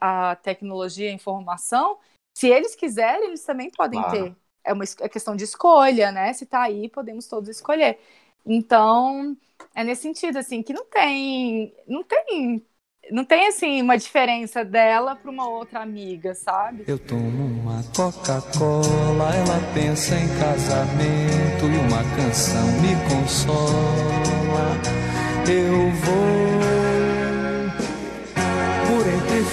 à 0.00 0.36
tecnologia 0.36 1.10
e 1.10 1.14
informação, 1.14 1.98
se 2.38 2.46
eles 2.46 2.76
quiserem, 2.76 3.26
eles 3.26 3.42
também 3.42 3.68
podem 3.68 4.00
claro. 4.00 4.24
ter. 4.24 4.36
É 4.62 4.72
uma 4.72 4.84
é 5.00 5.08
questão 5.08 5.34
de 5.34 5.42
escolha, 5.42 6.12
né? 6.12 6.32
Se 6.32 6.46
tá 6.46 6.62
aí, 6.62 6.88
podemos 6.88 7.26
todos 7.26 7.48
escolher. 7.48 7.98
Então, 8.46 9.36
é 9.74 9.82
nesse 9.82 10.02
sentido, 10.02 10.38
assim, 10.38 10.62
que 10.62 10.72
não 10.72 10.84
tem. 10.84 11.74
Não 11.86 12.04
tem. 12.04 12.64
Não 13.10 13.24
tem, 13.24 13.48
assim, 13.48 13.82
uma 13.82 13.96
diferença 13.96 14.64
dela 14.64 15.16
para 15.16 15.30
uma 15.30 15.48
outra 15.48 15.80
amiga, 15.80 16.32
sabe? 16.34 16.84
Eu 16.86 16.98
tomo 16.98 17.44
uma 17.44 17.82
Coca-Cola, 17.96 19.34
ela 19.34 19.74
pensa 19.74 20.14
em 20.14 20.28
casamento 20.38 21.64
e 21.64 21.78
uma 21.86 22.04
canção 22.14 22.66
me 22.80 22.94
consola. 23.08 24.78
Eu 25.48 25.90
vou 25.90 26.57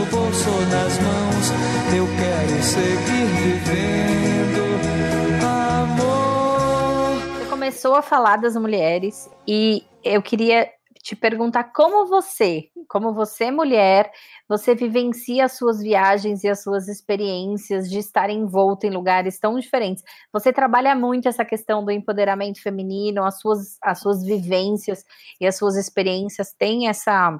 no 0.00 0.06
bolso 0.06 0.50
ou 0.50 0.60
nas 0.66 0.98
mãos. 0.98 1.50
Eu 1.94 2.06
quero 2.16 2.62
seguir 2.62 3.26
vivendo 3.42 4.62
amor. 5.44 7.18
Você 7.38 7.50
começou 7.50 7.94
a 7.94 8.02
falar 8.02 8.36
das 8.36 8.56
mulheres 8.56 9.28
e 9.46 9.84
eu 10.02 10.22
queria 10.22 10.70
te 11.02 11.16
perguntar 11.16 11.64
como 11.64 12.06
você, 12.06 12.68
como 12.88 13.14
você 13.14 13.50
mulher, 13.50 14.10
você 14.48 14.74
vivencia 14.74 15.46
as 15.46 15.52
suas 15.52 15.80
viagens 15.80 16.44
e 16.44 16.48
as 16.48 16.62
suas 16.62 16.88
experiências 16.88 17.88
de 17.88 17.98
estar 17.98 18.28
envolta 18.28 18.86
em 18.86 18.90
lugares 18.90 19.38
tão 19.38 19.58
diferentes. 19.58 20.04
Você 20.32 20.52
trabalha 20.52 20.94
muito 20.94 21.26
essa 21.26 21.44
questão 21.44 21.84
do 21.84 21.90
empoderamento 21.90 22.62
feminino, 22.62 23.24
as 23.24 23.38
suas, 23.38 23.78
as 23.82 23.98
suas 23.98 24.22
vivências 24.22 25.04
e 25.40 25.46
as 25.46 25.56
suas 25.56 25.76
experiências 25.76 26.52
têm 26.52 26.88
essa 26.88 27.38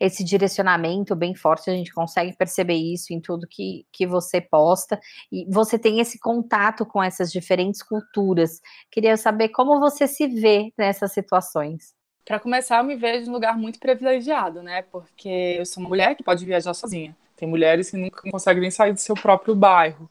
esse 0.00 0.22
direcionamento 0.22 1.16
bem 1.16 1.34
forte, 1.34 1.70
a 1.70 1.74
gente 1.74 1.92
consegue 1.92 2.36
perceber 2.36 2.74
isso 2.74 3.12
em 3.12 3.20
tudo 3.20 3.48
que, 3.48 3.84
que 3.92 4.06
você 4.06 4.40
posta, 4.40 5.00
e 5.30 5.44
você 5.48 5.78
tem 5.78 6.00
esse 6.00 6.18
contato 6.18 6.86
com 6.86 7.02
essas 7.02 7.32
diferentes 7.32 7.82
culturas. 7.82 8.60
Queria 8.90 9.16
saber 9.16 9.48
como 9.48 9.80
você 9.80 10.06
se 10.06 10.26
vê 10.26 10.72
nessas 10.78 11.12
situações. 11.12 11.94
Para 12.24 12.38
começar, 12.38 12.78
eu 12.78 12.84
me 12.84 12.94
vejo 12.94 13.26
em 13.26 13.30
um 13.30 13.32
lugar 13.32 13.56
muito 13.56 13.80
privilegiado, 13.80 14.62
né? 14.62 14.82
Porque 14.82 15.56
eu 15.58 15.64
sou 15.64 15.82
uma 15.82 15.88
mulher 15.88 16.14
que 16.14 16.22
pode 16.22 16.44
viajar 16.44 16.74
sozinha. 16.74 17.16
Tem 17.34 17.48
mulheres 17.48 17.90
que 17.90 17.96
nunca 17.96 18.30
conseguem 18.30 18.60
nem 18.60 18.70
sair 18.70 18.92
do 18.92 19.00
seu 19.00 19.14
próprio 19.14 19.54
bairro, 19.54 20.10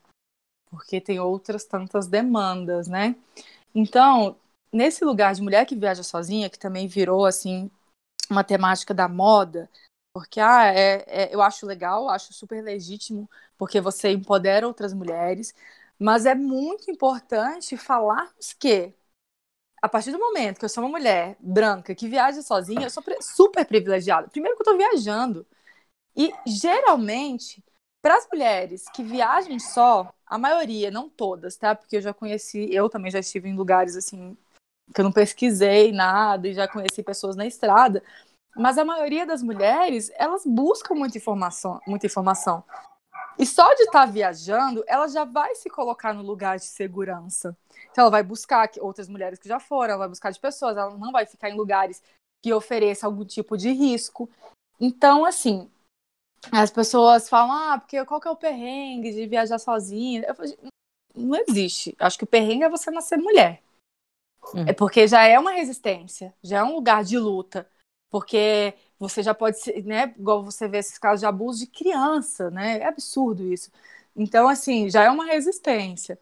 porque 0.70 1.00
tem 1.00 1.20
outras 1.20 1.64
tantas 1.66 2.08
demandas, 2.08 2.88
né? 2.88 3.16
Então, 3.76 4.36
nesse 4.74 5.06
lugar 5.06 5.34
de 5.34 5.42
mulher 5.42 5.66
que 5.66 5.76
viaja 5.76 6.04
sozinha, 6.04 6.50
que 6.50 6.58
também 6.58 6.88
virou 6.88 7.26
assim 7.26 7.70
uma 8.32 8.44
temática 8.44 8.94
da 8.94 9.08
moda, 9.08 9.70
porque 10.14 10.40
ah, 10.40 10.66
é, 10.68 11.04
é, 11.08 11.36
eu 11.36 11.42
acho 11.42 11.66
legal, 11.66 12.10
acho 12.10 12.34
super 12.34 12.64
legítimo, 12.64 13.30
porque 13.58 13.80
você 13.82 14.12
empodera 14.12 14.68
outras 14.68 14.94
mulheres, 14.94 15.54
mas 16.00 16.26
é 16.26 16.36
muito 16.36 16.90
importante 16.92 17.78
falarmos 17.78 18.54
que 18.54 18.94
a 19.82 19.88
partir 19.90 20.12
do 20.12 20.20
momento 20.20 20.60
que 20.60 20.66
eu 20.66 20.70
sou 20.70 20.84
uma 20.84 20.90
mulher 20.90 21.38
branca 21.40 21.94
que 21.96 22.08
viaja 22.08 22.42
sozinha, 22.42 22.84
eu 22.86 22.90
sou 22.90 23.04
super 23.22 23.66
privilegiada. 23.66 24.28
Primeiro 24.30 24.56
que 24.58 24.62
eu 24.64 24.66
tô 24.74 24.78
viajando. 24.78 25.46
E 26.16 26.34
geralmente, 26.48 27.64
para 28.02 28.18
as 28.18 28.28
mulheres 28.32 28.86
que 28.94 29.04
viajam 29.04 29.60
só, 29.60 30.14
a 30.26 30.38
maioria, 30.38 30.92
não 30.92 31.10
todas, 31.10 31.58
tá? 31.58 31.76
Porque 31.76 31.98
eu 31.98 32.02
já 32.02 32.14
conheci, 32.14 32.70
eu 32.74 32.90
também 32.90 33.12
já 33.12 33.20
estive 33.20 33.50
em 33.50 33.56
lugares 33.56 33.96
assim 33.96 34.38
que 34.94 35.02
eu 35.02 35.06
não 35.06 35.12
pesquisei 35.12 35.92
nada 35.92 36.48
e 36.48 36.54
já 36.54 36.68
conheci 36.68 37.04
pessoas 37.04 37.36
na 37.36 37.46
estrada. 37.46 38.04
Mas 38.56 38.78
a 38.78 38.86
maioria 38.86 39.26
das 39.26 39.44
mulheres, 39.44 40.12
elas 40.16 40.44
buscam 40.46 40.96
muita 40.96 41.18
informação, 41.18 41.80
muita 41.86 42.08
informação. 42.08 42.64
E 43.38 43.46
só 43.46 43.72
de 43.76 43.84
estar 43.84 44.06
tá 44.06 44.12
viajando, 44.12 44.84
ela 44.88 45.08
já 45.08 45.24
vai 45.24 45.54
se 45.54 45.70
colocar 45.70 46.14
no 46.14 46.24
lugar 46.24 46.58
de 46.58 46.66
segurança. 46.66 47.56
Então, 47.92 48.04
ela 48.04 48.12
vai 48.12 48.24
buscar 48.24 48.70
outras 48.80 49.08
mulheres 49.08 49.38
que 49.38 49.48
já 49.48 49.60
foram, 49.60 49.92
ela 49.92 50.00
vai 50.00 50.10
buscar 50.10 50.32
de 50.32 50.40
pessoas, 50.40 50.76
ela 50.76 50.98
não 50.98 51.12
vai 51.12 51.26
ficar 51.26 51.50
em 51.50 51.56
lugares 51.56 52.02
que 52.44 52.52
ofereçam 52.52 53.10
algum 53.10 53.24
tipo 53.24 53.56
de 53.56 53.72
risco. 53.72 54.28
Então, 54.80 55.24
assim, 55.24 55.70
as 56.52 56.72
pessoas 56.72 57.30
falam, 57.30 57.52
ah, 57.52 57.78
porque 57.80 58.04
qual 58.06 58.20
que 58.20 58.28
é 58.28 58.32
o 58.32 58.36
perrengue 58.36 59.12
de 59.12 59.28
viajar 59.28 59.60
sozinha? 59.60 60.24
Eu 60.28 60.34
falo, 60.34 60.50
não 61.16 61.40
existe. 61.48 61.96
Acho 62.00 62.18
que 62.18 62.24
o 62.24 62.28
perrengue 62.28 62.64
é 62.64 62.70
você 62.70 62.90
nascer 62.90 63.18
mulher. 63.18 63.62
É 64.56 64.74
porque 64.74 65.08
já 65.08 65.24
é 65.24 65.38
uma 65.40 65.52
resistência, 65.52 66.34
já 66.44 66.60
é 66.60 66.64
um 66.64 66.76
lugar 66.76 67.04
de 67.04 67.18
luta. 67.18 67.70
Porque 68.10 68.74
você 68.98 69.22
já 69.22 69.34
pode 69.34 69.60
ser, 69.60 69.84
né? 69.84 70.14
Igual 70.18 70.44
você 70.44 70.68
vê 70.68 70.78
esses 70.78 70.98
casos 70.98 71.20
de 71.20 71.26
abuso 71.26 71.60
de 71.60 71.68
criança, 71.68 72.50
né? 72.50 72.80
É 72.80 72.86
absurdo 72.88 73.44
isso. 73.44 73.70
Então, 74.16 74.48
assim, 74.48 74.90
já 74.90 75.04
é 75.04 75.10
uma 75.10 75.26
resistência. 75.26 76.20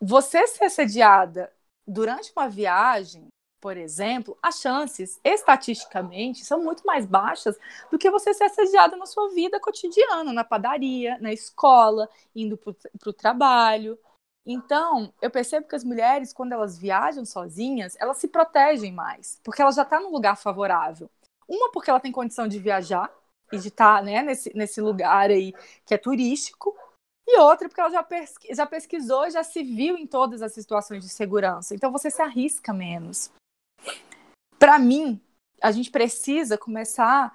Você 0.00 0.46
ser 0.48 0.64
assediada 0.64 1.52
durante 1.86 2.32
uma 2.36 2.48
viagem, 2.48 3.28
por 3.60 3.76
exemplo, 3.76 4.36
as 4.42 4.60
chances, 4.60 5.20
estatisticamente, 5.24 6.44
são 6.44 6.62
muito 6.62 6.84
mais 6.84 7.06
baixas 7.06 7.56
do 7.90 7.98
que 7.98 8.10
você 8.10 8.34
ser 8.34 8.44
assediada 8.44 8.96
na 8.96 9.06
sua 9.06 9.30
vida 9.30 9.60
cotidiana, 9.60 10.32
na 10.32 10.44
padaria, 10.44 11.16
na 11.20 11.32
escola, 11.32 12.08
indo 12.34 12.56
para 12.58 12.74
o 13.08 13.12
trabalho. 13.12 13.98
Então, 14.44 15.12
eu 15.22 15.30
percebo 15.30 15.68
que 15.68 15.76
as 15.76 15.84
mulheres, 15.84 16.32
quando 16.32 16.52
elas 16.52 16.76
viajam 16.76 17.24
sozinhas, 17.24 17.96
elas 18.00 18.16
se 18.16 18.26
protegem 18.26 18.92
mais, 18.92 19.40
porque 19.44 19.62
ela 19.62 19.70
já 19.70 19.82
está 19.82 20.00
num 20.00 20.10
lugar 20.10 20.36
favorável. 20.36 21.08
Uma, 21.48 21.70
porque 21.70 21.90
ela 21.90 22.00
tem 22.00 22.10
condição 22.10 22.48
de 22.48 22.58
viajar 22.58 23.12
e 23.52 23.58
de 23.58 23.68
estar 23.68 23.98
tá, 23.98 24.02
né, 24.02 24.22
nesse, 24.22 24.56
nesse 24.56 24.80
lugar 24.80 25.30
aí 25.30 25.52
que 25.86 25.94
é 25.94 25.98
turístico, 25.98 26.76
e 27.26 27.38
outra, 27.38 27.68
porque 27.68 27.80
ela 27.80 27.90
já, 27.90 28.02
pesqui 28.02 28.52
já 28.52 28.66
pesquisou, 28.66 29.30
já 29.30 29.44
se 29.44 29.62
viu 29.62 29.96
em 29.96 30.06
todas 30.06 30.42
as 30.42 30.52
situações 30.52 31.04
de 31.04 31.08
segurança. 31.08 31.74
Então, 31.74 31.92
você 31.92 32.10
se 32.10 32.20
arrisca 32.20 32.72
menos. 32.72 33.30
Para 34.58 34.78
mim, 34.78 35.20
a 35.60 35.70
gente 35.70 35.90
precisa 35.90 36.58
começar 36.58 37.32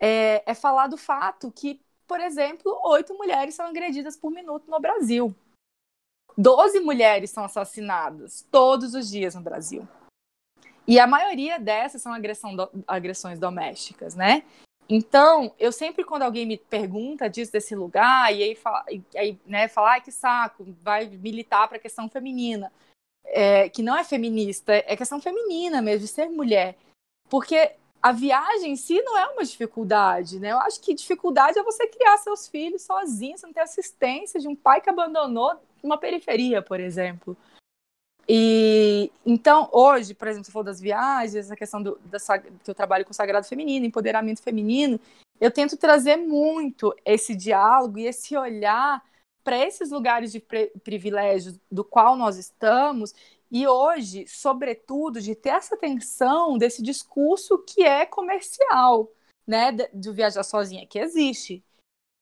é, 0.00 0.42
é 0.44 0.54
falar 0.54 0.88
do 0.88 0.96
fato 0.96 1.52
que, 1.52 1.80
por 2.06 2.20
exemplo, 2.20 2.78
oito 2.84 3.14
mulheres 3.14 3.54
são 3.54 3.66
agredidas 3.66 4.16
por 4.16 4.30
minuto 4.30 4.68
no 4.68 4.80
Brasil. 4.80 5.34
12 6.38 6.78
mulheres 6.78 7.32
são 7.32 7.44
assassinadas 7.44 8.46
todos 8.48 8.94
os 8.94 9.10
dias 9.10 9.34
no 9.34 9.40
Brasil. 9.40 9.86
E 10.86 11.00
a 11.00 11.06
maioria 11.06 11.58
dessas 11.58 12.00
são 12.00 12.14
do, 12.54 12.70
agressões 12.86 13.40
domésticas, 13.40 14.14
né? 14.14 14.44
Então, 14.88 15.52
eu 15.58 15.72
sempre, 15.72 16.04
quando 16.04 16.22
alguém 16.22 16.46
me 16.46 16.56
pergunta 16.56 17.28
disso, 17.28 17.52
desse 17.52 17.74
lugar, 17.74 18.32
e 18.32 18.42
aí, 18.42 18.54
fala, 18.54 18.84
e 18.88 19.02
aí 19.16 19.38
né, 19.44 19.68
fala, 19.68 19.90
ai, 19.90 20.00
que 20.00 20.12
saco, 20.12 20.64
vai 20.80 21.06
militar 21.06 21.68
para 21.68 21.76
a 21.76 21.80
questão 21.80 22.08
feminina, 22.08 22.72
é, 23.26 23.68
que 23.68 23.82
não 23.82 23.98
é 23.98 24.04
feminista, 24.04 24.72
é 24.72 24.96
questão 24.96 25.20
feminina 25.20 25.82
mesmo, 25.82 26.06
de 26.06 26.08
ser 26.08 26.30
mulher. 26.30 26.76
Porque 27.28 27.72
a 28.00 28.12
viagem 28.12 28.72
em 28.72 28.76
si 28.76 29.02
não 29.02 29.18
é 29.18 29.26
uma 29.26 29.44
dificuldade, 29.44 30.38
né? 30.38 30.52
Eu 30.52 30.58
acho 30.60 30.80
que 30.80 30.94
dificuldade 30.94 31.58
é 31.58 31.62
você 31.62 31.86
criar 31.88 32.16
seus 32.18 32.48
filhos 32.48 32.82
sozinho, 32.82 33.36
você 33.36 33.44
não 33.44 33.52
ter 33.52 33.60
assistência 33.60 34.40
de 34.40 34.48
um 34.48 34.56
pai 34.56 34.80
que 34.80 34.88
abandonou 34.88 35.60
uma 35.82 35.98
periferia, 35.98 36.62
por 36.62 36.80
exemplo. 36.80 37.36
E 38.28 39.10
então, 39.24 39.70
hoje, 39.72 40.14
por 40.14 40.28
exemplo, 40.28 40.44
se 40.44 40.52
for 40.52 40.62
das 40.62 40.80
viagens, 40.80 41.50
a 41.50 41.56
questão 41.56 41.82
do 41.82 41.98
da, 42.04 42.18
que 42.38 42.70
eu 42.70 42.74
trabalho 42.74 43.04
com 43.04 43.12
sagrado 43.12 43.46
feminino, 43.46 43.86
empoderamento 43.86 44.42
feminino, 44.42 45.00
eu 45.40 45.50
tento 45.50 45.76
trazer 45.76 46.16
muito 46.16 46.94
esse 47.04 47.34
diálogo 47.34 47.98
e 47.98 48.06
esse 48.06 48.36
olhar 48.36 49.02
para 49.42 49.56
esses 49.56 49.90
lugares 49.90 50.30
de 50.30 50.44
privilégio 50.84 51.58
do 51.70 51.82
qual 51.82 52.16
nós 52.16 52.36
estamos 52.36 53.14
e 53.50 53.66
hoje, 53.66 54.26
sobretudo, 54.28 55.20
de 55.20 55.34
ter 55.34 55.50
essa 55.50 55.76
tensão 55.76 56.58
desse 56.58 56.82
discurso 56.82 57.58
que 57.58 57.82
é 57.82 58.04
comercial, 58.04 59.10
né, 59.46 59.72
de 59.72 60.12
viajar 60.12 60.42
sozinha, 60.42 60.86
que 60.86 60.98
existe, 60.98 61.64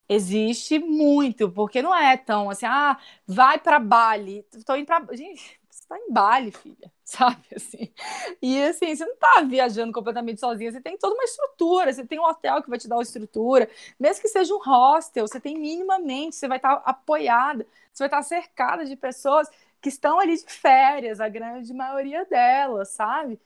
Existe 0.08 0.78
muito, 0.78 1.50
porque 1.50 1.82
não 1.82 1.94
é 1.94 2.16
tão 2.16 2.48
assim, 2.48 2.66
ah, 2.66 2.96
vai 3.26 3.58
para 3.58 3.78
Bali. 3.80 4.46
Estou 4.54 4.76
indo 4.76 4.86
para. 4.86 5.04
Gente, 5.16 5.60
você 5.68 5.80
está 5.82 5.98
em 5.98 6.12
Bali, 6.12 6.52
filha, 6.52 6.92
sabe? 7.04 7.42
Assim. 7.54 7.92
E 8.40 8.62
assim, 8.62 8.94
você 8.94 9.04
não 9.04 9.14
está 9.14 9.42
viajando 9.42 9.92
completamente 9.92 10.38
sozinha, 10.40 10.70
você 10.70 10.80
tem 10.80 10.96
toda 10.96 11.14
uma 11.14 11.24
estrutura, 11.24 11.92
você 11.92 12.06
tem 12.06 12.20
um 12.20 12.24
hotel 12.24 12.62
que 12.62 12.70
vai 12.70 12.78
te 12.78 12.88
dar 12.88 12.96
uma 12.96 13.02
estrutura, 13.02 13.68
mesmo 13.98 14.22
que 14.22 14.28
seja 14.28 14.54
um 14.54 14.60
hostel, 14.62 15.26
você 15.26 15.40
tem 15.40 15.58
minimamente, 15.58 16.36
você 16.36 16.46
vai 16.46 16.58
estar 16.58 16.76
tá 16.76 16.82
apoiada, 16.90 17.66
você 17.92 18.04
vai 18.04 18.08
estar 18.08 18.18
tá 18.18 18.22
cercada 18.22 18.84
de 18.84 18.94
pessoas 18.96 19.48
que 19.80 19.88
estão 19.88 20.20
ali 20.20 20.36
de 20.36 20.52
férias, 20.52 21.20
a 21.20 21.28
grande 21.28 21.72
maioria 21.74 22.24
delas, 22.24 22.90
sabe? 22.90 23.40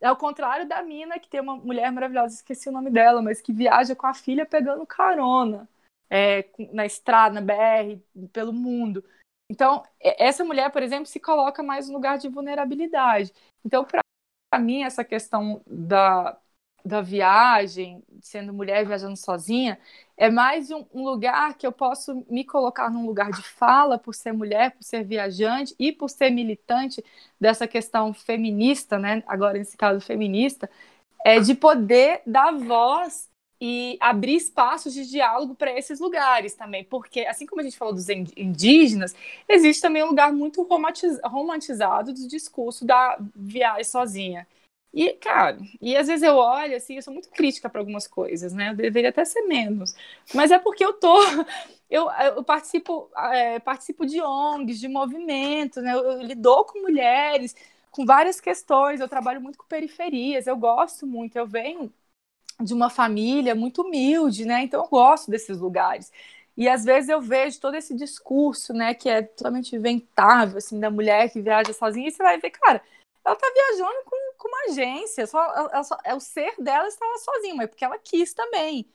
É 0.00 0.10
o 0.10 0.16
contrário 0.16 0.68
da 0.68 0.82
mina 0.82 1.18
que 1.18 1.28
tem 1.28 1.40
uma 1.40 1.56
mulher 1.56 1.90
maravilhosa, 1.92 2.34
esqueci 2.34 2.68
o 2.68 2.72
nome 2.72 2.90
dela, 2.90 3.22
mas 3.22 3.40
que 3.40 3.52
viaja 3.52 3.96
com 3.96 4.06
a 4.06 4.14
filha 4.14 4.46
pegando 4.46 4.86
carona 4.86 5.68
é, 6.14 6.48
na 6.72 6.86
estrada, 6.86 7.34
na 7.34 7.40
BR, 7.40 8.00
pelo 8.32 8.52
mundo. 8.52 9.04
Então, 9.50 9.82
essa 10.00 10.44
mulher, 10.44 10.70
por 10.70 10.80
exemplo, 10.80 11.06
se 11.06 11.18
coloca 11.18 11.60
mais 11.60 11.88
no 11.88 11.94
lugar 11.94 12.18
de 12.18 12.28
vulnerabilidade. 12.28 13.32
Então, 13.64 13.84
para 13.84 14.60
mim, 14.60 14.84
essa 14.84 15.02
questão 15.02 15.60
da, 15.66 16.38
da 16.84 17.00
viagem, 17.00 18.00
sendo 18.20 18.54
mulher 18.54 18.86
viajando 18.86 19.16
sozinha, 19.16 19.76
é 20.16 20.30
mais 20.30 20.70
um, 20.70 20.86
um, 20.94 21.02
lugar 21.04 21.54
que 21.54 21.66
eu 21.66 21.72
posso 21.72 22.24
me 22.30 22.44
colocar 22.44 22.88
num 22.90 23.06
lugar 23.06 23.32
de 23.32 23.42
fala 23.42 23.98
por 23.98 24.14
ser 24.14 24.32
mulher, 24.32 24.70
por 24.70 24.84
ser 24.84 25.02
viajante 25.02 25.74
e 25.80 25.90
por 25.90 26.08
ser 26.08 26.30
militante 26.30 27.04
dessa 27.40 27.66
questão 27.66 28.14
feminista, 28.14 29.00
né? 29.00 29.24
Agora, 29.26 29.58
nesse 29.58 29.76
caso, 29.76 30.00
feminista, 30.00 30.70
é 31.24 31.40
de 31.40 31.56
poder 31.56 32.22
dar 32.24 32.52
voz 32.52 33.28
e 33.60 33.96
abrir 34.00 34.36
espaços 34.36 34.92
de 34.92 35.08
diálogo 35.08 35.54
para 35.54 35.72
esses 35.78 36.00
lugares 36.00 36.54
também, 36.54 36.84
porque 36.84 37.20
assim 37.20 37.46
como 37.46 37.60
a 37.60 37.64
gente 37.64 37.78
falou 37.78 37.94
dos 37.94 38.08
indígenas, 38.08 39.14
existe 39.48 39.80
também 39.80 40.02
um 40.02 40.08
lugar 40.08 40.32
muito 40.32 40.62
romantizado 41.24 42.12
do 42.12 42.28
discurso 42.28 42.84
da 42.84 43.18
viagem 43.34 43.84
sozinha. 43.84 44.46
E, 44.92 45.12
cara, 45.14 45.58
e 45.80 45.96
às 45.96 46.06
vezes 46.06 46.22
eu 46.22 46.36
olho 46.36 46.76
assim, 46.76 46.94
eu 46.96 47.02
sou 47.02 47.12
muito 47.12 47.28
crítica 47.30 47.68
para 47.68 47.80
algumas 47.80 48.06
coisas, 48.06 48.52
né? 48.52 48.70
Eu 48.70 48.76
deveria 48.76 49.10
até 49.10 49.24
ser 49.24 49.42
menos. 49.42 49.92
Mas 50.32 50.52
é 50.52 50.58
porque 50.58 50.84
eu 50.84 50.92
tô. 50.92 51.16
Eu, 51.90 52.10
eu 52.10 52.42
participo, 52.42 53.08
é, 53.32 53.60
participo 53.60 54.04
de 54.06 54.20
ONGs, 54.20 54.80
de 54.80 54.88
movimentos, 54.88 55.80
né? 55.82 55.92
Eu, 55.92 55.98
eu 56.04 56.22
lido 56.22 56.64
com 56.64 56.80
mulheres, 56.80 57.54
com 57.90 58.04
várias 58.04 58.40
questões, 58.40 58.98
eu 59.00 59.08
trabalho 59.08 59.40
muito 59.40 59.58
com 59.58 59.66
periferias, 59.66 60.46
eu 60.48 60.56
gosto 60.56 61.06
muito, 61.06 61.36
eu 61.36 61.46
venho 61.46 61.92
de 62.60 62.74
uma 62.74 62.90
família 62.90 63.54
muito 63.54 63.82
humilde, 63.82 64.44
né? 64.44 64.62
Então 64.62 64.82
eu 64.82 64.88
gosto 64.88 65.30
desses 65.30 65.58
lugares. 65.58 66.12
E 66.56 66.68
às 66.68 66.84
vezes 66.84 67.08
eu 67.08 67.20
vejo 67.20 67.60
todo 67.60 67.74
esse 67.74 67.94
discurso, 67.94 68.72
né, 68.72 68.94
que 68.94 69.08
é 69.08 69.22
totalmente 69.22 69.74
inventável, 69.74 70.58
assim, 70.58 70.78
da 70.78 70.90
mulher 70.90 71.30
que 71.30 71.40
viaja 71.40 71.72
sozinha, 71.72 72.08
e 72.08 72.12
você 72.12 72.22
vai 72.22 72.38
ver, 72.38 72.50
cara, 72.50 72.80
ela 73.24 73.34
tá 73.34 73.50
viajando 73.52 74.04
com, 74.04 74.34
com 74.38 74.48
uma 74.48 74.64
agência, 74.70 75.26
só, 75.26 75.42
ela, 75.72 75.82
só, 75.82 75.98
é 76.04 76.14
o 76.14 76.20
ser 76.20 76.54
dela 76.58 76.86
estava 76.86 77.18
sozinha, 77.18 77.54
mas 77.56 77.68
porque 77.68 77.84
ela 77.84 77.98
quis 77.98 78.32
também. 78.32 78.86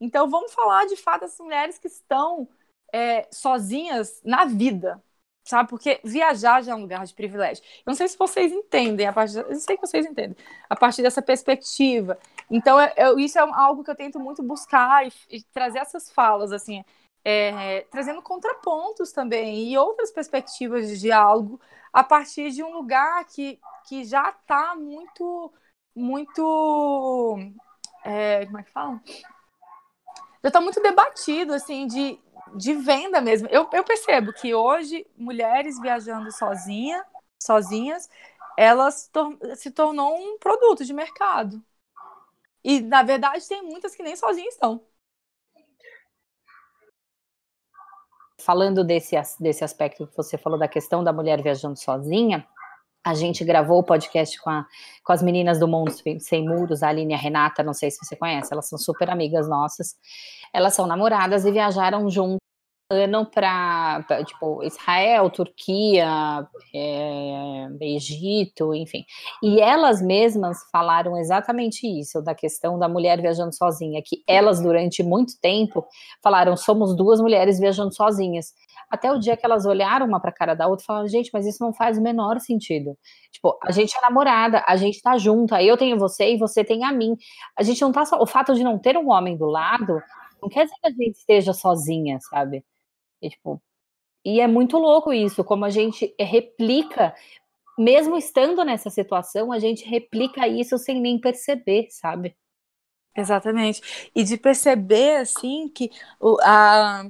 Então 0.00 0.28
vamos 0.28 0.52
falar 0.52 0.86
de 0.86 0.96
fato 0.96 1.22
das 1.22 1.38
mulheres 1.38 1.78
que 1.78 1.86
estão 1.86 2.48
é, 2.92 3.28
sozinhas 3.30 4.20
na 4.24 4.44
vida, 4.44 5.02
sabe? 5.46 5.70
Porque 5.70 6.00
viajar 6.04 6.62
já 6.62 6.72
é 6.72 6.74
um 6.74 6.82
lugar 6.82 7.06
de 7.06 7.14
privilégio. 7.14 7.62
Eu 7.64 7.90
não 7.90 7.94
sei 7.94 8.08
se 8.08 8.18
vocês 8.18 8.52
entendem, 8.52 9.06
a 9.06 9.12
partir, 9.12 9.38
eu 9.38 9.54
sei 9.54 9.76
que 9.76 9.86
vocês 9.86 10.04
entendem, 10.04 10.36
a 10.68 10.76
partir 10.76 11.02
dessa 11.02 11.22
perspectiva. 11.22 12.18
Então, 12.50 12.78
eu, 12.96 13.18
isso 13.18 13.38
é 13.38 13.42
algo 13.42 13.84
que 13.84 13.90
eu 13.90 13.94
tento 13.94 14.18
muito 14.18 14.42
buscar 14.42 15.06
e, 15.06 15.12
e 15.30 15.42
trazer 15.44 15.78
essas 15.78 16.10
falas, 16.10 16.52
assim, 16.52 16.84
é, 17.24 17.82
trazendo 17.90 18.20
contrapontos 18.22 19.12
também 19.12 19.70
e 19.70 19.78
outras 19.78 20.10
perspectivas 20.10 20.88
de 20.88 20.98
diálogo 20.98 21.60
a 21.92 22.04
partir 22.04 22.50
de 22.50 22.62
um 22.62 22.72
lugar 22.72 23.24
que, 23.24 23.58
que 23.88 24.04
já 24.04 24.30
está 24.30 24.74
muito, 24.76 25.52
muito, 25.94 27.38
é, 28.04 28.44
como 28.46 28.58
é 28.58 28.62
que 28.62 28.70
fala? 28.70 29.00
Já 30.42 30.48
está 30.48 30.60
muito 30.60 30.80
debatido, 30.80 31.54
assim, 31.54 31.86
de, 31.86 32.20
de 32.54 32.74
venda 32.74 33.20
mesmo. 33.20 33.48
Eu, 33.48 33.68
eu 33.72 33.84
percebo 33.84 34.32
que 34.32 34.54
hoje 34.54 35.06
mulheres 35.16 35.80
viajando 35.80 36.30
sozinha, 36.32 37.04
sozinhas, 37.42 38.08
elas 38.56 39.08
tor 39.08 39.36
se 39.56 39.70
tornou 39.70 40.16
um 40.16 40.38
produto 40.38 40.84
de 40.84 40.92
mercado. 40.92 41.62
E 42.64 42.80
na 42.80 43.02
verdade 43.02 43.46
tem 43.46 43.62
muitas 43.62 43.94
que 43.94 44.02
nem 44.02 44.16
sozinhas 44.16 44.54
estão. 44.54 44.80
Falando 48.38 48.84
desse, 48.84 49.16
desse 49.40 49.64
aspecto 49.64 50.06
que 50.06 50.16
você 50.16 50.38
falou 50.38 50.58
da 50.58 50.68
questão 50.68 51.02
da 51.02 51.12
mulher 51.12 51.42
viajando 51.42 51.76
sozinha, 51.78 52.46
a 53.06 53.14
gente 53.14 53.44
gravou 53.44 53.78
o 53.78 53.84
podcast 53.84 54.36
com, 54.40 54.50
a, 54.50 54.66
com 55.04 55.12
as 55.12 55.22
meninas 55.22 55.60
do 55.60 55.68
Mundo 55.68 55.92
Sem 56.18 56.44
Muros, 56.44 56.82
a 56.82 56.88
Aline 56.88 57.12
e 57.12 57.14
a 57.14 57.16
Renata, 57.16 57.62
não 57.62 57.72
sei 57.72 57.88
se 57.88 58.04
você 58.04 58.16
conhece, 58.16 58.52
elas 58.52 58.68
são 58.68 58.76
super 58.76 59.08
amigas 59.08 59.48
nossas. 59.48 59.94
Elas 60.52 60.74
são 60.74 60.88
namoradas 60.88 61.44
e 61.44 61.52
viajaram 61.52 62.10
juntas 62.10 62.45
ano 62.88 63.26
para 63.26 64.04
tipo 64.24 64.62
Israel, 64.62 65.28
Turquia, 65.30 66.46
é, 66.74 67.68
Egito, 67.80 68.72
enfim. 68.74 69.04
E 69.42 69.60
elas 69.60 70.00
mesmas 70.00 70.58
falaram 70.70 71.16
exatamente 71.16 71.86
isso 71.86 72.22
da 72.22 72.34
questão 72.34 72.78
da 72.78 72.88
mulher 72.88 73.20
viajando 73.20 73.54
sozinha, 73.54 74.00
que 74.04 74.22
elas 74.26 74.60
durante 74.60 75.02
muito 75.02 75.34
tempo 75.40 75.84
falaram 76.22 76.56
somos 76.56 76.96
duas 76.96 77.20
mulheres 77.20 77.58
viajando 77.58 77.92
sozinhas. 77.92 78.52
Até 78.88 79.10
o 79.10 79.18
dia 79.18 79.36
que 79.36 79.44
elas 79.44 79.66
olharam 79.66 80.06
uma 80.06 80.20
para 80.20 80.30
a 80.30 80.34
cara 80.34 80.54
da 80.54 80.68
outra 80.68 80.84
e 80.84 80.86
falaram, 80.86 81.08
gente, 81.08 81.30
mas 81.32 81.44
isso 81.44 81.60
não 81.60 81.72
faz 81.72 81.98
o 81.98 82.02
menor 82.02 82.38
sentido. 82.38 82.96
Tipo, 83.32 83.58
a 83.64 83.72
gente 83.72 83.96
é 83.96 84.00
namorada, 84.00 84.62
a 84.64 84.76
gente 84.76 85.02
tá 85.02 85.18
junta, 85.18 85.60
eu 85.60 85.76
tenho 85.76 85.98
você 85.98 86.34
e 86.34 86.38
você 86.38 86.62
tem 86.62 86.84
a 86.84 86.92
mim. 86.92 87.16
A 87.58 87.64
gente 87.64 87.82
não 87.82 87.90
tá 87.90 88.04
só. 88.04 88.20
O 88.22 88.26
fato 88.26 88.54
de 88.54 88.62
não 88.62 88.78
ter 88.78 88.96
um 88.96 89.10
homem 89.10 89.36
do 89.36 89.46
lado 89.46 90.00
não 90.40 90.48
quer 90.48 90.64
dizer 90.64 90.76
que 90.80 90.86
a 90.86 90.90
gente 90.90 91.16
esteja 91.16 91.52
sozinha, 91.52 92.18
sabe? 92.30 92.64
E, 93.22 93.30
tipo, 93.30 93.62
e 94.24 94.40
é 94.40 94.48
muito 94.48 94.78
louco 94.78 95.12
isso, 95.12 95.44
como 95.44 95.64
a 95.64 95.70
gente 95.70 96.14
replica, 96.20 97.14
mesmo 97.78 98.16
estando 98.16 98.64
nessa 98.64 98.90
situação, 98.90 99.52
a 99.52 99.58
gente 99.60 99.84
replica 99.88 100.48
isso 100.48 100.78
sem 100.78 101.00
nem 101.00 101.20
perceber, 101.20 101.88
sabe? 101.90 102.36
Exatamente. 103.16 104.10
E 104.14 104.22
de 104.24 104.36
perceber, 104.36 105.16
assim, 105.16 105.68
que 105.70 105.90
o, 106.20 106.36
a, 106.42 107.04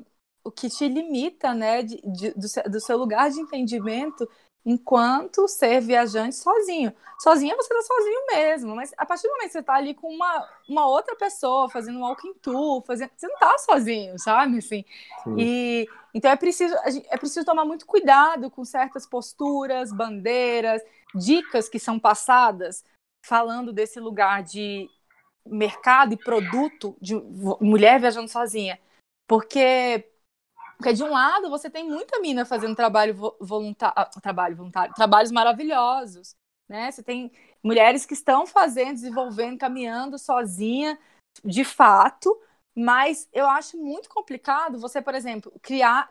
o 0.45 0.51
que 0.53 0.69
te 0.69 0.89
limita, 0.89 1.53
né, 1.53 1.83
de, 1.83 1.97
de, 2.03 2.31
do, 2.33 2.71
do 2.71 2.81
seu 2.81 2.97
lugar 2.97 3.29
de 3.31 3.41
entendimento 3.41 4.29
enquanto 4.67 5.47
ser 5.47 5.81
viajante 5.81 6.35
sozinho. 6.35 6.93
Sozinha 7.21 7.55
você 7.55 7.73
tá 7.73 7.83
sozinho 7.83 8.27
mesmo, 8.33 8.75
mas 8.75 8.93
a 8.99 9.07
partir 9.07 9.29
do 9.29 9.31
momento 9.31 9.47
que 9.47 9.53
você 9.53 9.63
tá 9.63 9.75
ali 9.75 9.95
com 9.95 10.09
uma, 10.13 10.49
uma 10.69 10.87
outra 10.87 11.15
pessoa, 11.15 11.71
fazendo 11.71 12.01
um 12.01 12.03
walking 12.03 12.35
tour, 12.43 12.83
fazendo, 12.83 13.13
você 13.17 13.29
não 13.29 13.39
tá 13.39 13.57
sozinho, 13.59 14.19
sabe? 14.19 14.59
Assim, 14.59 14.85
e 15.39 15.89
então 16.13 16.31
é 16.31 16.37
preciso, 16.37 16.75
é 16.85 17.17
preciso 17.17 17.47
tomar 17.47 17.65
muito 17.65 17.87
cuidado 17.87 18.51
com 18.51 18.65
certas 18.65 19.07
posturas, 19.07 19.93
bandeiras, 19.93 20.83
dicas 21.15 21.69
que 21.69 21.79
são 21.79 21.97
passadas 21.97 22.85
falando 23.25 23.73
desse 23.73 24.01
lugar 24.01 24.43
de 24.43 24.91
mercado 25.47 26.13
e 26.13 26.17
produto 26.17 26.97
de 27.01 27.15
mulher 27.61 28.01
viajando 28.01 28.29
sozinha. 28.29 28.81
Porque 29.29 30.09
porque 30.77 30.93
de 30.93 31.03
um 31.03 31.11
lado 31.11 31.49
você 31.51 31.71
tem 31.71 31.89
muita 31.89 32.21
mina 32.21 32.45
fazendo 32.45 32.77
trabalho 32.77 33.15
voluntário, 33.41 33.95
ah, 33.97 34.05
trabalho 34.21 34.57
voluntário, 34.57 34.95
trabalhos 34.95 35.33
maravilhosos, 35.33 36.35
né? 36.69 36.91
Você 36.91 37.03
tem 37.03 37.31
mulheres 37.63 38.05
que 38.05 38.15
estão 38.15 38.47
fazendo, 38.47 38.95
desenvolvendo, 38.95 39.59
caminhando 39.59 40.19
sozinha, 40.19 40.99
de 41.45 41.65
fato, 41.65 42.39
mas 42.75 43.29
eu 43.33 43.49
acho 43.49 43.79
muito 43.79 44.09
complicado 44.09 44.79
você, 44.79 45.01
por 45.01 45.15
exemplo, 45.15 45.53
criar. 45.63 46.11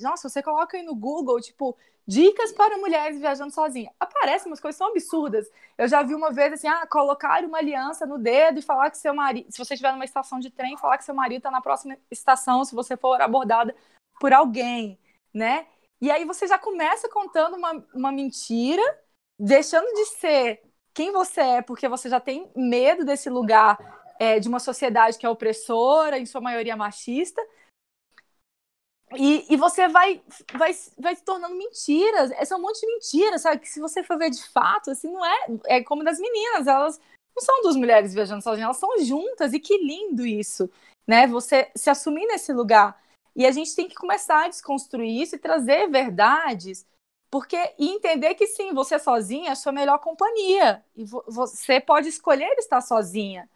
Nossa, 0.00 0.28
você 0.28 0.42
coloca 0.42 0.76
aí 0.76 0.82
no 0.82 0.94
Google, 0.94 1.40
tipo, 1.40 1.76
dicas 2.06 2.52
para 2.52 2.78
mulheres 2.78 3.18
viajando 3.18 3.52
sozinha. 3.52 3.92
Aparecem 4.00 4.50
umas 4.50 4.60
coisas 4.60 4.78
tão 4.78 4.88
absurdas. 4.88 5.46
Eu 5.76 5.88
já 5.88 6.02
vi 6.02 6.14
uma 6.14 6.32
vez 6.32 6.54
assim, 6.54 6.68
ah, 6.68 6.86
colocar 6.86 7.44
uma 7.44 7.58
aliança 7.58 8.06
no 8.06 8.16
dedo 8.16 8.58
e 8.58 8.62
falar 8.62 8.90
que 8.90 8.96
seu 8.96 9.14
marido. 9.14 9.50
Se 9.50 9.58
você 9.58 9.74
estiver 9.74 9.92
numa 9.92 10.04
estação 10.04 10.38
de 10.38 10.50
trem, 10.50 10.76
falar 10.78 10.96
que 10.96 11.04
seu 11.04 11.14
marido 11.14 11.38
está 11.38 11.50
na 11.50 11.60
próxima 11.60 11.98
estação, 12.10 12.64
se 12.64 12.74
você 12.74 12.96
for 12.96 13.20
abordada 13.20 13.74
por 14.20 14.32
alguém, 14.32 14.98
né? 15.32 15.66
E 16.00 16.10
aí 16.10 16.24
você 16.24 16.46
já 16.46 16.58
começa 16.58 17.08
contando 17.08 17.56
uma, 17.56 17.84
uma 17.94 18.12
mentira, 18.12 18.82
deixando 19.38 19.86
de 19.94 20.06
ser 20.06 20.62
quem 20.92 21.12
você 21.12 21.40
é, 21.40 21.62
porque 21.62 21.88
você 21.88 22.08
já 22.08 22.20
tem 22.20 22.50
medo 22.54 23.04
desse 23.04 23.28
lugar 23.28 23.78
é, 24.18 24.38
de 24.38 24.48
uma 24.48 24.58
sociedade 24.58 25.18
que 25.18 25.26
é 25.26 25.28
opressora, 25.28 26.18
em 26.18 26.26
sua 26.26 26.40
maioria 26.40 26.76
machista. 26.76 27.40
E, 29.14 29.46
e 29.48 29.56
você 29.56 29.88
vai, 29.88 30.20
vai, 30.54 30.74
vai 30.98 31.14
se 31.14 31.22
tornando 31.22 31.54
mentiras. 31.54 32.30
É 32.30 32.54
um 32.54 32.60
monte 32.60 32.80
de 32.80 32.86
mentiras, 32.86 33.42
sabe? 33.42 33.60
Que 33.60 33.68
se 33.68 33.80
você 33.80 34.02
for 34.02 34.18
ver 34.18 34.30
de 34.30 34.42
fato, 34.48 34.90
assim, 34.90 35.12
não 35.12 35.24
é. 35.24 35.46
É 35.66 35.82
como 35.82 36.02
das 36.02 36.18
meninas, 36.18 36.66
elas 36.66 37.00
não 37.34 37.42
são 37.42 37.62
duas 37.62 37.76
mulheres 37.76 38.14
viajando 38.14 38.42
sozinhas, 38.42 38.64
elas 38.64 38.78
são 38.78 38.98
juntas, 39.04 39.52
e 39.52 39.60
que 39.60 39.76
lindo 39.78 40.26
isso, 40.26 40.70
né? 41.06 41.26
Você 41.26 41.70
se 41.76 41.90
assumir 41.90 42.26
nesse 42.26 42.52
lugar 42.52 42.98
e 43.36 43.46
a 43.46 43.52
gente 43.52 43.76
tem 43.76 43.86
que 43.86 43.94
começar 43.94 44.46
a 44.46 44.48
desconstruir 44.48 45.20
isso 45.22 45.36
e 45.36 45.38
trazer 45.38 45.88
verdades, 45.90 46.86
porque 47.30 47.56
e 47.78 47.90
entender 47.90 48.34
que 48.34 48.46
sim, 48.46 48.72
você 48.72 48.98
sozinha 48.98 49.50
é 49.50 49.52
a 49.52 49.56
sua 49.56 49.72
melhor 49.72 49.98
companhia 49.98 50.82
e 50.96 51.04
vo 51.04 51.22
você 51.28 51.80
pode 51.80 52.08
escolher 52.08 52.50
estar 52.58 52.80
sozinha. 52.80 53.48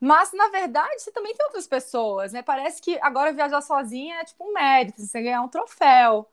Mas 0.00 0.32
na 0.32 0.48
verdade, 0.48 1.00
você 1.00 1.12
também 1.12 1.34
tem 1.34 1.44
outras 1.46 1.66
pessoas, 1.66 2.32
né? 2.32 2.42
Parece 2.42 2.80
que 2.80 2.98
agora 3.02 3.32
viajar 3.32 3.60
sozinha 3.60 4.16
é 4.16 4.24
tipo 4.24 4.44
um 4.48 4.52
mérito, 4.52 5.02
você 5.02 5.22
ganhar 5.22 5.42
um 5.42 5.48
troféu. 5.48 6.28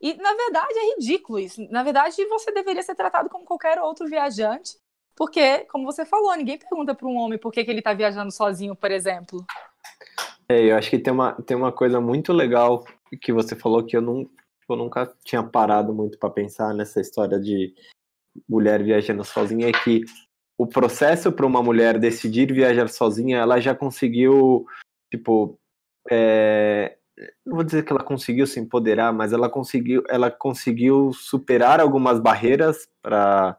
E 0.00 0.14
na 0.14 0.34
verdade 0.34 0.74
é 0.78 0.94
ridículo 0.94 1.38
isso. 1.38 1.62
Na 1.70 1.82
verdade, 1.84 2.24
você 2.26 2.50
deveria 2.50 2.82
ser 2.82 2.94
tratado 2.94 3.28
como 3.28 3.44
qualquer 3.44 3.80
outro 3.80 4.08
viajante, 4.08 4.76
porque, 5.14 5.60
como 5.66 5.84
você 5.84 6.04
falou, 6.04 6.34
ninguém 6.34 6.58
pergunta 6.58 6.94
para 6.94 7.06
um 7.06 7.16
homem 7.16 7.38
por 7.38 7.52
que, 7.52 7.64
que 7.64 7.70
ele 7.70 7.80
está 7.80 7.92
viajando 7.92 8.32
sozinho, 8.32 8.74
por 8.74 8.90
exemplo. 8.90 9.46
É, 10.48 10.70
eu 10.70 10.76
acho 10.76 10.90
que 10.90 10.98
tem 10.98 11.12
uma, 11.12 11.32
tem 11.42 11.56
uma 11.56 11.72
coisa 11.72 12.00
muito 12.00 12.32
legal 12.32 12.84
que 13.20 13.32
você 13.32 13.54
falou 13.54 13.84
que 13.84 13.96
eu, 13.96 14.00
não, 14.00 14.28
eu 14.68 14.76
nunca 14.76 15.12
tinha 15.24 15.42
parado 15.42 15.92
muito 15.94 16.18
para 16.18 16.30
pensar 16.30 16.74
nessa 16.74 17.00
história 17.00 17.38
de 17.38 17.74
mulher 18.48 18.82
viajando 18.82 19.24
sozinha, 19.24 19.68
é 19.68 19.72
que 19.72 20.02
o 20.58 20.66
processo 20.66 21.32
para 21.32 21.46
uma 21.46 21.62
mulher 21.62 21.98
decidir 21.98 22.52
viajar 22.52 22.88
sozinha, 22.88 23.38
ela 23.38 23.60
já 23.60 23.74
conseguiu, 23.74 24.64
tipo, 25.10 25.58
é, 26.10 26.96
não 27.44 27.56
vou 27.56 27.64
dizer 27.64 27.84
que 27.84 27.92
ela 27.92 28.02
conseguiu 28.02 28.46
se 28.46 28.60
empoderar, 28.60 29.12
mas 29.12 29.32
ela 29.32 29.48
conseguiu, 29.48 30.02
ela 30.08 30.30
conseguiu 30.30 31.12
superar 31.12 31.80
algumas 31.80 32.20
barreiras 32.20 32.88
para, 33.02 33.56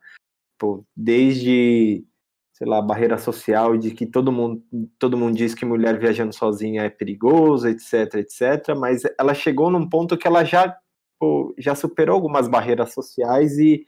tipo, 0.53 0.85
desde 0.95 2.05
sei 2.53 2.67
lá, 2.67 2.81
barreira 2.81 3.17
social 3.17 3.75
de 3.77 3.91
que 3.91 4.05
todo 4.05 4.31
mundo, 4.31 4.63
todo 4.99 5.17
mundo 5.17 5.35
diz 5.35 5.55
que 5.55 5.65
mulher 5.65 5.99
viajando 5.99 6.33
sozinha 6.33 6.83
é 6.83 6.89
perigoso, 6.89 7.67
etc, 7.67 8.15
etc, 8.15 8.75
mas 8.77 9.01
ela 9.19 9.33
chegou 9.33 9.71
num 9.71 9.89
ponto 9.89 10.17
que 10.17 10.27
ela 10.27 10.43
já, 10.43 10.77
pô, 11.19 11.53
já 11.57 11.73
superou 11.73 12.15
algumas 12.15 12.47
barreiras 12.47 12.93
sociais 12.93 13.57
e, 13.57 13.85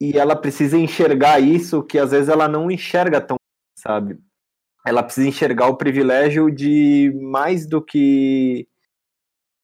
e 0.00 0.16
ela 0.16 0.36
precisa 0.36 0.78
enxergar 0.78 1.40
isso 1.40 1.82
que 1.82 1.98
às 1.98 2.12
vezes 2.12 2.28
ela 2.28 2.46
não 2.46 2.70
enxerga 2.70 3.20
tão, 3.20 3.36
sabe? 3.76 4.18
Ela 4.86 5.02
precisa 5.02 5.28
enxergar 5.28 5.66
o 5.66 5.76
privilégio 5.76 6.50
de 6.50 7.12
mais 7.20 7.66
do 7.66 7.84
que 7.84 8.68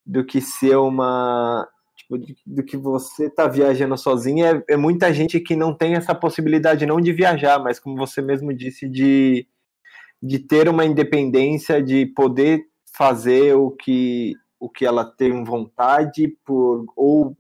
do 0.05 0.25
que 0.25 0.41
ser 0.41 0.77
uma 0.77 1.69
tipo, 2.09 2.41
do 2.47 2.63
que 2.63 2.77
você 2.77 3.29
tá 3.29 3.47
viajando 3.49 3.97
sozinha, 3.99 4.63
é, 4.69 4.75
é, 4.75 4.77
muita 4.77 5.13
gente 5.13 5.41
que 5.41 5.57
não 5.57 5.75
tem 5.75 5.95
essa 5.95 6.15
possibilidade 6.15 6.87
não 6.87 7.01
de 7.01 7.13
viajar, 7.13 7.59
mas 7.59 7.81
como 7.81 7.97
você 7.97 8.23
mesmo 8.23 8.55
disse, 8.55 8.89
de, 8.89 9.47
de 10.23 10.39
ter 10.39 10.69
uma 10.69 10.85
independência, 10.85 11.83
de 11.83 12.07
poder 12.07 12.65
fazer 12.97 13.55
o 13.55 13.71
que, 13.71 14.35
o 14.59 14.69
que 14.69 14.87
ela 14.87 15.05
tem 15.05 15.45
vontade, 15.45 16.29
por, 16.45 16.87
ou 16.97 17.37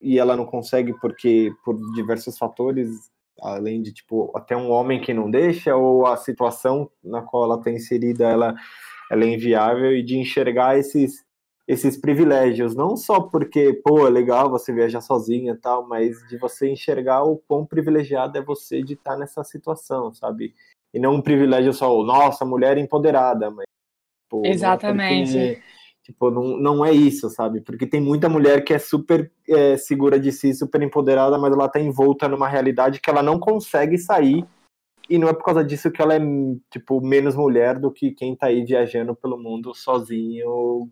e 0.00 0.18
ela 0.18 0.36
não 0.36 0.46
consegue 0.46 0.94
porque 1.00 1.52
por 1.64 1.78
diversos 1.94 2.38
fatores, 2.38 3.10
além 3.42 3.82
de 3.82 3.92
tipo 3.92 4.30
até 4.36 4.56
um 4.56 4.70
homem 4.70 5.00
que 5.00 5.12
não 5.12 5.30
deixa, 5.30 5.74
ou 5.74 6.06
a 6.06 6.16
situação 6.16 6.90
na 7.02 7.22
qual 7.22 7.44
ela 7.44 7.56
está 7.56 7.70
inserida 7.70 8.24
ela, 8.24 8.54
ela 9.10 9.24
é 9.24 9.28
inviável, 9.28 9.96
e 9.96 10.02
de 10.02 10.16
enxergar 10.16 10.78
esses 10.78 11.25
esses 11.66 11.96
privilégios, 11.96 12.76
não 12.76 12.96
só 12.96 13.20
porque, 13.20 13.72
pô, 13.72 14.06
é 14.06 14.10
legal 14.10 14.48
você 14.48 14.72
viajar 14.72 15.00
sozinha 15.00 15.52
e 15.52 15.56
tal, 15.56 15.86
mas 15.86 16.16
de 16.28 16.38
você 16.38 16.70
enxergar 16.70 17.24
o 17.24 17.38
quão 17.38 17.66
privilegiado 17.66 18.38
é 18.38 18.42
você 18.42 18.82
de 18.82 18.94
estar 18.94 19.16
nessa 19.16 19.42
situação, 19.42 20.14
sabe? 20.14 20.54
E 20.94 21.00
não 21.00 21.16
um 21.16 21.20
privilégio 21.20 21.72
só, 21.72 22.02
nossa, 22.04 22.44
mulher 22.44 22.78
empoderada, 22.78 23.50
mas. 23.50 23.66
Pô, 24.28 24.42
Exatamente. 24.44 25.32
Porque, 25.32 25.62
tipo, 26.04 26.30
não, 26.30 26.56
não 26.56 26.84
é 26.86 26.92
isso, 26.92 27.28
sabe? 27.30 27.60
Porque 27.60 27.86
tem 27.86 28.00
muita 28.00 28.28
mulher 28.28 28.64
que 28.64 28.72
é 28.72 28.78
super 28.78 29.30
é, 29.48 29.76
segura 29.76 30.20
de 30.20 30.30
si, 30.30 30.54
super 30.54 30.80
empoderada, 30.82 31.36
mas 31.36 31.52
ela 31.52 31.68
tá 31.68 31.80
envolta 31.80 32.28
numa 32.28 32.48
realidade 32.48 33.00
que 33.00 33.10
ela 33.10 33.22
não 33.22 33.40
consegue 33.40 33.98
sair. 33.98 34.46
E 35.08 35.18
não 35.18 35.28
é 35.28 35.32
por 35.32 35.44
causa 35.44 35.64
disso 35.64 35.90
que 35.90 36.02
ela 36.02 36.14
é, 36.14 36.20
tipo, 36.70 37.00
menos 37.00 37.36
mulher 37.36 37.78
do 37.78 37.90
que 37.90 38.12
quem 38.12 38.34
tá 38.36 38.46
aí 38.46 38.64
viajando 38.64 39.14
pelo 39.14 39.38
mundo 39.38 39.72
sozinho, 39.74 40.90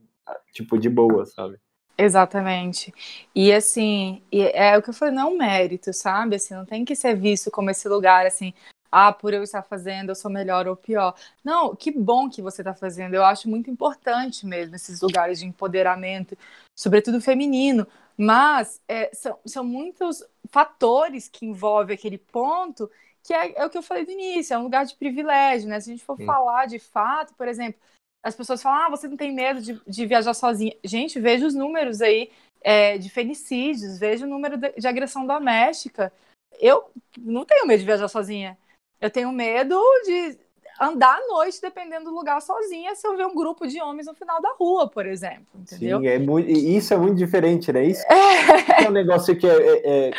tipo, 0.52 0.78
de 0.78 0.88
boa, 0.88 1.26
sabe? 1.26 1.58
Exatamente. 1.96 2.92
E 3.34 3.52
assim, 3.52 4.22
é 4.32 4.76
o 4.76 4.82
que 4.82 4.90
eu 4.90 4.94
falei, 4.94 5.14
não 5.14 5.28
é 5.28 5.32
um 5.32 5.38
mérito, 5.38 5.92
sabe? 5.92 6.36
Assim, 6.36 6.54
não 6.54 6.64
tem 6.64 6.84
que 6.84 6.96
ser 6.96 7.14
visto 7.14 7.50
como 7.50 7.70
esse 7.70 7.88
lugar 7.88 8.26
assim, 8.26 8.52
ah, 8.90 9.12
por 9.12 9.34
eu 9.34 9.42
estar 9.42 9.62
fazendo, 9.62 10.10
eu 10.10 10.14
sou 10.14 10.30
melhor 10.30 10.66
ou 10.66 10.76
pior. 10.76 11.14
Não, 11.42 11.74
que 11.74 11.90
bom 11.90 12.28
que 12.28 12.42
você 12.42 12.62
está 12.62 12.74
fazendo. 12.74 13.14
Eu 13.14 13.24
acho 13.24 13.48
muito 13.48 13.70
importante 13.70 14.46
mesmo 14.46 14.76
esses 14.76 15.00
lugares 15.00 15.38
de 15.40 15.46
empoderamento, 15.46 16.36
sobretudo 16.74 17.20
feminino. 17.20 17.86
Mas 18.16 18.80
é, 18.86 19.10
são, 19.12 19.38
são 19.44 19.64
muitos 19.64 20.24
fatores 20.48 21.28
que 21.28 21.44
envolvem 21.44 21.94
aquele 21.94 22.18
ponto 22.18 22.88
que 23.24 23.32
é, 23.32 23.58
é, 23.58 23.64
o 23.64 23.70
que 23.70 23.78
eu 23.78 23.82
falei 23.82 24.04
do 24.04 24.12
início, 24.12 24.52
é 24.52 24.58
um 24.58 24.64
lugar 24.64 24.84
de 24.84 24.94
privilégio, 24.94 25.68
né? 25.68 25.80
Se 25.80 25.90
a 25.90 25.94
gente 25.94 26.04
for 26.04 26.16
Sim. 26.16 26.26
falar 26.26 26.66
de 26.66 26.78
fato, 26.78 27.34
por 27.34 27.48
exemplo, 27.48 27.80
as 28.24 28.34
pessoas 28.34 28.62
falam, 28.62 28.86
ah, 28.86 28.90
você 28.90 29.06
não 29.06 29.18
tem 29.18 29.32
medo 29.32 29.60
de, 29.60 29.78
de 29.86 30.06
viajar 30.06 30.32
sozinha. 30.32 30.74
Gente, 30.82 31.20
veja 31.20 31.46
os 31.46 31.54
números 31.54 32.00
aí 32.00 32.30
é, 32.62 32.96
de 32.96 33.10
fenicídios, 33.10 33.98
veja 33.98 34.24
o 34.24 34.28
número 34.28 34.56
de, 34.56 34.72
de 34.72 34.88
agressão 34.88 35.26
doméstica. 35.26 36.10
Eu 36.58 36.84
não 37.18 37.44
tenho 37.44 37.66
medo 37.66 37.80
de 37.80 37.84
viajar 37.86 38.08
sozinha. 38.08 38.56
Eu 38.98 39.10
tenho 39.10 39.30
medo 39.30 39.78
de 40.06 40.38
andar 40.80 41.18
à 41.18 41.26
noite, 41.28 41.60
dependendo 41.60 42.06
do 42.06 42.14
lugar, 42.14 42.40
sozinha, 42.40 42.94
se 42.94 43.06
eu 43.06 43.16
ver 43.16 43.26
um 43.26 43.34
grupo 43.34 43.66
de 43.66 43.80
homens 43.80 44.06
no 44.06 44.14
final 44.14 44.40
da 44.40 44.52
rua, 44.58 44.88
por 44.88 45.06
exemplo, 45.06 45.46
entendeu? 45.54 46.00
Sim, 46.00 46.06
é 46.06 46.18
muito, 46.18 46.50
isso 46.50 46.94
é 46.94 46.96
muito 46.96 47.16
diferente, 47.16 47.72
né? 47.72 47.84
Isso 47.84 48.02
é, 48.10 48.84
é 48.84 48.88
um 48.88 48.92
negócio 48.92 49.36
que 49.36 49.46
é, 49.46 49.52
é, 49.52 50.08
é, 50.08 50.10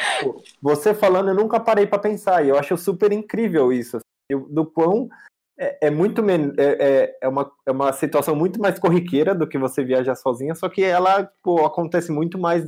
você 0.61 0.93
falando, 0.93 1.29
eu 1.29 1.35
nunca 1.35 1.59
parei 1.59 1.85
para 1.85 1.99
pensar, 1.99 2.45
e 2.45 2.49
eu 2.49 2.57
acho 2.57 2.77
super 2.77 3.11
incrível 3.11 3.73
isso, 3.73 3.97
assim, 3.97 4.39
do 4.49 4.65
quão 4.65 5.09
é, 5.57 5.87
é 5.87 5.89
muito 5.89 6.21
é, 6.29 6.33
é, 6.57 7.17
é, 7.21 7.27
uma, 7.27 7.51
é 7.65 7.71
uma 7.71 7.93
situação 7.93 8.35
muito 8.35 8.59
mais 8.59 8.77
corriqueira 8.79 9.33
do 9.33 9.47
que 9.47 9.57
você 9.57 9.83
viajar 9.83 10.15
sozinha, 10.15 10.53
só 10.55 10.67
que 10.69 10.83
ela 10.83 11.29
pô, 11.41 11.65
acontece 11.65 12.11
muito 12.11 12.37
mais 12.37 12.65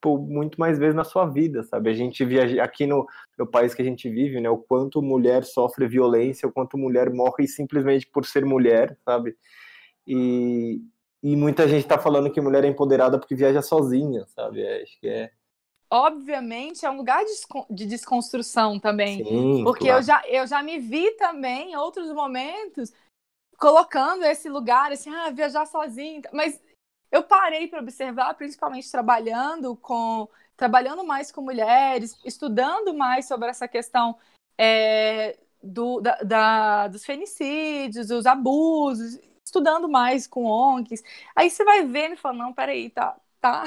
pô, 0.00 0.16
muito 0.18 0.58
mais 0.58 0.78
vezes 0.78 0.94
na 0.94 1.04
sua 1.04 1.26
vida, 1.26 1.62
sabe? 1.64 1.90
A 1.90 1.92
gente 1.92 2.24
viaja 2.24 2.62
aqui 2.62 2.86
no, 2.86 3.06
no 3.38 3.46
país 3.46 3.74
que 3.74 3.82
a 3.82 3.84
gente 3.84 4.08
vive, 4.08 4.40
né? 4.40 4.48
O 4.48 4.58
quanto 4.58 5.02
mulher 5.02 5.44
sofre 5.44 5.86
violência, 5.86 6.48
o 6.48 6.52
quanto 6.52 6.78
mulher 6.78 7.10
morre 7.10 7.46
simplesmente 7.46 8.06
por 8.06 8.24
ser 8.24 8.44
mulher, 8.44 8.96
sabe? 9.04 9.36
E, 10.06 10.80
e 11.22 11.36
muita 11.36 11.68
gente 11.68 11.86
tá 11.86 11.98
falando 11.98 12.30
que 12.30 12.40
mulher 12.40 12.64
é 12.64 12.68
empoderada 12.68 13.18
porque 13.18 13.34
viaja 13.34 13.60
sozinha, 13.60 14.24
sabe? 14.28 14.62
É, 14.62 14.82
acho 14.82 14.98
que 15.00 15.08
é 15.08 15.30
obviamente, 15.90 16.86
é 16.86 16.90
um 16.90 16.96
lugar 16.96 17.24
de 17.68 17.86
desconstrução 17.86 18.78
também. 18.78 19.24
Sim, 19.24 19.64
porque 19.64 19.86
claro. 19.86 19.98
eu, 19.98 20.02
já, 20.02 20.22
eu 20.28 20.46
já 20.46 20.62
me 20.62 20.78
vi 20.78 21.10
também 21.12 21.72
em 21.72 21.76
outros 21.76 22.12
momentos 22.12 22.92
colocando 23.58 24.24
esse 24.24 24.48
lugar, 24.48 24.92
assim, 24.92 25.10
ah, 25.10 25.30
viajar 25.30 25.66
sozinho. 25.66 26.22
Mas 26.32 26.60
eu 27.10 27.22
parei 27.22 27.66
para 27.66 27.80
observar, 27.80 28.32
principalmente 28.34 28.90
trabalhando 28.90 29.76
com 29.76 30.28
trabalhando 30.56 31.02
mais 31.02 31.32
com 31.32 31.40
mulheres, 31.40 32.20
estudando 32.22 32.92
mais 32.92 33.26
sobre 33.26 33.48
essa 33.48 33.66
questão 33.66 34.18
é, 34.58 35.38
do, 35.62 36.02
da, 36.02 36.16
da, 36.16 36.88
dos 36.88 37.02
fenicídios, 37.02 38.08
dos 38.08 38.26
abusos, 38.26 39.18
estudando 39.42 39.88
mais 39.88 40.26
com 40.26 40.44
ONGs. 40.44 41.02
Aí 41.34 41.48
você 41.48 41.64
vai 41.64 41.86
vendo 41.86 42.12
e 42.12 42.18
fala, 42.18 42.36
não, 42.36 42.52
peraí, 42.52 42.90
tá, 42.90 43.18
tá, 43.40 43.64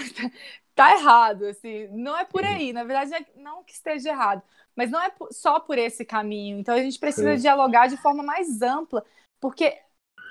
tá 0.76 0.94
errado, 0.94 1.46
assim, 1.46 1.88
não 1.90 2.18
é 2.18 2.26
por 2.26 2.44
aí, 2.44 2.74
na 2.74 2.84
verdade, 2.84 3.14
é 3.14 3.26
não 3.40 3.64
que 3.64 3.74
esteja 3.74 4.10
errado, 4.10 4.42
mas 4.76 4.90
não 4.90 5.02
é 5.02 5.12
só 5.32 5.60
por 5.60 5.78
esse 5.78 6.04
caminho. 6.04 6.60
Então 6.60 6.76
a 6.76 6.82
gente 6.82 7.00
precisa 7.00 7.36
Sim. 7.36 7.42
dialogar 7.42 7.88
de 7.88 7.98
forma 7.98 8.24
mais 8.24 8.62
ampla, 8.62 9.06
porque 9.40 9.78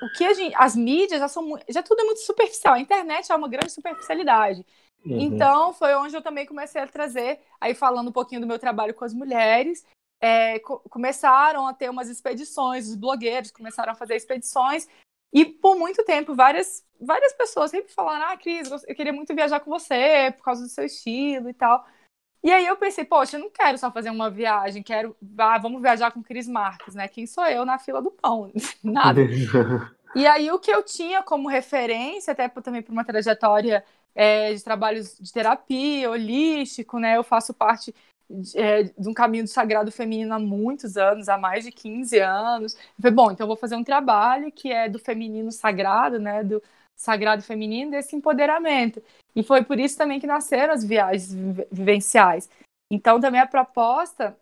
o 0.02 0.12
que 0.16 0.24
a 0.24 0.34
gente, 0.34 0.54
as 0.58 0.74
mídias 0.74 1.20
já 1.20 1.28
são 1.28 1.58
já 1.68 1.82
tudo 1.82 2.00
é 2.00 2.04
muito 2.04 2.20
superficial. 2.20 2.74
A 2.74 2.80
internet 2.80 3.30
é 3.30 3.36
uma 3.36 3.48
grande 3.48 3.70
superficialidade. 3.70 4.66
Uhum. 5.04 5.20
Então 5.20 5.72
foi 5.72 5.94
onde 5.94 6.16
eu 6.16 6.22
também 6.22 6.46
comecei 6.46 6.80
a 6.80 6.86
trazer, 6.86 7.40
aí 7.60 7.74
falando 7.74 8.08
um 8.08 8.12
pouquinho 8.12 8.40
do 8.40 8.46
meu 8.46 8.58
trabalho 8.58 8.94
com 8.94 9.04
as 9.04 9.14
mulheres, 9.14 9.84
é, 10.20 10.58
co 10.60 10.78
começaram 10.88 11.66
a 11.66 11.74
ter 11.74 11.90
umas 11.90 12.08
expedições, 12.08 12.88
os 12.88 12.94
blogueiros 12.94 13.50
começaram 13.50 13.92
a 13.92 13.96
fazer 13.96 14.14
expedições 14.14 14.88
e 15.32 15.44
por 15.44 15.76
muito 15.76 16.04
tempo, 16.04 16.34
várias, 16.34 16.84
várias 17.00 17.32
pessoas 17.32 17.70
sempre 17.70 17.92
falaram: 17.92 18.26
Ah, 18.26 18.36
Cris, 18.36 18.70
eu 18.70 18.94
queria 18.94 19.12
muito 19.12 19.34
viajar 19.34 19.60
com 19.60 19.70
você 19.70 20.32
por 20.36 20.44
causa 20.44 20.62
do 20.62 20.68
seu 20.68 20.84
estilo 20.84 21.48
e 21.48 21.54
tal. 21.54 21.84
E 22.44 22.50
aí 22.50 22.66
eu 22.66 22.76
pensei, 22.76 23.04
poxa, 23.04 23.36
eu 23.36 23.40
não 23.40 23.50
quero 23.50 23.78
só 23.78 23.90
fazer 23.90 24.10
uma 24.10 24.28
viagem, 24.28 24.82
quero, 24.82 25.16
ah, 25.38 25.58
vamos 25.58 25.80
viajar 25.80 26.10
com 26.10 26.24
Cris 26.24 26.48
Marques, 26.48 26.92
né? 26.94 27.06
Quem 27.06 27.24
sou 27.24 27.46
eu 27.46 27.64
na 27.64 27.78
fila 27.78 28.02
do 28.02 28.10
pão? 28.10 28.50
Nada. 28.82 29.20
e 30.14 30.26
aí 30.26 30.50
o 30.50 30.58
que 30.58 30.70
eu 30.70 30.82
tinha 30.82 31.22
como 31.22 31.48
referência, 31.48 32.32
até 32.32 32.48
também 32.48 32.82
por 32.82 32.90
uma 32.90 33.04
trajetória 33.04 33.84
é, 34.12 34.52
de 34.52 34.62
trabalhos 34.62 35.16
de 35.20 35.32
terapia, 35.32 36.10
holístico, 36.10 36.98
né? 36.98 37.16
Eu 37.16 37.22
faço 37.22 37.54
parte 37.54 37.94
é, 38.54 38.84
de 38.84 39.08
um 39.08 39.14
caminho 39.14 39.44
do 39.44 39.50
sagrado 39.50 39.90
feminino 39.92 40.34
há 40.34 40.38
muitos 40.38 40.96
anos, 40.96 41.28
há 41.28 41.38
mais 41.38 41.64
de 41.64 41.72
15 41.72 42.18
anos. 42.18 42.74
Eu 42.74 43.02
falei, 43.02 43.14
bom, 43.14 43.30
então 43.30 43.44
eu 43.44 43.48
vou 43.48 43.56
fazer 43.56 43.76
um 43.76 43.84
trabalho 43.84 44.50
que 44.52 44.72
é 44.72 44.88
do 44.88 44.98
feminino 44.98 45.52
sagrado, 45.52 46.18
né, 46.18 46.42
do 46.42 46.62
sagrado 46.96 47.42
feminino, 47.42 47.90
desse 47.90 48.14
empoderamento. 48.16 49.02
E 49.34 49.42
foi 49.42 49.64
por 49.64 49.78
isso 49.78 49.96
também 49.96 50.20
que 50.20 50.26
nasceram 50.26 50.74
as 50.74 50.84
viagens 50.84 51.34
vivenciais. 51.70 52.48
Então, 52.90 53.20
também 53.20 53.40
a 53.40 53.46
proposta 53.46 54.36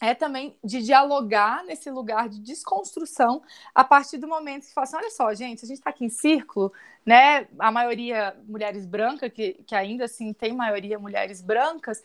é 0.00 0.14
também 0.14 0.56
de 0.62 0.82
dialogar 0.82 1.64
nesse 1.64 1.90
lugar 1.90 2.28
de 2.28 2.38
desconstrução 2.40 3.42
a 3.74 3.82
partir 3.82 4.18
do 4.18 4.28
momento 4.28 4.66
que 4.66 4.72
fala 4.72 4.84
assim, 4.84 4.96
olha 4.96 5.10
só, 5.10 5.34
gente, 5.34 5.64
a 5.64 5.68
gente 5.68 5.78
está 5.78 5.90
aqui 5.90 6.04
em 6.04 6.08
círculo, 6.08 6.72
né? 7.04 7.48
A 7.58 7.72
maioria 7.72 8.36
mulheres 8.46 8.86
brancas, 8.86 9.32
que, 9.32 9.54
que 9.66 9.74
ainda 9.74 10.04
assim 10.04 10.32
tem 10.32 10.52
maioria 10.52 10.98
mulheres 10.98 11.42
brancas, 11.42 12.02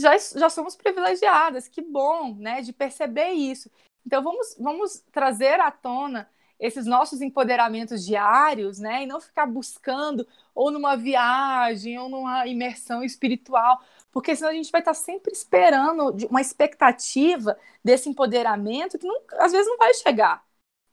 já, 0.00 0.16
já 0.16 0.48
somos 0.48 0.76
privilegiadas, 0.76 1.68
que 1.68 1.82
bom, 1.82 2.34
né, 2.34 2.62
de 2.62 2.72
perceber 2.72 3.30
isso. 3.30 3.70
Então 4.06 4.22
vamos, 4.22 4.56
vamos 4.58 5.00
trazer 5.12 5.60
à 5.60 5.70
tona 5.70 6.28
esses 6.58 6.86
nossos 6.86 7.20
empoderamentos 7.20 8.04
diários, 8.04 8.78
né, 8.78 9.02
e 9.02 9.06
não 9.06 9.20
ficar 9.20 9.46
buscando 9.46 10.26
ou 10.54 10.70
numa 10.70 10.96
viagem 10.96 11.98
ou 11.98 12.08
numa 12.08 12.46
imersão 12.46 13.02
espiritual, 13.02 13.82
porque 14.12 14.36
senão 14.36 14.50
a 14.50 14.54
gente 14.54 14.70
vai 14.70 14.80
estar 14.80 14.94
sempre 14.94 15.32
esperando 15.32 16.14
uma 16.30 16.40
expectativa 16.40 17.58
desse 17.84 18.08
empoderamento 18.08 18.96
que 18.98 19.06
não, 19.06 19.20
às 19.38 19.50
vezes 19.50 19.66
não 19.66 19.76
vai 19.76 19.92
chegar. 19.94 20.44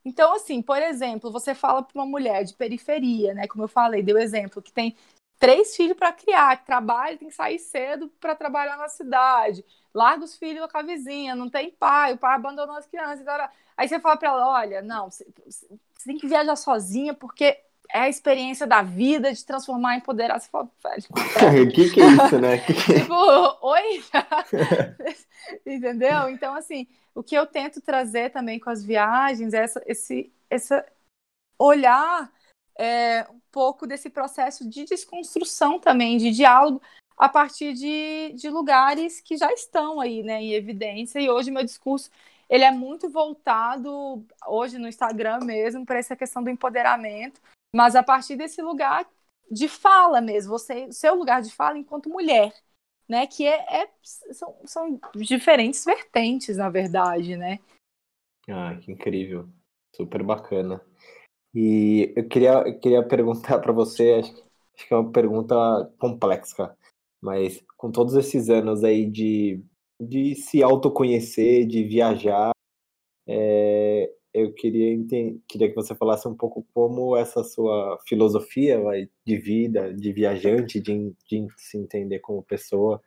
Então, 0.04 0.34
assim, 0.34 0.62
por 0.62 0.82
exemplo, 0.82 1.30
você 1.30 1.54
fala 1.54 1.82
para 1.82 2.00
uma 2.00 2.06
mulher 2.06 2.42
de 2.42 2.54
periferia, 2.54 3.34
né? 3.34 3.46
Como 3.46 3.64
eu 3.64 3.68
falei, 3.68 4.02
deu 4.02 4.18
exemplo, 4.18 4.62
que 4.62 4.72
tem 4.72 4.96
três 5.40 5.74
filhos 5.74 5.96
para 5.96 6.12
criar, 6.12 6.58
que 6.58 6.66
trabalha, 6.66 7.16
tem 7.16 7.28
que 7.28 7.34
sair 7.34 7.58
cedo 7.58 8.12
para 8.20 8.36
trabalhar 8.36 8.76
na 8.76 8.88
cidade, 8.88 9.64
larga 9.92 10.22
os 10.22 10.36
filhos 10.36 10.70
com 10.70 10.78
a 10.78 10.82
vizinha, 10.82 11.34
não 11.34 11.48
tem 11.48 11.70
pai, 11.70 12.12
o 12.12 12.18
pai 12.18 12.34
abandonou 12.34 12.76
as 12.76 12.86
crianças. 12.86 13.22
Então, 13.22 13.34
aí 13.74 13.88
você 13.88 13.98
fala 13.98 14.18
para 14.18 14.28
ela: 14.28 14.48
olha, 14.48 14.82
não, 14.82 15.10
você, 15.10 15.26
tem 16.04 16.18
que 16.18 16.28
viajar 16.28 16.54
sozinha 16.56 17.14
porque 17.14 17.58
é 17.92 18.00
a 18.00 18.08
experiência 18.08 18.66
da 18.66 18.82
vida 18.82 19.32
de 19.32 19.44
transformar 19.44 19.96
em 19.96 20.00
poder. 20.00 20.30
Você 20.30 20.48
fala, 20.50 20.68
velho. 20.84 21.66
O 21.68 21.72
que, 21.72 21.90
que 21.90 22.02
é 22.02 22.06
isso, 22.06 22.38
né? 22.38 22.58
Que 22.58 22.74
que... 22.74 23.00
tipo, 23.00 23.14
oi? 23.62 24.04
Entendeu? 25.66 26.28
Então, 26.28 26.54
assim, 26.54 26.86
o 27.14 27.22
que 27.22 27.34
eu 27.34 27.46
tento 27.46 27.80
trazer 27.80 28.30
também 28.30 28.60
com 28.60 28.68
as 28.68 28.84
viagens 28.84 29.54
é 29.54 29.64
essa, 29.64 29.82
esse, 29.86 30.30
esse 30.50 30.84
olhar 31.58 32.30
é, 32.80 33.26
um 33.30 33.38
pouco 33.52 33.86
desse 33.86 34.08
processo 34.08 34.66
de 34.66 34.86
desconstrução 34.86 35.78
também, 35.78 36.16
de 36.16 36.30
diálogo, 36.30 36.80
a 37.14 37.28
partir 37.28 37.74
de, 37.74 38.32
de 38.32 38.48
lugares 38.48 39.20
que 39.20 39.36
já 39.36 39.52
estão 39.52 40.00
aí 40.00 40.22
né, 40.22 40.42
em 40.42 40.54
evidência. 40.54 41.20
E 41.20 41.28
hoje 41.28 41.50
meu 41.50 41.62
discurso 41.62 42.10
ele 42.48 42.64
é 42.64 42.70
muito 42.70 43.10
voltado, 43.10 44.24
hoje 44.46 44.78
no 44.78 44.88
Instagram 44.88 45.40
mesmo, 45.44 45.84
para 45.84 45.98
essa 45.98 46.16
questão 46.16 46.42
do 46.42 46.48
empoderamento, 46.48 47.40
mas 47.72 47.94
a 47.94 48.02
partir 48.02 48.34
desse 48.34 48.62
lugar 48.62 49.06
de 49.50 49.68
fala 49.68 50.20
mesmo, 50.22 50.50
você, 50.50 50.90
seu 50.90 51.14
lugar 51.14 51.42
de 51.42 51.52
fala 51.52 51.76
enquanto 51.76 52.08
mulher, 52.08 52.52
né? 53.06 53.26
Que 53.26 53.46
é, 53.46 53.82
é 53.82 53.90
são, 54.02 54.56
são 54.64 55.00
diferentes 55.14 55.84
vertentes, 55.84 56.56
na 56.56 56.70
verdade, 56.70 57.36
né? 57.36 57.58
Ah, 58.48 58.74
que 58.80 58.90
incrível. 58.90 59.48
Super 59.94 60.22
bacana. 60.22 60.80
E 61.54 62.12
eu 62.16 62.28
queria, 62.28 62.52
eu 62.66 62.78
queria 62.78 63.02
perguntar 63.02 63.58
para 63.60 63.72
você, 63.72 64.14
acho, 64.20 64.32
acho 64.76 64.88
que 64.88 64.94
é 64.94 64.96
uma 64.96 65.10
pergunta 65.12 65.54
complexa, 65.98 66.76
mas 67.20 67.62
com 67.76 67.90
todos 67.90 68.14
esses 68.14 68.48
anos 68.48 68.84
aí 68.84 69.06
de, 69.06 69.62
de 70.00 70.34
se 70.36 70.62
autoconhecer, 70.62 71.66
de 71.66 71.84
viajar, 71.84 72.52
é, 73.26 74.10
eu 74.32 74.52
queria, 74.54 74.96
queria 75.48 75.68
que 75.68 75.74
você 75.74 75.94
falasse 75.94 76.28
um 76.28 76.34
pouco 76.34 76.64
como 76.72 77.16
essa 77.16 77.42
sua 77.42 77.98
filosofia 78.08 78.80
vai, 78.80 79.08
de 79.26 79.36
vida, 79.36 79.92
de 79.92 80.12
viajante, 80.12 80.80
de, 80.80 81.12
de 81.28 81.46
se 81.56 81.76
entender 81.78 82.20
como 82.20 82.42
pessoa, 82.42 83.02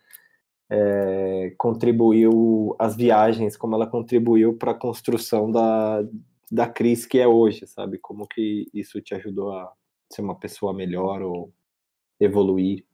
é, 0.69 1.53
contribuiu, 1.57 2.75
as 2.79 2.95
viagens, 2.95 3.55
como 3.55 3.75
ela 3.75 3.87
contribuiu 3.87 4.57
para 4.57 4.71
a 4.71 4.75
construção 4.75 5.51
da, 5.51 6.03
da 6.53 6.69
Cris 6.69 7.03
que 7.03 7.17
é 7.17 7.27
hoje, 7.27 7.65
sabe? 7.65 7.97
Como 7.97 8.27
que 8.27 8.69
isso 8.71 9.01
te 9.01 9.15
ajudou 9.15 9.57
a 9.57 9.73
ser 10.07 10.21
uma 10.21 10.37
pessoa 10.37 10.71
melhor 10.71 11.23
ou 11.23 11.51
evoluir? 12.19 12.85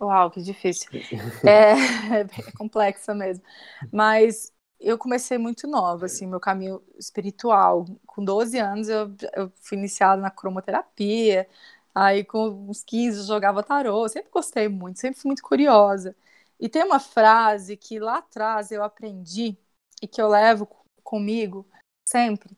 Uau, 0.00 0.30
que 0.30 0.40
difícil. 0.40 0.88
é, 1.44 1.72
é 2.22 2.52
complexa 2.56 3.12
mesmo. 3.12 3.44
Mas 3.92 4.52
eu 4.78 4.96
comecei 4.96 5.38
muito 5.38 5.66
nova, 5.66 6.06
assim, 6.06 6.24
meu 6.24 6.38
caminho 6.38 6.80
espiritual. 6.96 7.84
Com 8.06 8.24
12 8.24 8.58
anos 8.58 8.88
eu, 8.88 9.12
eu 9.34 9.52
fui 9.60 9.76
iniciada 9.76 10.22
na 10.22 10.30
cromoterapia. 10.30 11.48
Aí 11.92 12.22
com 12.22 12.48
uns 12.68 12.84
15 12.84 13.18
eu 13.18 13.24
jogava 13.24 13.60
tarô. 13.60 14.08
sempre 14.08 14.30
gostei 14.30 14.68
muito, 14.68 15.00
sempre 15.00 15.20
fui 15.20 15.30
muito 15.30 15.42
curiosa. 15.42 16.14
E 16.60 16.68
tem 16.68 16.84
uma 16.84 17.00
frase 17.00 17.76
que 17.76 17.98
lá 17.98 18.18
atrás 18.18 18.70
eu 18.70 18.84
aprendi 18.84 19.58
e 20.00 20.06
que 20.06 20.22
eu 20.22 20.28
levo 20.28 20.68
comigo 21.02 21.66
sempre, 22.10 22.56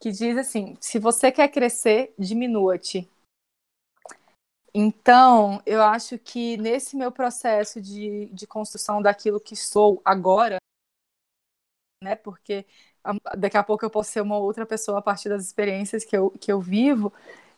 que 0.00 0.10
diz 0.10 0.36
assim: 0.36 0.76
se 0.80 0.98
você 0.98 1.30
quer 1.30 1.48
crescer, 1.48 2.12
diminua-te. 2.18 3.08
Então, 4.74 5.62
eu 5.64 5.82
acho 5.82 6.18
que 6.18 6.56
nesse 6.56 6.96
meu 6.96 7.10
processo 7.10 7.80
de, 7.80 8.26
de 8.26 8.46
construção 8.46 9.00
daquilo 9.00 9.40
que 9.40 9.56
sou 9.56 10.00
agora, 10.04 10.58
né? 12.02 12.14
Porque 12.14 12.66
daqui 13.36 13.56
a 13.56 13.64
pouco 13.64 13.84
eu 13.84 13.90
posso 13.90 14.10
ser 14.10 14.20
uma 14.20 14.38
outra 14.38 14.66
pessoa 14.66 14.98
a 14.98 15.02
partir 15.02 15.28
das 15.28 15.44
experiências 15.44 16.04
que 16.04 16.16
eu, 16.16 16.30
que 16.30 16.52
eu 16.52 16.60
vivo, 16.60 17.12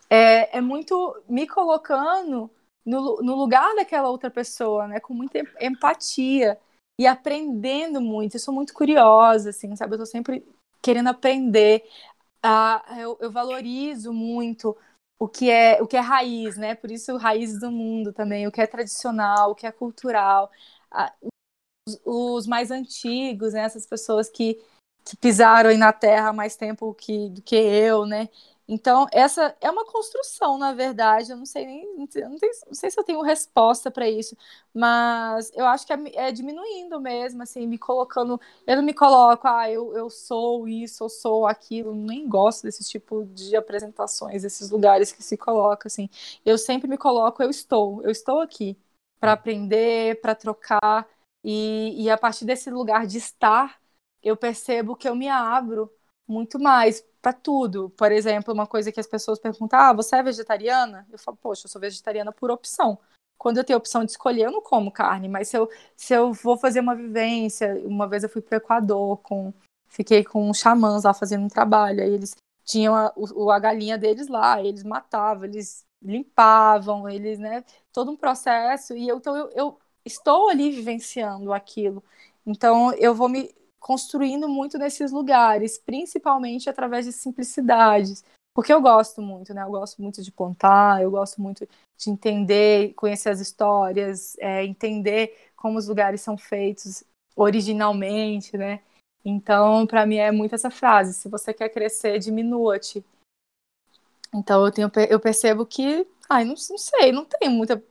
é, 0.08 0.58
é 0.58 0.60
muito 0.60 1.22
me 1.28 1.46
colocando 1.46 2.50
no, 2.86 3.16
no 3.16 3.34
lugar 3.34 3.74
daquela 3.74 4.08
outra 4.08 4.30
pessoa, 4.30 4.86
né? 4.86 5.00
Com 5.00 5.14
muita 5.14 5.40
empatia 5.60 6.58
e 6.98 7.06
aprendendo 7.06 8.00
muito. 8.00 8.36
Eu 8.36 8.40
sou 8.40 8.54
muito 8.54 8.72
curiosa, 8.72 9.50
assim, 9.50 9.74
sabe? 9.76 9.94
Eu 9.94 9.98
tô 9.98 10.06
sempre 10.06 10.44
querendo 10.82 11.08
aprender. 11.08 11.84
Eu, 12.98 13.18
eu 13.20 13.30
valorizo 13.30 14.12
muito 14.12 14.76
o 15.18 15.28
que 15.28 15.50
é 15.50 15.80
o 15.82 15.86
que 15.86 15.96
é 15.96 16.00
raiz, 16.00 16.56
né? 16.56 16.74
Por 16.74 16.90
isso 16.90 17.16
raízes 17.16 17.60
do 17.60 17.70
mundo 17.70 18.12
também, 18.12 18.46
o 18.46 18.52
que 18.52 18.60
é 18.60 18.66
tradicional, 18.66 19.50
o 19.50 19.54
que 19.54 19.66
é 19.66 19.72
cultural, 19.72 20.50
os, 21.86 22.00
os, 22.04 22.46
mais 22.46 22.70
antigos, 22.70 23.52
né? 23.52 23.60
Essas 23.60 23.86
pessoas 23.86 24.30
que, 24.30 24.58
que 25.04 25.16
pisaram 25.16 25.70
aí 25.70 25.76
na 25.76 25.92
Terra 25.92 26.30
há 26.30 26.32
mais 26.32 26.56
tempo 26.56 26.94
que, 26.94 27.30
do 27.30 27.42
que 27.42 27.56
eu, 27.56 28.06
né? 28.06 28.28
Então, 28.72 29.06
essa 29.12 29.56
é 29.60 29.68
uma 29.68 29.84
construção, 29.84 30.56
na 30.56 30.72
verdade. 30.72 31.32
Eu 31.32 31.36
não 31.36 31.44
sei 31.46 31.66
nem. 31.66 31.86
Não 31.96 32.06
não 32.30 32.74
sei 32.74 32.90
se 32.90 32.98
eu 33.00 33.02
tenho 33.04 33.20
resposta 33.22 33.90
para 33.90 34.08
isso, 34.08 34.36
mas 34.72 35.50
eu 35.56 35.66
acho 35.66 35.84
que 35.86 35.92
é, 35.92 35.96
é, 36.28 36.32
diminuindo 36.32 37.00
mesmo, 37.00 37.42
assim, 37.42 37.66
me 37.66 37.76
colocando. 37.78 38.40
Eu 38.66 38.76
não 38.76 38.82
me 38.84 38.94
coloco, 38.94 39.46
ah, 39.48 39.68
eu, 39.68 39.92
eu 39.96 40.08
sou 40.08 40.68
isso, 40.68 41.02
eu 41.04 41.08
sou 41.08 41.46
aquilo. 41.46 41.94
Nem 41.94 42.28
gosto 42.28 42.62
desse 42.62 42.84
tipo 42.88 43.24
de 43.26 43.56
apresentações, 43.56 44.42
desses 44.42 44.70
lugares 44.70 45.10
que 45.12 45.22
se 45.22 45.36
coloca, 45.36 45.88
assim. 45.88 46.08
Eu 46.44 46.56
sempre 46.56 46.88
me 46.88 46.96
coloco, 46.98 47.42
eu 47.42 47.50
estou, 47.50 48.02
eu 48.04 48.10
estou 48.10 48.40
aqui 48.40 48.78
para 49.18 49.32
aprender, 49.32 50.20
para 50.20 50.34
trocar. 50.34 51.08
E, 51.42 52.04
e 52.04 52.10
a 52.10 52.18
partir 52.18 52.44
desse 52.44 52.70
lugar 52.70 53.06
de 53.06 53.18
estar, 53.18 53.80
eu 54.22 54.36
percebo 54.36 54.94
que 54.96 55.08
eu 55.08 55.14
me 55.16 55.28
abro 55.28 55.90
muito 56.26 56.58
mais 56.58 57.04
para 57.20 57.32
tudo. 57.32 57.90
Por 57.90 58.10
exemplo, 58.12 58.52
uma 58.54 58.66
coisa 58.66 58.90
que 58.92 59.00
as 59.00 59.06
pessoas 59.06 59.38
perguntam: 59.38 59.78
ah, 59.78 59.92
você 59.92 60.16
é 60.16 60.22
vegetariana? 60.22 61.06
Eu 61.10 61.18
falo, 61.18 61.36
poxa, 61.36 61.66
eu 61.66 61.70
sou 61.70 61.80
vegetariana 61.80 62.32
por 62.32 62.50
opção. 62.50 62.98
Quando 63.38 63.58
eu 63.58 63.64
tenho 63.64 63.78
opção 63.78 64.04
de 64.04 64.10
escolher, 64.10 64.46
eu 64.46 64.52
não 64.52 64.62
como 64.62 64.92
carne, 64.92 65.28
mas 65.28 65.48
se 65.48 65.56
eu, 65.56 65.70
se 65.96 66.12
eu 66.12 66.32
vou 66.32 66.58
fazer 66.58 66.80
uma 66.80 66.94
vivência, 66.94 67.80
uma 67.86 68.06
vez 68.06 68.22
eu 68.22 68.28
fui 68.28 68.42
para 68.42 68.56
o 68.56 68.58
Equador, 68.58 69.16
com, 69.22 69.52
fiquei 69.88 70.22
com 70.22 70.52
xamãs 70.52 71.04
lá 71.04 71.14
fazendo 71.14 71.44
um 71.44 71.48
trabalho, 71.48 72.02
aí 72.02 72.10
eles 72.10 72.36
tinham 72.64 72.94
a, 72.94 73.12
o, 73.16 73.50
a 73.50 73.58
galinha 73.58 73.96
deles 73.96 74.28
lá, 74.28 74.62
eles 74.62 74.84
matavam, 74.84 75.44
eles 75.44 75.86
limpavam, 76.02 77.08
eles, 77.08 77.38
né, 77.38 77.64
todo 77.92 78.10
um 78.10 78.16
processo, 78.16 78.94
e 78.94 79.08
eu, 79.08 79.16
então 79.16 79.34
eu, 79.36 79.50
eu 79.54 79.78
estou 80.04 80.50
ali 80.50 80.70
vivenciando 80.70 81.52
aquilo. 81.52 82.04
Então 82.46 82.92
eu 82.94 83.14
vou 83.14 83.28
me 83.28 83.54
construindo 83.80 84.46
muito 84.46 84.78
nesses 84.78 85.10
lugares, 85.10 85.78
principalmente 85.78 86.68
através 86.68 87.06
de 87.06 87.12
simplicidades. 87.12 88.22
Porque 88.54 88.72
eu 88.72 88.80
gosto 88.80 89.22
muito, 89.22 89.54
né? 89.54 89.62
Eu 89.62 89.70
gosto 89.70 90.02
muito 90.02 90.22
de 90.22 90.30
contar, 90.30 91.02
eu 91.02 91.10
gosto 91.10 91.40
muito 91.40 91.66
de 91.98 92.10
entender, 92.10 92.92
conhecer 92.94 93.30
as 93.30 93.40
histórias, 93.40 94.36
é, 94.38 94.64
entender 94.64 95.50
como 95.56 95.78
os 95.78 95.88
lugares 95.88 96.20
são 96.20 96.36
feitos 96.36 97.02
originalmente, 97.34 98.56
né? 98.56 98.80
Então, 99.24 99.86
para 99.86 100.04
mim 100.04 100.16
é 100.16 100.30
muito 100.30 100.54
essa 100.54 100.70
frase: 100.70 101.14
se 101.14 101.28
você 101.28 101.54
quer 101.54 101.68
crescer, 101.70 102.18
diminua-te. 102.18 103.04
Então, 104.34 104.64
eu, 104.64 104.70
tenho, 104.70 104.90
eu 105.08 105.18
percebo 105.18 105.64
que, 105.64 106.06
ai, 106.28 106.44
não, 106.44 106.54
não 106.54 106.78
sei, 106.78 107.12
não 107.12 107.24
tenho 107.24 107.50
muita 107.50 107.82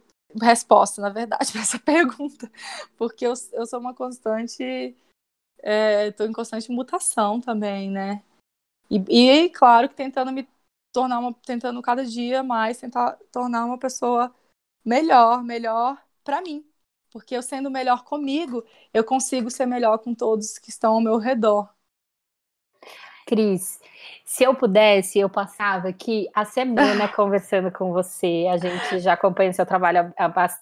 resposta, 0.42 1.02
na 1.02 1.10
verdade, 1.10 1.52
para 1.52 1.62
essa 1.62 1.80
pergunta, 1.80 2.52
porque 2.98 3.26
eu, 3.26 3.34
eu 3.54 3.66
sou 3.66 3.80
uma 3.80 3.94
constante 3.94 4.96
estou 5.64 6.26
é, 6.26 6.30
em 6.30 6.34
constante 6.34 6.72
mutação 6.72 7.40
também, 7.42 7.90
né? 7.92 8.24
E, 8.90 8.98
e, 9.46 9.50
claro 9.52 9.90
que 9.90 9.96
tentando 9.96 10.32
me 10.32 10.48
tornar 10.92 11.20
uma, 11.20 11.34
tentando 11.46 11.82
cada 11.82 12.06
dia 12.06 12.44
mais 12.44 12.80
tentar 12.80 13.18
tornar 13.32 13.66
uma 13.66 13.78
pessoa 13.78 14.34
melhor, 14.86 15.44
melhor 15.44 16.02
para 16.24 16.42
mim, 16.42 16.66
porque 17.12 17.36
eu 17.36 17.44
sendo 17.44 17.72
melhor 17.72 18.04
comigo, 18.04 18.66
eu 18.94 19.04
consigo 19.04 19.50
ser 19.52 19.66
melhor 19.66 20.00
com 20.00 20.16
todos 20.16 20.58
que 20.58 20.70
estão 20.70 20.94
ao 20.94 21.02
meu 21.02 21.18
redor. 21.18 21.70
Cris, 23.30 23.80
se 24.26 24.44
eu 24.44 24.56
pudesse, 24.56 25.20
eu 25.20 25.30
passava 25.30 25.88
aqui 25.88 26.28
a 26.34 26.46
semana 26.46 27.08
conversando 27.14 27.72
com 27.72 27.94
você. 27.94 28.48
A 28.50 28.58
gente 28.58 28.98
já 29.00 29.14
acompanha 29.14 29.52
o 29.52 29.54
seu 29.54 29.68
trabalho, 29.68 30.12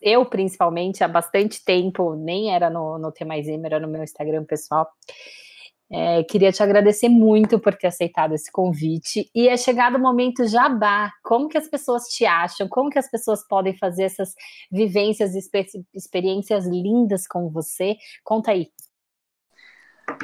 eu 0.01 0.25
principalmente, 0.25 1.01
há 1.01 1.07
bastante 1.07 1.63
tempo, 1.63 2.13
nem 2.13 2.53
era 2.53 2.69
no, 2.69 2.99
no 2.99 3.09
T 3.09 3.23
mais 3.23 3.47
M, 3.47 3.65
era 3.65 3.79
no 3.79 3.87
meu 3.87 4.03
Instagram 4.03 4.43
pessoal. 4.43 4.85
É, 5.89 6.21
queria 6.25 6.51
te 6.51 6.61
agradecer 6.61 7.07
muito 7.07 7.57
por 7.57 7.73
ter 7.73 7.87
aceitado 7.87 8.35
esse 8.35 8.51
convite. 8.51 9.31
E 9.33 9.47
é 9.47 9.55
chegado 9.55 9.95
o 9.95 10.01
momento 10.01 10.45
jabá. 10.45 11.09
Como 11.23 11.47
que 11.47 11.57
as 11.57 11.69
pessoas 11.69 12.03
te 12.09 12.25
acham? 12.25 12.67
Como 12.67 12.89
que 12.89 12.99
as 12.99 13.09
pessoas 13.09 13.47
podem 13.47 13.77
fazer 13.77 14.03
essas 14.03 14.33
vivências 14.69 15.33
e 15.33 15.39
experiências 15.95 16.67
lindas 16.67 17.25
com 17.25 17.49
você? 17.49 17.95
Conta 18.25 18.51
aí. 18.51 18.67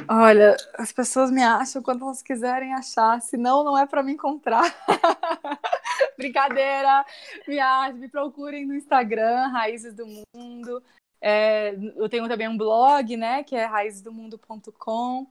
Olha, 0.08 0.56
as 0.74 0.92
pessoas 0.92 1.30
me 1.30 1.42
acham 1.42 1.82
quando 1.82 2.04
elas 2.04 2.22
quiserem 2.22 2.74
achar, 2.74 3.20
senão 3.20 3.64
não 3.64 3.76
é 3.76 3.86
para 3.86 4.02
me 4.02 4.12
encontrar. 4.12 4.64
Brincadeira! 6.16 7.04
Me, 7.46 7.58
achem, 7.58 7.94
me 7.94 8.08
procurem 8.08 8.66
no 8.66 8.74
Instagram, 8.74 9.48
Raízes 9.48 9.94
do 9.94 10.06
Mundo. 10.34 10.82
É, 11.20 11.74
eu 11.96 12.08
tenho 12.08 12.28
também 12.28 12.48
um 12.48 12.56
blog, 12.56 13.16
né, 13.16 13.42
que 13.42 13.56
é 13.56 13.64
raízesdomundo.com. 13.64 15.26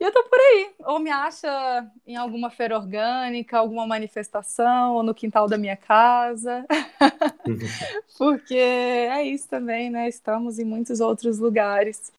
E 0.00 0.04
eu 0.04 0.12
tô 0.12 0.24
por 0.24 0.38
aí. 0.38 0.74
Ou 0.80 0.98
me 0.98 1.10
acha 1.10 1.90
em 2.06 2.16
alguma 2.16 2.50
feira 2.50 2.76
orgânica, 2.76 3.58
alguma 3.58 3.86
manifestação, 3.86 4.94
ou 4.94 5.02
no 5.02 5.14
quintal 5.14 5.46
da 5.46 5.56
minha 5.56 5.76
casa. 5.76 6.66
Porque 8.18 8.56
é 8.56 9.22
isso 9.22 9.48
também, 9.48 9.90
né? 9.90 10.08
Estamos 10.08 10.58
em 10.58 10.64
muitos 10.64 11.00
outros 11.00 11.38
lugares. 11.38 12.12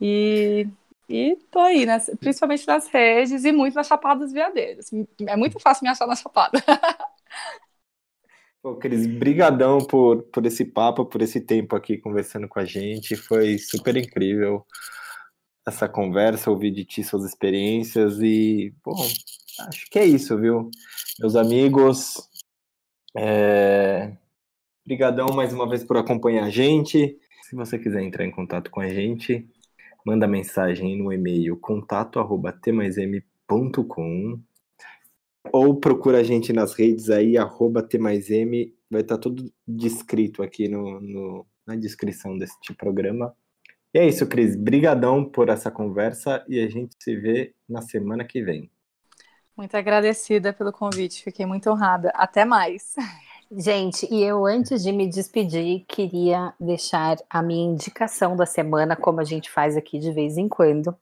E 0.00 0.66
e 1.08 1.36
tô 1.50 1.58
aí, 1.58 1.84
né? 1.86 1.98
principalmente 2.18 2.66
nas 2.66 2.88
redes 2.88 3.44
e 3.44 3.52
muito 3.52 3.74
nas 3.74 3.86
Chapadas 3.86 4.32
Veadeiras. 4.32 4.90
É 5.26 5.36
muito 5.36 5.58
fácil 5.58 5.84
me 5.84 5.90
achar 5.90 6.06
na 6.06 6.16
Chapada. 6.16 6.62
Pô, 8.62 8.76
Cris, 8.76 9.06
brigadão 9.06 9.78
por, 9.78 10.22
por 10.24 10.46
esse 10.46 10.64
papo, 10.64 11.04
por 11.04 11.20
esse 11.20 11.40
tempo 11.40 11.74
aqui 11.74 11.98
conversando 11.98 12.48
com 12.48 12.60
a 12.60 12.64
gente. 12.64 13.16
Foi 13.16 13.58
super 13.58 13.96
incrível 13.96 14.64
essa 15.66 15.88
conversa, 15.88 16.50
ouvir 16.50 16.70
de 16.70 16.84
ti 16.84 17.02
suas 17.02 17.24
experiências 17.24 18.20
e, 18.20 18.74
bom, 18.84 18.94
acho 19.68 19.90
que 19.90 19.98
é 19.98 20.04
isso, 20.04 20.38
viu? 20.38 20.70
Meus 21.20 21.36
amigos, 21.36 22.28
é... 23.16 24.16
brigadão 24.84 25.28
mais 25.34 25.52
uma 25.52 25.68
vez 25.68 25.84
por 25.84 25.96
acompanhar 25.96 26.44
a 26.44 26.50
gente. 26.50 27.18
Se 27.42 27.56
você 27.56 27.78
quiser 27.78 28.02
entrar 28.02 28.24
em 28.24 28.30
contato 28.30 28.70
com 28.70 28.80
a 28.80 28.88
gente, 28.88 29.48
manda 30.04 30.26
mensagem 30.26 30.96
no 30.96 31.12
e-mail 31.12 31.56
contato@tmaism.com 31.56 34.40
ou 35.50 35.80
procura 35.80 36.18
a 36.18 36.22
gente 36.22 36.52
nas 36.52 36.74
redes 36.74 37.10
aí 37.10 37.36
arroba 37.36 37.82
tmaism, 37.82 38.72
vai 38.90 39.00
estar 39.00 39.16
tá 39.16 39.20
tudo 39.20 39.52
descrito 39.66 40.42
aqui 40.42 40.68
no, 40.68 41.00
no, 41.00 41.46
na 41.66 41.74
descrição 41.74 42.38
deste 42.38 42.72
programa. 42.74 43.34
E 43.94 43.98
é 43.98 44.06
isso, 44.06 44.26
Cris. 44.26 44.56
Brigadão 44.56 45.24
por 45.24 45.48
essa 45.48 45.70
conversa 45.70 46.44
e 46.48 46.60
a 46.60 46.68
gente 46.68 46.94
se 46.98 47.16
vê 47.16 47.54
na 47.68 47.82
semana 47.82 48.24
que 48.24 48.42
vem. 48.42 48.70
Muito 49.56 49.76
agradecida 49.76 50.52
pelo 50.52 50.72
convite, 50.72 51.22
fiquei 51.22 51.44
muito 51.44 51.68
honrada. 51.68 52.10
Até 52.14 52.44
mais. 52.44 52.94
Gente, 53.54 54.08
e 54.10 54.22
eu 54.22 54.46
antes 54.46 54.82
de 54.82 54.90
me 54.90 55.06
despedir, 55.06 55.84
queria 55.86 56.54
deixar 56.58 57.18
a 57.28 57.42
minha 57.42 57.70
indicação 57.70 58.34
da 58.34 58.46
semana, 58.46 58.96
como 58.96 59.20
a 59.20 59.24
gente 59.24 59.50
faz 59.50 59.76
aqui 59.76 59.98
de 59.98 60.10
vez 60.10 60.38
em 60.38 60.48
quando. 60.48 60.96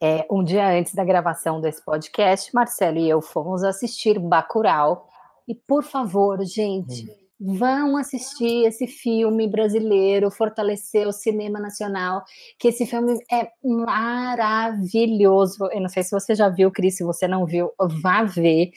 É, 0.00 0.26
um 0.30 0.42
dia 0.42 0.70
antes 0.70 0.94
da 0.94 1.04
gravação 1.04 1.60
desse 1.60 1.84
podcast, 1.84 2.50
Marcelo 2.54 2.96
e 2.96 3.10
eu 3.10 3.20
fomos 3.20 3.62
assistir 3.62 4.18
Bacurau. 4.18 5.06
E 5.46 5.54
por 5.54 5.84
favor, 5.84 6.42
gente, 6.46 7.06
hum. 7.38 7.58
vão 7.58 7.98
assistir 7.98 8.66
esse 8.66 8.86
filme 8.86 9.46
brasileiro, 9.46 10.30
fortalecer 10.30 11.06
o 11.06 11.12
cinema 11.12 11.60
nacional, 11.60 12.24
que 12.58 12.68
esse 12.68 12.86
filme 12.86 13.18
é 13.30 13.50
maravilhoso. 13.62 15.68
Eu 15.70 15.82
não 15.82 15.90
sei 15.90 16.02
se 16.02 16.10
você 16.10 16.34
já 16.34 16.48
viu, 16.48 16.70
Cris, 16.70 16.96
se 16.96 17.04
você 17.04 17.28
não 17.28 17.44
viu, 17.44 17.70
vá 18.00 18.22
ver. 18.22 18.70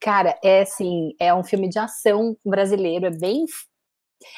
Cara, 0.00 0.38
é 0.42 0.62
assim, 0.62 1.14
é 1.18 1.34
um 1.34 1.42
filme 1.42 1.68
de 1.68 1.78
ação 1.78 2.36
brasileiro, 2.44 3.06
é 3.06 3.10
bem 3.10 3.46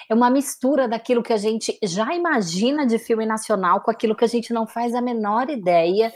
é 0.09 0.15
uma 0.15 0.31
mistura 0.31 0.89
daquilo 0.89 1.23
que 1.23 1.33
a 1.33 1.37
gente 1.37 1.79
já 1.83 2.15
imagina 2.15 2.87
de 2.87 2.99
filme 2.99 3.25
nacional 3.27 3.81
com 3.81 3.91
aquilo 3.91 4.17
que 4.17 4.25
a 4.25 4.29
gente 4.29 4.53
não 4.53 4.67
faz 4.67 4.95
a 4.95 5.01
menor 5.01 5.49
ideia. 5.51 6.13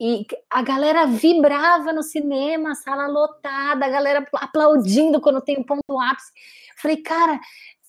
e 0.00 0.26
a 0.50 0.62
galera 0.62 1.06
vibrava 1.06 1.92
no 1.92 2.02
cinema, 2.02 2.74
sala 2.74 3.06
lotada, 3.06 3.86
a 3.86 3.90
galera 3.90 4.26
aplaudindo 4.34 5.20
quando 5.20 5.40
tem 5.40 5.58
o 5.58 5.64
ponto 5.64 6.00
ápice. 6.00 6.32
Falei, 6.76 6.96
cara, 6.96 7.38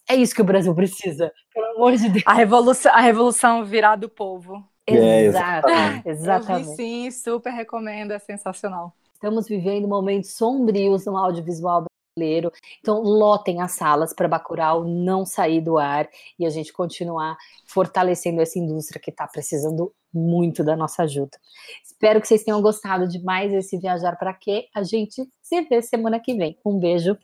é 0.07 0.15
isso 0.15 0.35
que 0.35 0.41
o 0.41 0.45
Brasil 0.45 0.75
precisa, 0.75 1.33
pelo 1.53 1.65
amor 1.75 1.95
de 1.97 2.09
Deus. 2.09 2.23
A 2.27 2.33
revolução, 2.33 2.91
a 2.93 2.99
revolução 3.01 3.65
virar 3.65 3.95
do 3.95 4.09
povo. 4.09 4.63
É, 4.85 5.25
Exato, 5.25 5.67
exatamente. 6.05 6.07
exatamente. 6.09 6.69
Eu 6.69 6.75
vi, 6.75 6.75
sim, 6.75 7.11
super 7.11 7.51
recomendo, 7.51 8.11
é 8.11 8.19
sensacional. 8.19 8.93
Estamos 9.23 9.47
vivendo 9.47 9.87
momentos 9.87 10.31
sombrios 10.31 11.05
no 11.05 11.15
audiovisual 11.15 11.85
brasileiro. 12.17 12.51
Então, 12.81 12.99
lotem 13.01 13.61
as 13.61 13.71
salas 13.71 14.13
para 14.13 14.27
Bacurau 14.27 14.83
não 14.83 15.25
sair 15.25 15.61
do 15.61 15.77
ar 15.77 16.09
e 16.37 16.45
a 16.45 16.49
gente 16.49 16.73
continuar 16.73 17.37
fortalecendo 17.65 18.41
essa 18.41 18.59
indústria 18.59 18.99
que 19.01 19.11
está 19.11 19.25
precisando 19.25 19.93
muito 20.13 20.61
da 20.61 20.75
nossa 20.75 21.03
ajuda. 21.03 21.37
Espero 21.85 22.19
que 22.19 22.27
vocês 22.27 22.43
tenham 22.43 22.61
gostado 22.61 23.07
de 23.07 23.23
mais 23.23 23.53
esse 23.53 23.77
Viajar 23.77 24.17
para 24.17 24.33
Quê. 24.33 24.67
A 24.75 24.83
gente 24.83 25.25
se 25.41 25.61
vê 25.61 25.81
semana 25.81 26.19
que 26.19 26.35
vem. 26.35 26.57
Um 26.65 26.77
beijo. 26.77 27.17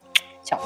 Tchau. 0.45 0.57